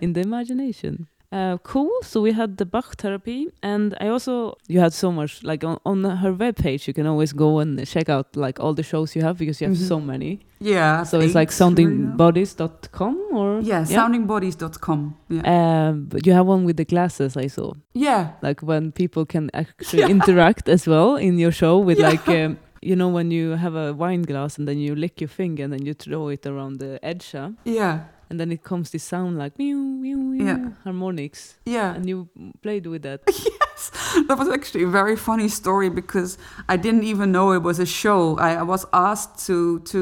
[0.00, 1.90] in the imagination uh, cool.
[2.02, 5.78] So we had the Bach therapy, and I also you had so much like on,
[5.86, 6.86] on her webpage.
[6.86, 9.66] You can always go and check out like all the shows you have because you
[9.68, 9.88] have Mhm.
[9.88, 10.40] so many.
[10.60, 11.04] yeah.
[11.04, 12.16] So it's like eight right now.
[12.16, 15.16] soundingbodies.com or Yeah, soundingbodies.com.
[15.30, 15.88] Yeah.
[15.88, 18.32] Um, but you have one with the glasses I saw, yeah.
[18.42, 22.10] like when people can actually interact as well in your show with Yeah.
[22.10, 25.28] like, um, you know, when you have a wine glass and then you lick your
[25.28, 27.50] finger and then you throw it around the edge, huh?
[27.64, 28.00] Yeah.
[28.30, 30.70] and then it comes this sound like meow meow meow Yeah.
[30.84, 31.94] harmonics, Yeah.
[31.94, 32.28] and you
[32.62, 33.20] played with that.
[33.28, 33.90] yes,
[34.28, 36.38] that was actually a very funny story because
[36.74, 38.38] I didn't even know it was a show.
[38.38, 40.00] I, I was asked to to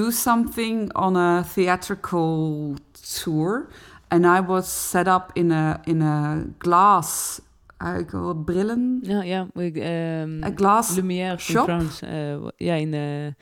[0.00, 2.76] do something on a theatrical
[3.22, 3.68] tour,
[4.10, 7.40] and I was set up in a in a glass.
[7.80, 9.00] I call it brillen.
[9.04, 10.96] yeah, yeah, with um, A glass.
[10.96, 11.66] Lumière in shop?
[11.66, 12.02] France.
[12.02, 13.34] Uh, yeah, in a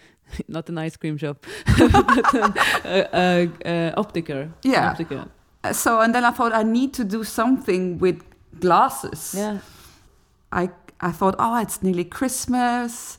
[0.48, 1.46] not an ice cream shop,
[1.78, 2.52] but an
[2.84, 4.50] uh, uh, optiker.
[4.62, 4.94] Yeah.
[4.94, 5.28] optiker.
[5.72, 8.22] So and then I thought I need to do something with
[8.60, 9.34] glasses.
[9.36, 9.58] Yeah,
[10.52, 10.68] I
[11.00, 13.18] I thought, oh, it's nearly Christmas.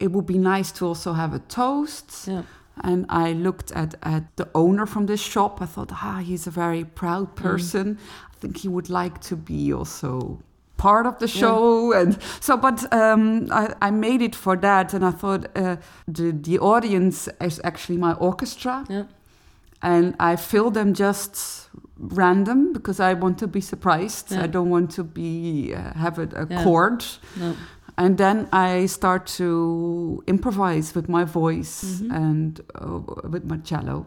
[0.00, 2.28] It would be nice to also have a toast.
[2.28, 2.42] yeah,
[2.84, 5.60] And I looked at, at the owner from this shop.
[5.60, 7.98] I thought, ah, he's a very proud person.
[8.32, 10.38] I think he would like to be also
[10.78, 11.40] part of the Yeah.
[11.40, 11.92] show.
[12.00, 14.94] And so, but um, I, I made it for that.
[14.94, 15.76] And I thought uh,
[16.16, 18.84] the, the audience is actually my orchestra.
[18.90, 19.04] yeah.
[19.80, 21.68] And I fill them just
[21.98, 24.32] random because I want to be surprised.
[24.32, 24.42] Yeah.
[24.44, 26.64] I don't want to be uh, have a, a Yeah.
[26.64, 27.04] chord.
[27.36, 27.54] No.
[27.96, 32.10] And then I start to improvise with my voice Mhm.
[32.16, 33.00] and uh,
[33.30, 34.04] with my cello.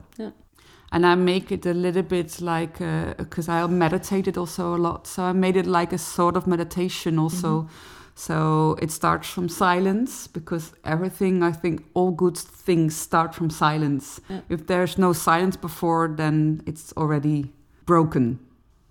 [0.91, 2.79] And I make it a little bit like,
[3.17, 5.07] because I meditated also a lot.
[5.07, 7.61] So I made it like a sort of meditation also.
[7.61, 7.67] Mhm.
[8.15, 14.19] So it starts from silence because everything, I think, all good things start from silence.
[14.29, 14.41] Yeah.
[14.49, 17.51] If there's no silence before, then it's already
[17.85, 18.37] broken.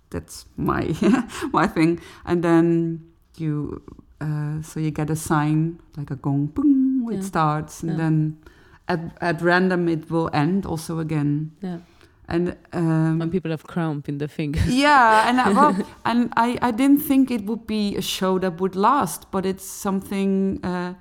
[0.09, 0.95] That's my
[1.53, 1.99] my thing.
[2.25, 2.99] And then
[3.37, 3.81] you,
[4.19, 7.21] uh, so you get a sign like a gong, boom, it Yeah.
[7.27, 7.97] starts, and Yeah.
[7.97, 8.37] then
[8.87, 11.51] at at random it will end also again.
[11.63, 11.77] Yeah.
[12.33, 14.67] And um, When people have cramp in the fingers.
[14.85, 15.75] yeah, and I, well,
[16.05, 19.65] and I, I didn't think it would be a show that would last, but it's
[19.65, 20.93] something uh,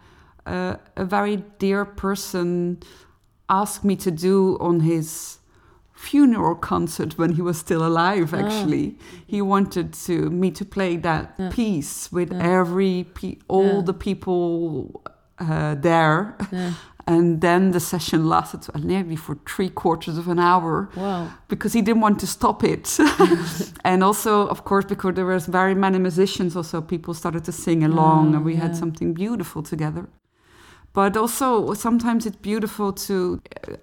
[0.47, 2.78] uh, a very dear person
[3.48, 5.39] asked me to do on his
[5.93, 8.32] funeral concert when he was still alive.
[8.35, 8.39] Ah.
[8.39, 8.97] Actually,
[9.27, 11.51] he wanted to me to play that Yeah.
[11.51, 12.59] piece with Yeah.
[12.61, 13.82] every pe- all Yeah.
[13.85, 15.02] the people
[15.39, 16.36] uh, there.
[17.10, 21.22] and then the session lasted nearly for three quarters of an hour Wow.
[21.48, 22.86] because he didn't want to stop it.
[23.84, 27.82] and also, of course, because there was very many musicians, also people started to sing
[27.84, 28.62] along, Oh, and we yeah.
[28.62, 30.04] had something beautiful together.
[30.92, 33.40] But also, sometimes it's beautiful to.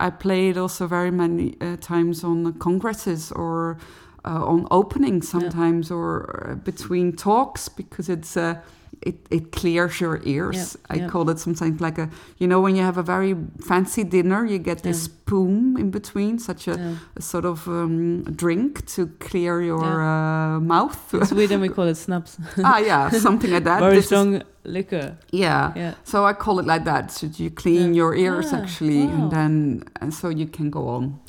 [0.08, 3.78] I played also very many uh, times on congresses or
[4.26, 6.10] uh, on openings sometimes or
[6.52, 8.36] uh, between talks because it's.
[8.38, 8.56] Uh,
[9.02, 10.56] it, it clears your ears.
[10.56, 11.08] Yeah, I yeah.
[11.10, 12.10] call it sometimes like a,
[12.40, 13.36] you know, when you have a very
[13.68, 15.14] fancy dinner, you get this Yeah.
[15.14, 16.96] spoon in between, such a, Yeah.
[17.16, 21.14] a sort of um, drink to clear your uh, mouth.
[21.14, 22.38] In Sweden we call it snaps.
[22.64, 23.80] ah, yeah, something like that.
[23.80, 25.18] Very This is- strong liquor.
[25.32, 25.72] yeah.
[25.76, 25.94] Yeah.
[26.04, 27.12] So I call it like that.
[27.12, 27.98] So you clean Yeah.
[28.04, 29.14] your ears Ah, actually, wow.
[29.14, 31.20] and then and so you can go on.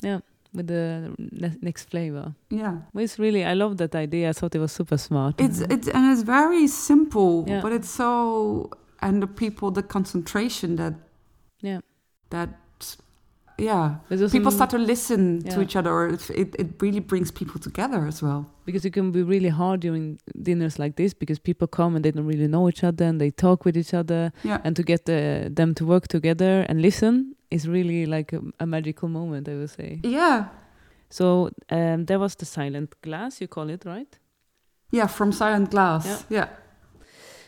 [0.53, 2.33] With the ne- next flavor.
[2.49, 2.77] Yeah.
[2.93, 4.29] Well, it's really I love that idea.
[4.29, 5.39] I thought it was super smart.
[5.39, 5.71] It's mm-hmm.
[5.71, 7.61] it's and it's very simple, Yeah.
[7.61, 8.69] but it's so
[9.01, 10.93] and the people the concentration that
[11.61, 11.79] Yeah.
[12.29, 12.49] that
[13.57, 13.95] yeah
[14.31, 16.07] people start to listen to each other.
[16.07, 18.45] It, it it really brings people together as well.
[18.65, 22.11] because it can be really hard during dinners like this because people come and they
[22.11, 24.61] don't really know each other and they talk with each other Yeah.
[24.63, 28.65] and to get the, them to work together and listen is really like a, a
[28.65, 30.45] magical moment i would say Yeah.
[31.09, 34.19] so um, there was the silent glass you call it right
[34.91, 36.05] Yeah, from Silent Glass.
[36.05, 36.19] Yeah.
[36.29, 36.47] Yeah.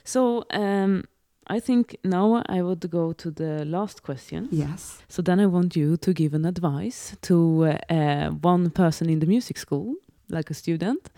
[0.03, 1.03] so um,
[1.47, 5.01] i think now i would go to the last question Yes.
[5.07, 9.19] so then i want you to give an advice to uh, uh, one person in
[9.19, 9.95] the music school
[10.29, 11.09] like a student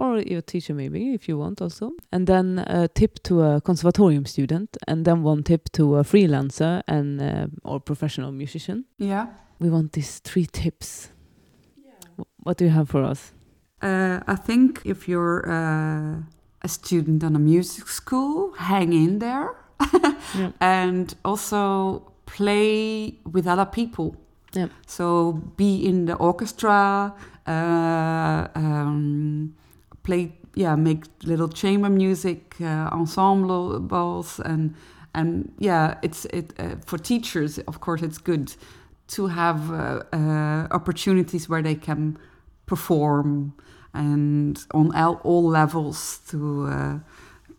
[0.00, 4.24] or your teacher maybe if you want also and then a tip to a conservatorium
[4.26, 9.26] student and then one tip to a freelancer and uh, or professional musician Yeah.
[9.60, 11.10] we want these three tips
[12.18, 13.32] Wh- what do you have for us
[13.82, 16.16] Uh, I think if you're uh,
[16.64, 19.48] a student on a music school, hang in there,
[20.38, 20.50] Yeah.
[20.60, 24.14] and also play with other people.
[24.56, 24.68] Yeah.
[24.86, 27.14] So be in the orchestra,
[27.46, 29.54] uh, um,
[30.10, 34.74] play, yeah, make little chamber music, uh, ensembles, and
[35.14, 37.58] and yeah, it's it uh, for teachers.
[37.66, 38.56] Of course, it's good
[39.08, 42.16] to have uh, uh, opportunities where they can
[42.66, 43.52] perform
[43.92, 46.98] and on all, all levels to uh,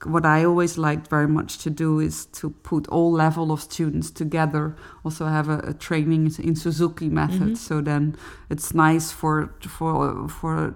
[0.06, 4.12] what I always liked very much to do is to put all level of students
[4.12, 4.76] together.
[5.04, 7.52] Also have a, a training in Suzuki method.
[7.52, 7.58] Mhm.
[7.58, 8.16] So then
[8.50, 10.74] it's nice for for for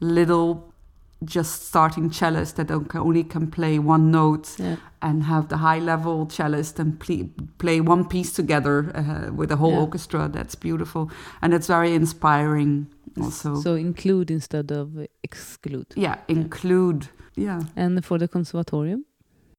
[0.00, 0.71] little
[1.24, 6.26] just starting cellists that only can play one note yeah and have the high level
[6.30, 7.28] cellist and play,
[7.58, 9.80] play one piece together uh, with the whole Yeah.
[9.80, 10.28] orchestra.
[10.32, 11.10] That's beautiful
[11.42, 12.86] and it's very inspiring.
[13.20, 14.88] Also, so include instead of
[15.22, 17.08] exclude yeah, include.
[17.36, 19.04] Yeah, and for the conservatorium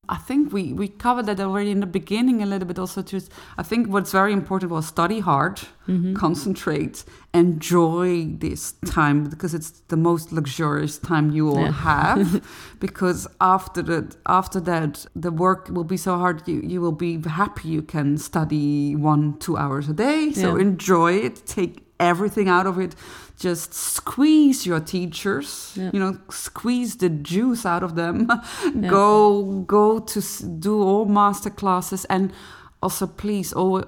[0.09, 2.77] I think we we covered that already in the beginning a little bit.
[2.77, 6.13] Also, just I think what's very important was study hard, Mhm.
[6.15, 11.71] concentrate, enjoy this time because it's the most luxurious time you will Yeah.
[11.71, 12.41] have.
[12.79, 16.41] because after that, after that, the work will be so hard.
[16.47, 20.33] You you will be happy you can study one two hours a day.
[20.33, 20.61] So Yeah.
[20.61, 21.35] enjoy it.
[21.45, 22.95] Take everything out of it.
[23.39, 25.73] Just squeeze your teachers.
[25.75, 25.89] Yeah.
[25.93, 28.27] You know, squeeze the juice out of them.
[28.29, 28.89] Yeah.
[28.89, 30.21] Go go to
[30.59, 32.31] do all master classes and
[32.83, 33.81] also please oh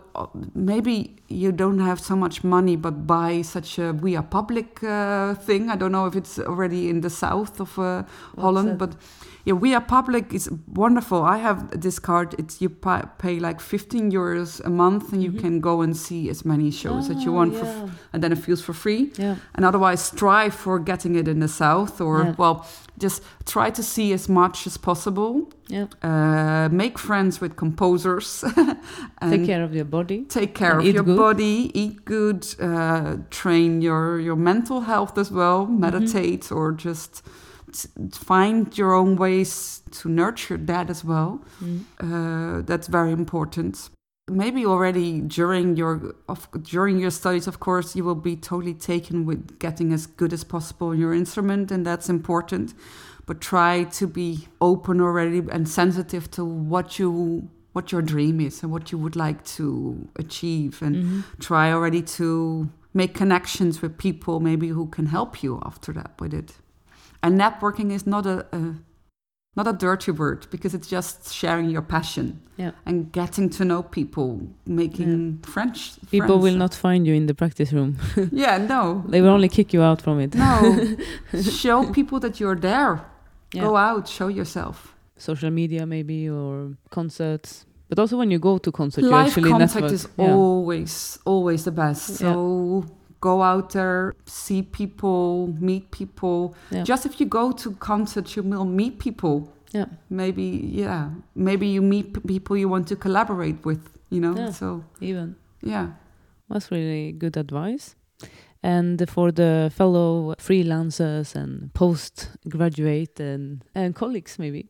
[0.54, 5.36] maybe you don't have so much money but buy such a we are public uh,
[5.36, 8.04] thing i don't know if it's already in the south of uh,
[8.38, 8.96] holland but
[9.46, 14.12] yeah we are public It's wonderful i have this card it's you pay, like 15
[14.12, 15.40] euros a month and you Mhm.
[15.42, 17.84] can go and see as many shows that you Ah, want for, yeah.
[17.84, 21.40] f- and then it feels for free yeah and otherwise strive for getting it in
[21.40, 22.36] the south or Yeah.
[22.38, 22.66] well
[23.04, 25.34] just try to see as much as possible
[25.70, 28.44] yeah uh, make friends with composers
[29.22, 31.18] and take care of your body take care of your good.
[31.18, 35.80] body eat good uh, train your your mental health as well Mm-hmm.
[35.80, 37.22] meditate or just
[38.12, 41.42] find your own ways to nurture that as well.
[41.64, 41.80] Mm.
[42.00, 43.90] uh, that's very important.
[44.28, 49.26] Maybe already during your of, during your studies of course you will be totally taken
[49.30, 52.74] with getting as good as possible in your instrument and that's important.
[53.28, 58.64] But try to be open already and sensitive to what you what your dream is
[58.64, 59.66] and what you would like to
[60.18, 60.82] achieve.
[60.82, 61.24] And Mhm.
[61.40, 66.34] try already to make connections with people maybe who can help you after that with
[66.34, 66.54] it
[67.26, 68.60] and networking is not a, a
[69.58, 72.28] not a dirty word because it's just sharing your passion
[72.58, 72.72] Yeah.
[72.88, 74.30] and getting to know people
[74.82, 75.12] making
[75.56, 75.80] French
[76.12, 76.44] people friends.
[76.46, 77.92] will not find you in the practice room
[78.44, 78.82] yeah no
[79.12, 80.56] they will only kick you out from it no
[81.64, 82.94] show people that you're there
[83.54, 83.68] Yeah.
[83.68, 84.76] go out show yourself
[85.30, 86.54] social media maybe or
[86.98, 87.50] concerts
[87.90, 89.92] but also when you go to concerts you live actually contact network.
[89.98, 90.34] is yeah.
[90.34, 90.94] always
[91.34, 92.34] always the best so
[93.30, 96.40] go out there see people meet people.
[96.72, 96.84] Yeah.
[96.92, 99.36] just if you go to concerts you will meet people.
[99.78, 99.90] Yeah.
[100.10, 100.48] maybe
[100.84, 101.02] yeah.
[101.48, 103.82] Maybe you meet p- people you want to collaborate with
[104.14, 104.36] you know?
[104.38, 104.52] Yeah.
[104.52, 104.68] so
[105.02, 105.36] even.
[105.62, 105.88] yeah.
[106.50, 107.96] That's really good advice.
[108.62, 114.70] And for the fellow freelancers and postgraduate and, and colleagues maybe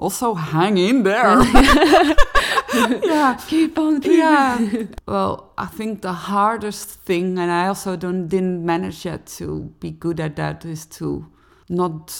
[0.00, 1.38] also hang in there.
[3.02, 3.36] Yeah.
[3.48, 4.18] Keep on dreaming.
[4.18, 4.84] yeah.
[5.06, 9.90] well i think the hardest thing and i also don't didn't manage yet to be
[9.90, 11.26] good at that is to
[11.68, 12.14] not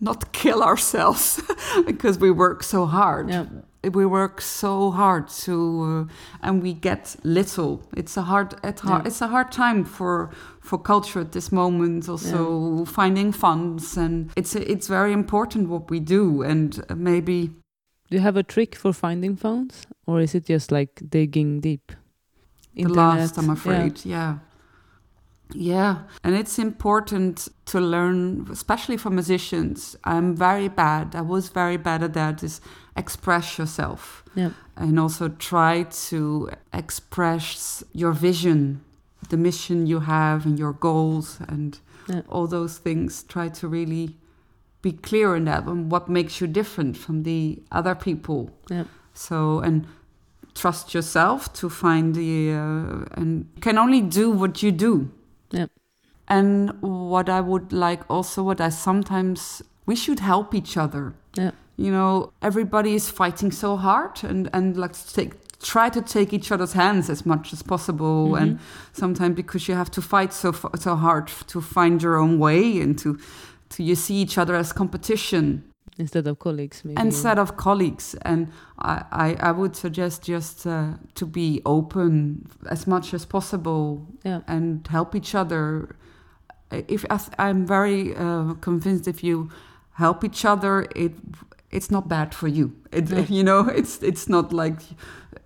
[0.00, 1.40] not kill ourselves
[1.86, 3.28] because we work so hard.
[3.30, 3.44] Yeah
[3.82, 9.02] we work so hard to uh, and we get little it's a hard, hard Yeah.
[9.08, 10.30] it's a hard time for
[10.60, 15.98] for culture at this moment also finding funds and it's it's very important what we
[16.00, 17.48] do and maybe
[18.10, 21.92] Do you have a trick for finding funds, or is it just like digging deep?
[22.74, 24.38] the last i'm afraid yeah.
[25.52, 31.76] yeah and it's important to learn especially for musicians i'm very bad i was very
[31.76, 32.60] bad at that is
[32.96, 34.50] express yourself Yeah.
[34.76, 38.80] and also try to express your vision
[39.28, 42.22] the mission you have and your goals and Yeah.
[42.28, 44.16] all those things try to really
[44.82, 48.84] be clear in that and what makes you different from the other people Yeah.
[49.14, 49.86] so and
[50.54, 55.10] trust yourself to find the uh, and can only do what you do
[55.50, 55.66] Yeah.
[56.28, 61.52] and what i would like also what i sometimes we should help each other Yeah.
[61.84, 65.30] You know everybody is fighting so hard and and like to take
[65.72, 68.60] try to take each other's hands as much as possible and Mhm.
[68.92, 70.52] sometimes because you have to fight so
[70.86, 73.08] so hard to find your own way and to
[73.74, 75.62] to you see each other as competition
[75.98, 77.00] instead of colleagues, maybe.
[77.06, 78.48] instead of colleagues and
[78.78, 78.94] i
[79.26, 82.10] i, I would suggest just uh, to be open
[82.70, 83.84] as much as possible
[84.24, 84.40] Yeah.
[84.46, 85.88] and help each other
[86.70, 87.04] if
[87.38, 89.48] i'm very uh, convinced if you
[90.04, 90.72] help each other
[91.04, 91.12] it
[91.70, 92.72] it's not bad for you.
[92.92, 94.80] It, you know it's it's not like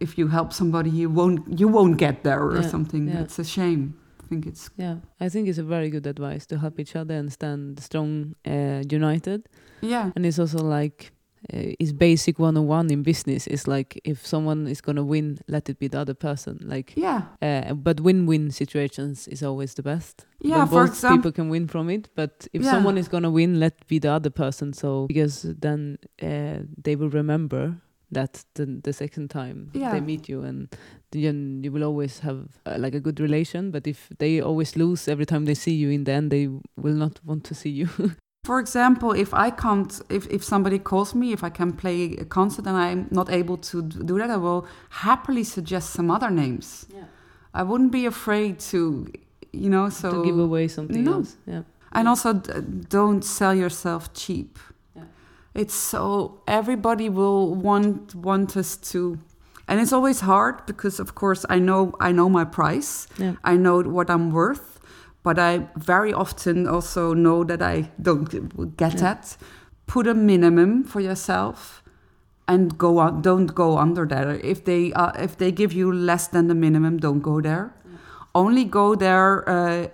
[0.00, 3.08] if you help somebody you won't you won't get there or Yeah, something.
[3.08, 3.22] yeah.
[3.22, 3.94] it's a shame.
[4.22, 7.14] I think it's Yeah, I think it's a very good advice to help each other
[7.14, 9.40] and stand strong, uh, united.
[9.82, 10.10] yeah.
[10.16, 11.12] And it's also like
[11.52, 13.46] uh, it's basic 101 in business.
[13.46, 16.58] It's like if someone is gonna win, let it be the other person.
[16.62, 20.26] Like, yeah uh, but win-win situations is always the best.
[20.40, 22.08] yeah when for example people can win from it.
[22.14, 22.70] But if Yeah.
[22.70, 24.72] someone is gonna win, let be the other person.
[24.72, 27.74] So because then uh, they will remember
[28.12, 29.90] that the the second time Yeah.
[29.92, 30.68] they meet you, and
[31.10, 33.70] then you will always have uh, like a good relation.
[33.70, 36.96] But if they always lose every time they see you, in the end they will
[36.96, 37.88] not want to see you.
[38.44, 42.24] For example, if I can't, if, if somebody calls me, if I can play a
[42.26, 46.86] concert and I'm not able to do that, I will happily suggest some other names.
[46.94, 47.04] Yeah.
[47.54, 49.06] I wouldn't be afraid to,
[49.52, 50.10] you know, so.
[50.10, 51.12] to give away something No.
[51.14, 51.36] else.
[51.46, 51.62] Yeah.
[51.92, 52.52] And also, d-
[52.88, 54.58] don't sell yourself cheap.
[54.94, 55.04] Yeah.
[55.54, 59.18] It's so everybody will want want us to,
[59.68, 63.06] and it's always hard because, of course, I know I know my price.
[63.16, 63.34] Yeah.
[63.44, 64.73] I know what I'm worth,
[65.24, 68.28] but I very often also know that I don't
[68.76, 69.00] get Yeah.
[69.00, 69.36] that.
[69.86, 71.82] Put a minimum for yourself,
[72.46, 73.22] and go on.
[73.22, 74.30] Don't go under there.
[74.42, 77.72] If they uh, if they give you less than the minimum, don't go there.
[78.34, 79.86] Only go there uh,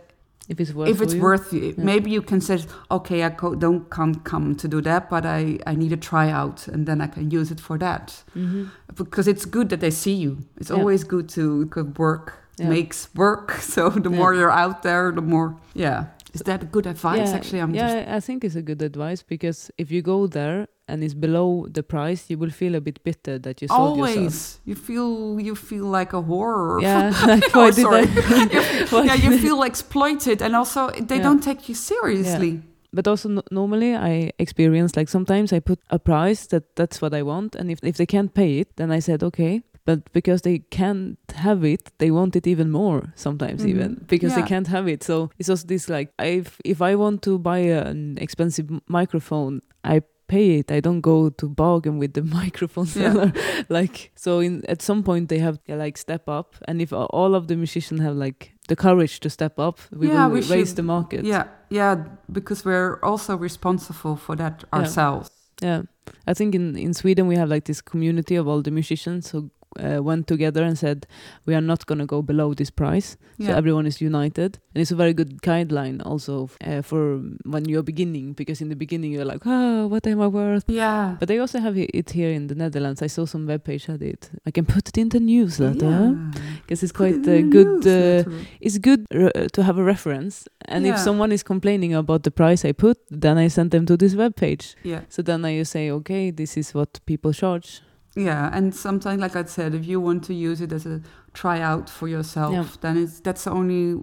[0.48, 1.20] If it's worth if it's you.
[1.22, 1.60] worth you.
[1.76, 1.84] Yeah.
[1.84, 2.58] Maybe you can say,
[2.90, 6.68] okay, I co- don't can't come to do that, but I I need a tryout,
[6.72, 8.66] and then I can use it for that Mhm.
[8.96, 10.36] because it's good that they see you.
[10.56, 10.78] It's Yeah.
[10.78, 12.68] always good to work Yeah.
[12.68, 13.52] makes work.
[13.74, 14.16] So the Yeah.
[14.20, 16.04] more you're out there, the more yeah.
[16.32, 17.32] Is that good advice?
[17.34, 20.66] Actually, I'm yeah, just I think it's a good advice because if you go there
[20.86, 24.16] and it's below the price, you will feel a bit bitter that you sold yourself.
[24.16, 26.80] always you feel you feel like a horror.
[26.82, 28.06] Yeah, like Oh, why did sorry.
[28.06, 28.86] I?
[28.90, 31.22] why yeah, you feel exploited, and also they Yeah.
[31.28, 32.62] don't take you seriously.
[32.92, 37.12] But also no- normally I experience like sometimes I put a price that that's what
[37.14, 39.62] I want, and if if they can't pay it, then I said okay.
[39.84, 43.68] But because they can't have it, they want it even more sometimes, Mhm.
[43.70, 44.42] even because Yeah.
[44.42, 45.02] they can't have it.
[45.02, 47.58] So it's also this like if if I want to buy
[47.88, 50.70] an expensive microphone, I pay it.
[50.70, 53.12] I don't go to bargain with the microphone Yeah.
[53.12, 53.32] seller.
[53.68, 57.34] like so, in at some point they have to like step up, and if all
[57.34, 60.68] of the musicians have like the courage to step up, we Yeah, will we raise
[60.68, 61.24] should- the market.
[61.24, 61.96] Yeah, yeah,
[62.30, 64.78] because we're also responsible for that Yeah.
[64.80, 65.30] ourselves.
[65.62, 65.82] Yeah,
[66.30, 69.50] I think in in Sweden we have like this community of all the musicians who
[69.78, 71.06] uh, went together and said
[71.46, 73.16] we are not going to go below this price.
[73.40, 77.82] So everyone is united, and it's a very good guideline also uh, for when you're
[77.82, 80.64] beginning because in the beginning you're like, oh, what am I worth?
[80.68, 81.16] Yeah.
[81.18, 83.00] But they also have it here in the Netherlands.
[83.00, 84.28] I saw some webpage had it.
[84.44, 86.18] I can put it in the newsletter
[86.62, 87.86] because it's quite uh, good.
[87.86, 88.30] Uh,
[88.60, 90.46] it's good uh, to have a reference.
[90.66, 90.94] And Yeah.
[90.94, 94.14] if someone is complaining about the price I put, then I send them to this
[94.14, 94.74] webpage.
[94.82, 95.00] yeah.
[95.08, 97.80] So then I just say, okay, this is what people charge.
[98.24, 101.00] Yeah, and sometimes, like I said, if you want to use it as a
[101.32, 102.64] tryout for yourself, Yeah.
[102.80, 104.00] then it's that's the only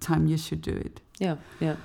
[0.00, 1.00] time you should do it.
[1.20, 1.76] Yeah, yeah,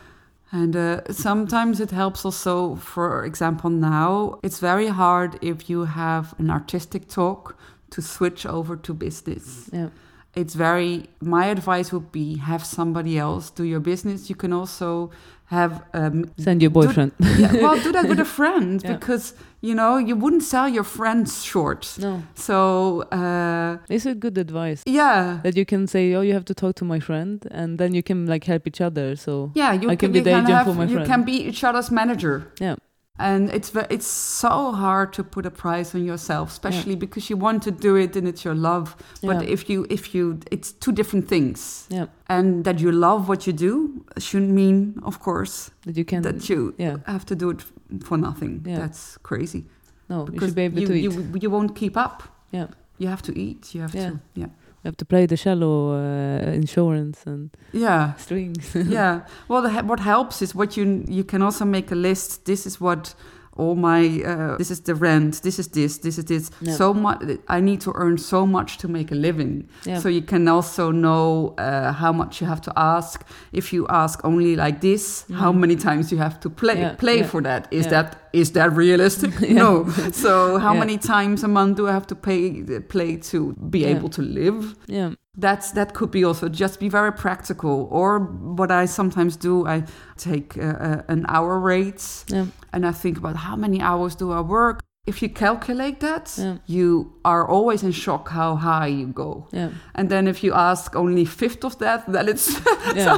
[0.51, 6.33] And uh, sometimes it helps also, for example, now it's very hard if you have
[6.39, 7.55] an artistic talk
[7.89, 9.69] to switch over to business.
[9.73, 9.89] yeah,
[10.35, 11.05] it's very.
[11.21, 14.29] My advice would be have somebody else do your business.
[14.29, 15.09] You can also
[15.45, 17.11] have um, Send your boyfriend.
[17.39, 18.93] yeah, well, do that with a friend Yeah.
[18.97, 21.97] because you know you wouldn't sell your friends short.
[21.99, 24.83] no, So uh, it's a good advice.
[24.85, 27.93] yeah, That you can say, oh, you have to talk to my friend, and then
[27.93, 29.15] you can like help each other.
[29.15, 31.07] So yeah, you I can be you the agent have, for my you friend.
[31.07, 32.51] can be each other's manager.
[32.61, 32.75] yeah,
[33.19, 37.63] And it's it's so hard to put a price on yourself, especially because you want
[37.63, 38.95] to do it and it's your love.
[39.23, 39.53] But Yeah.
[39.53, 41.87] if you if you it's two different things.
[41.89, 46.21] yeah, And that you love what you do shouldn't mean, of course, that you can.
[46.23, 47.63] that you yeah, have to do it
[48.03, 48.63] for nothing.
[48.67, 48.79] Yeah.
[48.79, 49.65] That's crazy.
[50.09, 51.03] no, you Because should be able you, to eat.
[51.03, 52.23] you, You you won't keep up.
[52.51, 52.67] Yeah.
[52.99, 53.73] You have to eat.
[53.75, 54.09] You have Yeah.
[54.11, 54.19] to.
[54.35, 54.49] Yeah.
[54.83, 58.13] You have to play the cello uh, insurance and Yeah.
[58.17, 58.75] strings.
[58.75, 59.19] yeah.
[59.49, 62.43] Well, the, what helps is what you you can also make a list.
[62.45, 63.15] This is what
[63.57, 65.41] all my uh, this is the rent.
[65.41, 65.97] This is this.
[65.99, 66.49] This is this.
[66.61, 66.75] Yeah.
[66.77, 67.21] So much.
[67.47, 69.67] I need to earn so much to make a living.
[69.85, 73.23] yeah, So you can also know uh, how much you have to ask.
[73.51, 75.59] If you ask only like this, how Mhm.
[75.59, 77.67] many times you have to play Yeah, play for that?
[77.71, 79.31] Is that is that realistic?
[79.49, 79.85] No.
[80.11, 84.09] So how many times a month do I have to pay play to be able
[84.09, 84.75] to live?
[84.87, 88.19] yeah, that's that could be also just be very practical or
[88.57, 89.83] what i sometimes do i
[90.17, 94.31] take uh, uh, an hour rate yeah, and i think about how many hours do
[94.31, 94.79] i work.
[95.09, 96.57] If you calculate that Yeah.
[96.65, 99.47] you are always in shock how high you go.
[99.53, 102.47] Yeah, and then if you ask only fifth of that then it's
[102.95, 103.17] yeah,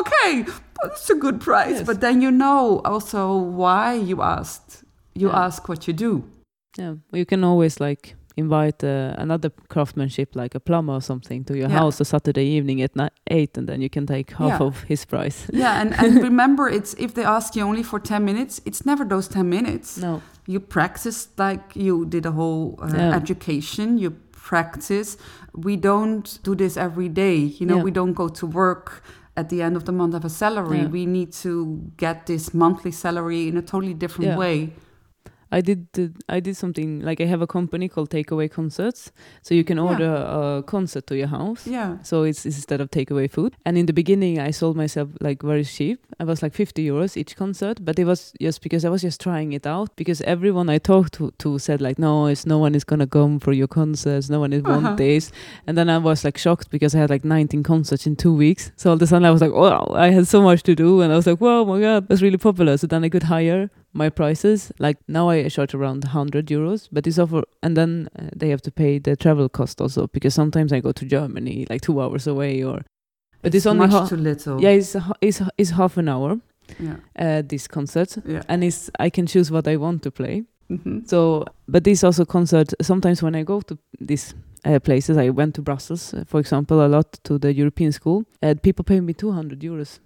[0.00, 0.44] okay
[0.76, 1.76] but it's a good price.
[1.78, 1.86] Yes.
[1.86, 4.84] but then you know also why you asked.
[5.14, 6.22] You ask what you do.
[6.78, 6.94] Yeah.
[7.12, 11.68] You can always like invite uh, another craftsmanship, like a plumber or something, to your
[11.68, 11.78] Yeah.
[11.80, 14.66] house a Saturday evening at ni- eight, and then you can take half Yeah.
[14.66, 15.46] of his price.
[15.52, 19.04] yeah and, and remember it's if they ask you only for 10 minutes it's never
[19.04, 23.16] those 10 minutes No, you practice like you did a whole uh, Yeah.
[23.16, 24.10] education you
[24.50, 25.16] practice
[25.54, 29.02] we don't do this every day you know we don't go to work
[29.36, 31.50] at the end of the month have a salary we need to
[31.96, 34.70] get this monthly salary in a totally different way
[35.58, 36.04] I did the,
[36.36, 39.00] I did something like I have a company called Takeaway Concerts,
[39.46, 39.88] so you can Yeah.
[39.90, 41.62] order a concert to your house.
[41.76, 43.50] yeah So it's, it's instead of takeaway food.
[43.66, 45.98] And in the beginning, I sold myself like very cheap.
[46.20, 49.20] I was like 50 euros each concert, but it was just because I was just
[49.26, 49.88] trying it out.
[49.96, 53.38] Because everyone I talked to, to said like, no, it's no one is gonna come
[53.40, 54.28] for your concerts.
[54.30, 54.80] No one is Uh-huh.
[54.82, 55.32] want this.
[55.66, 58.72] And then I was like shocked because I had like 19 concerts in two weeks.
[58.76, 61.00] So all of a sudden I was like, wow, I had so much to do,
[61.02, 62.76] and I was like, whoa, my god, that's really popular.
[62.76, 64.72] So then I could hire my prices.
[64.78, 68.62] Like now I charge around 100 euros, but it's offer, and then uh, they have
[68.62, 72.26] to pay the travel cost also because sometimes I go to Germany like two hours
[72.26, 72.82] away or.
[73.42, 76.40] But it's, only much too little yeah, it's it's it's half an hour.
[76.80, 80.44] yeah Uh, this concert, yeah and it's I can choose what I want to play.
[80.70, 81.06] Mm-hmm.
[81.06, 82.74] So, but this also concert.
[82.82, 86.84] Sometimes when I go to these uh, places, I went to Brussels, uh, for example,
[86.84, 88.24] a lot to the European school.
[88.42, 90.00] Uh, people pay me 200 euros.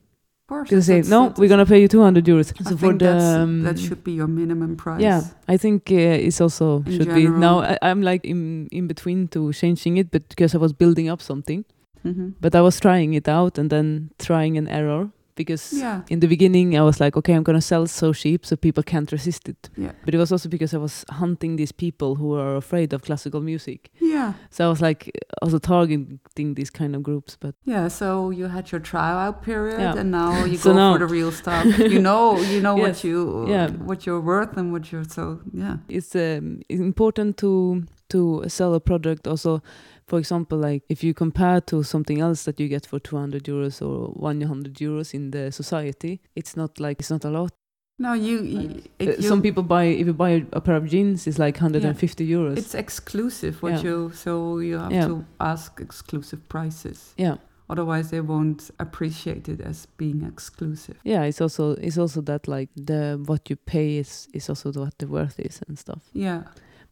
[0.51, 2.53] Of course They say, no, that's- we're gonna pay you 200 euros.
[2.61, 5.91] I So for think the um, that should be your minimum price yeah, I think
[5.91, 7.33] uh, it's also In should general.
[7.35, 7.61] be now.
[7.61, 11.21] I, I'm like in in between to changing it, but because I was building up
[11.23, 11.65] something,
[12.05, 12.35] Mhm.
[12.41, 16.27] but I was trying it out and then trying an error because yeah in the
[16.29, 19.71] beginning I was like, okay, I'm gonna sell so cheap so people can't resist it.
[19.77, 23.03] yeah But it was also because I was hunting these people who are afraid of
[23.03, 23.91] classical music.
[24.01, 25.11] yeah So I was like
[25.43, 27.37] also targeting these kind of groups.
[27.41, 30.01] But Yeah, so you had your tryout period, Yeah.
[30.01, 31.65] and now you So go now- for the real stuff.
[31.79, 32.87] you know, you know Yes.
[32.87, 33.69] what you Yeah.
[33.89, 35.77] what you're worth and what you're so yeah.
[35.89, 39.63] it's um, important to to sell a product also.
[40.11, 43.81] For example, like if you compare to something else that you get for 200 euros
[43.81, 47.53] or 100 euros in the society, it's not like it's not a lot.
[47.97, 48.83] No, you.
[49.01, 52.27] Uh, you Some people buy if you buy a pair of jeans, it's like 150
[52.27, 52.57] euros.
[52.59, 53.83] it's exclusive what Yeah.
[53.85, 55.07] you so you have Yeah.
[55.07, 57.15] to ask exclusive prices.
[57.17, 57.37] yeah,
[57.69, 60.97] Otherwise, they won't appreciate it as being exclusive.
[61.05, 61.23] yeah.
[61.29, 65.07] It's also it's also that like the what you pay is is also what the
[65.07, 66.03] worth is and stuff.
[66.15, 66.43] Yeah.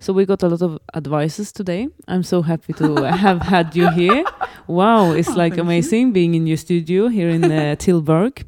[0.01, 1.89] So we got a lot of advices today.
[2.07, 2.95] I'm so happy to
[3.27, 4.25] have had you here.
[4.66, 5.62] Wow, it's Oh, like thank you.
[5.62, 8.45] amazing being in your studio here in uh, Tilburg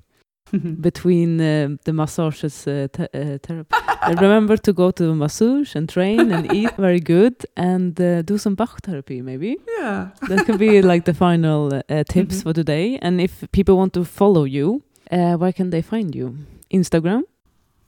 [0.80, 3.76] between uh, the massages uh, uh, therapy.
[4.20, 8.36] Remember to go to the massage and train and eat very good and uh, do
[8.36, 9.56] some Bach therapy maybe.
[9.78, 10.08] yeah.
[10.28, 12.42] That could be like the final uh, tips Mhm.
[12.42, 12.98] for today.
[13.02, 14.82] And if people want to follow you,
[15.12, 16.34] uh, where can they find you?
[16.72, 17.22] Instagram?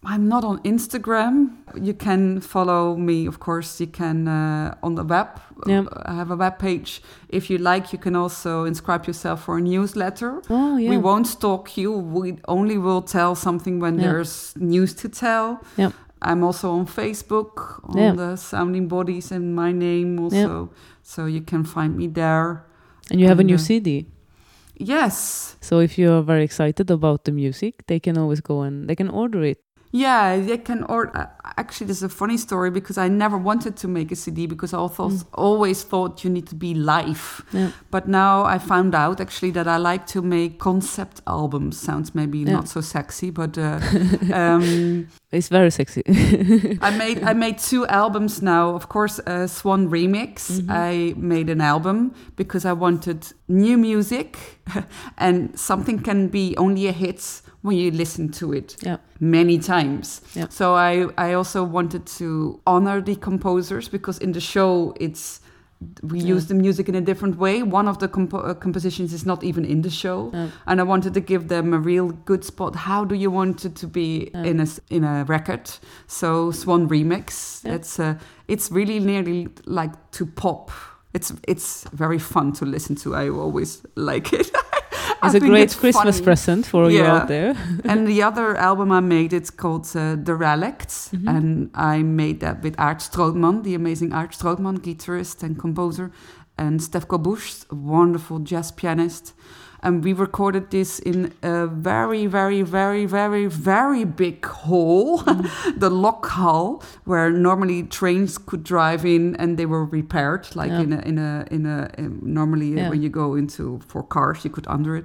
[0.05, 1.51] I'm not on Instagram.
[1.81, 3.81] You can follow me, of course.
[3.81, 5.29] You can uh, on the web.
[5.67, 5.85] Yeah.
[6.07, 7.03] I have a web page.
[7.29, 10.43] If you like, you can also inscribe yourself for a newsletter.
[10.51, 10.91] Oh yeah.
[10.91, 11.93] We won't stalk you.
[11.93, 14.07] We only will tell something when Yeah.
[14.09, 15.61] there's news to tell.
[15.77, 15.93] Yeah.
[16.21, 18.13] I'm also on Facebook on Yeah.
[18.17, 20.71] the Sounding Bodies and my name also.
[21.03, 22.65] So you can find me there.
[23.11, 24.07] And you have a new uh, CD.
[24.77, 25.57] Yes.
[25.61, 28.97] So if you are very excited about the music, they can always go and they
[28.97, 29.59] can order it.
[29.95, 30.85] Yeah, they can.
[30.85, 31.27] Or uh,
[31.59, 34.79] actually, there's a funny story because I never wanted to make a CD because I
[34.79, 35.25] also Mm.
[35.35, 37.43] always thought you need to be live.
[37.53, 37.71] Yeah.
[37.91, 41.77] But now I found out actually that I like to make concept albums.
[41.79, 42.53] Sounds maybe Yeah.
[42.57, 43.81] not so sexy, but uh,
[44.33, 46.03] um, It's very sexy.
[46.81, 48.75] I made I made two albums now.
[48.75, 50.51] Of course, uh, Swan Remix.
[50.51, 50.71] Mhm.
[50.71, 54.37] I made an album because I wanted new music,
[55.19, 58.97] and something can be only a hit when you listen to it Yeah.
[59.21, 60.21] many times.
[60.35, 60.49] Yeah.
[60.51, 65.41] So I I also wanted to honor the composers because in the show it's
[66.03, 66.35] we Yeah.
[66.37, 67.63] use the music in a different way.
[67.65, 70.49] One of the compo- uh, compositions is not even in the show Yeah.
[70.67, 72.77] and I wanted to give them a real good spot.
[72.77, 74.45] How do you want it to be Yeah.
[74.51, 75.71] in a in a record?
[76.07, 77.61] So Swan remix.
[77.65, 78.15] It's uh,
[78.49, 80.71] it's really nearly like to pop.
[81.15, 83.15] It's it's very fun to listen to.
[83.15, 84.51] I always like it.
[85.23, 86.25] I It's a great it's Christmas funny.
[86.25, 87.55] present for you out there.
[87.85, 91.11] and the other album I made, it's called uh, The Relicts.
[91.13, 91.29] Mhm.
[91.37, 96.11] And I made that with Aart Strootman, the amazing Aart Strootman, guitarist and composer,
[96.59, 99.33] and Stefko Busch, a wonderful jazz pianist.
[99.85, 105.19] And we recorded this in a very, very, very, very, very big hall,
[105.77, 110.81] the LocHal, where normally trains could drive in and they were repaired, like Yeah.
[110.83, 112.91] in a in a in a um, normally Yeah.
[112.91, 115.05] when you go into for cars, you could under it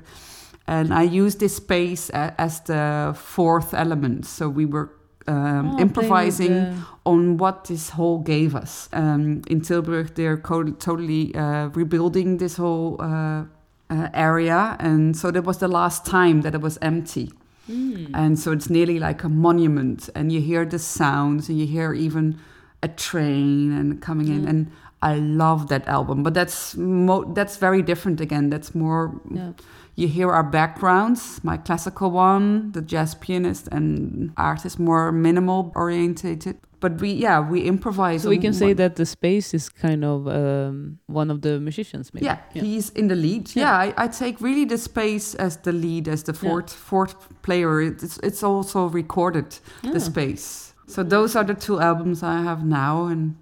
[0.70, 4.26] and I used this space as the fourth element.
[4.26, 4.90] So we were
[5.30, 6.74] um, Oh, improvising the-
[7.06, 8.90] on what this hall gave us.
[8.94, 10.38] Um, in Tilburg, they're
[10.80, 13.44] totally uh, rebuilding this whole uh,
[13.90, 17.32] uh, area, and so that was the last time that it was empty.
[17.70, 18.12] Mm.
[18.14, 21.94] And so it's nearly like a monument, and you hear the sounds, and you hear
[21.94, 22.40] even
[22.84, 26.24] a train and coming in, and I love that album.
[26.24, 28.50] But that's mo- that's very different again.
[28.50, 29.52] That's more yeah.
[29.96, 35.72] you hear our backgrounds my classical one the jazz pianist and Aart is more minimal
[35.76, 40.04] orientated but we yeah we improvise So we can say that the space is kind
[40.04, 42.26] of um, one of the musicians, maybe.
[42.26, 43.64] yeah, he's in the lead Yeah.
[43.64, 46.50] yeah, I, I take really the space as the lead as the Yeah.
[46.50, 49.94] fourth fourth player it's it's also recorded Yeah.
[49.94, 53.36] the space so those are the two albums i have now and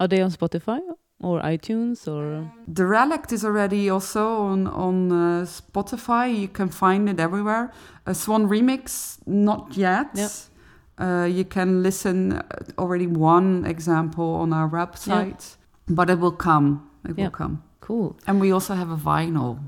[0.00, 0.80] Are they on Spotify
[1.20, 2.50] or iTunes or?
[2.74, 6.24] The Relict is already also on on uh, Spotify.
[6.42, 7.70] You can find it everywhere.
[8.06, 10.06] A Swan Remix, not yet.
[10.14, 10.30] Yep.
[10.98, 12.42] Uh, you can listen uh,
[12.78, 15.56] already one example on our website,
[15.88, 16.88] but it will come.
[17.08, 17.62] It will come.
[17.80, 18.16] Cool.
[18.26, 19.58] And we also have a vinyl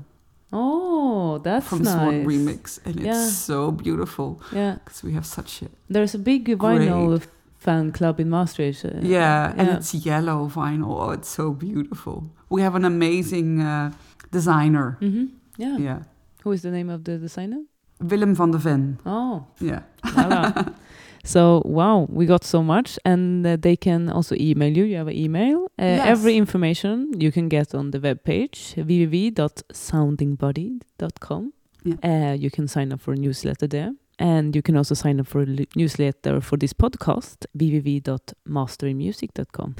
[0.53, 1.93] Oh, that's from nice.
[1.93, 6.47] Swan Remix, and it's so beautiful Yeah, because we have such a there's a big
[6.57, 7.27] vinyl Great.
[7.59, 8.85] fan club in Maastricht.
[8.85, 10.95] uh, yeah, and it's yellow vinyl.
[11.01, 12.23] Oh, it's so beautiful.
[12.49, 13.91] We have an amazing uh,
[14.31, 14.97] designer.
[15.01, 15.27] Mhm.
[15.57, 15.77] Yeah.
[15.79, 15.99] Yeah,
[16.43, 17.61] Who is the name of the designer?
[17.99, 18.99] Willem van de Ven.
[19.05, 19.81] Oh, Yeah.
[20.13, 20.53] voila.
[21.33, 24.85] so wow, we got so much, and uh, they can also email you.
[24.85, 25.65] You have an email.
[25.79, 26.07] Uh, Yes.
[26.07, 31.53] Every information you can get on the webpage www.soundingbody.com.
[31.83, 31.95] Yeah.
[32.03, 33.93] Uh, you can sign up for a newsletter there.
[34.19, 35.45] And you can also sign up for a
[35.75, 39.75] newsletter for this podcast, www.masterinmusic.com.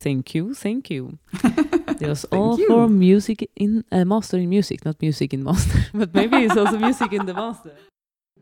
[0.00, 1.18] Thank you, thank you.
[1.98, 2.66] It was Thank all you.
[2.68, 6.76] for music in uh, master in music, not music in master, but maybe it's also
[6.78, 7.72] music in the master.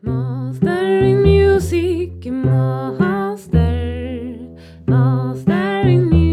[0.05, 3.57] Mastering music, master,
[4.85, 6.24] master in music.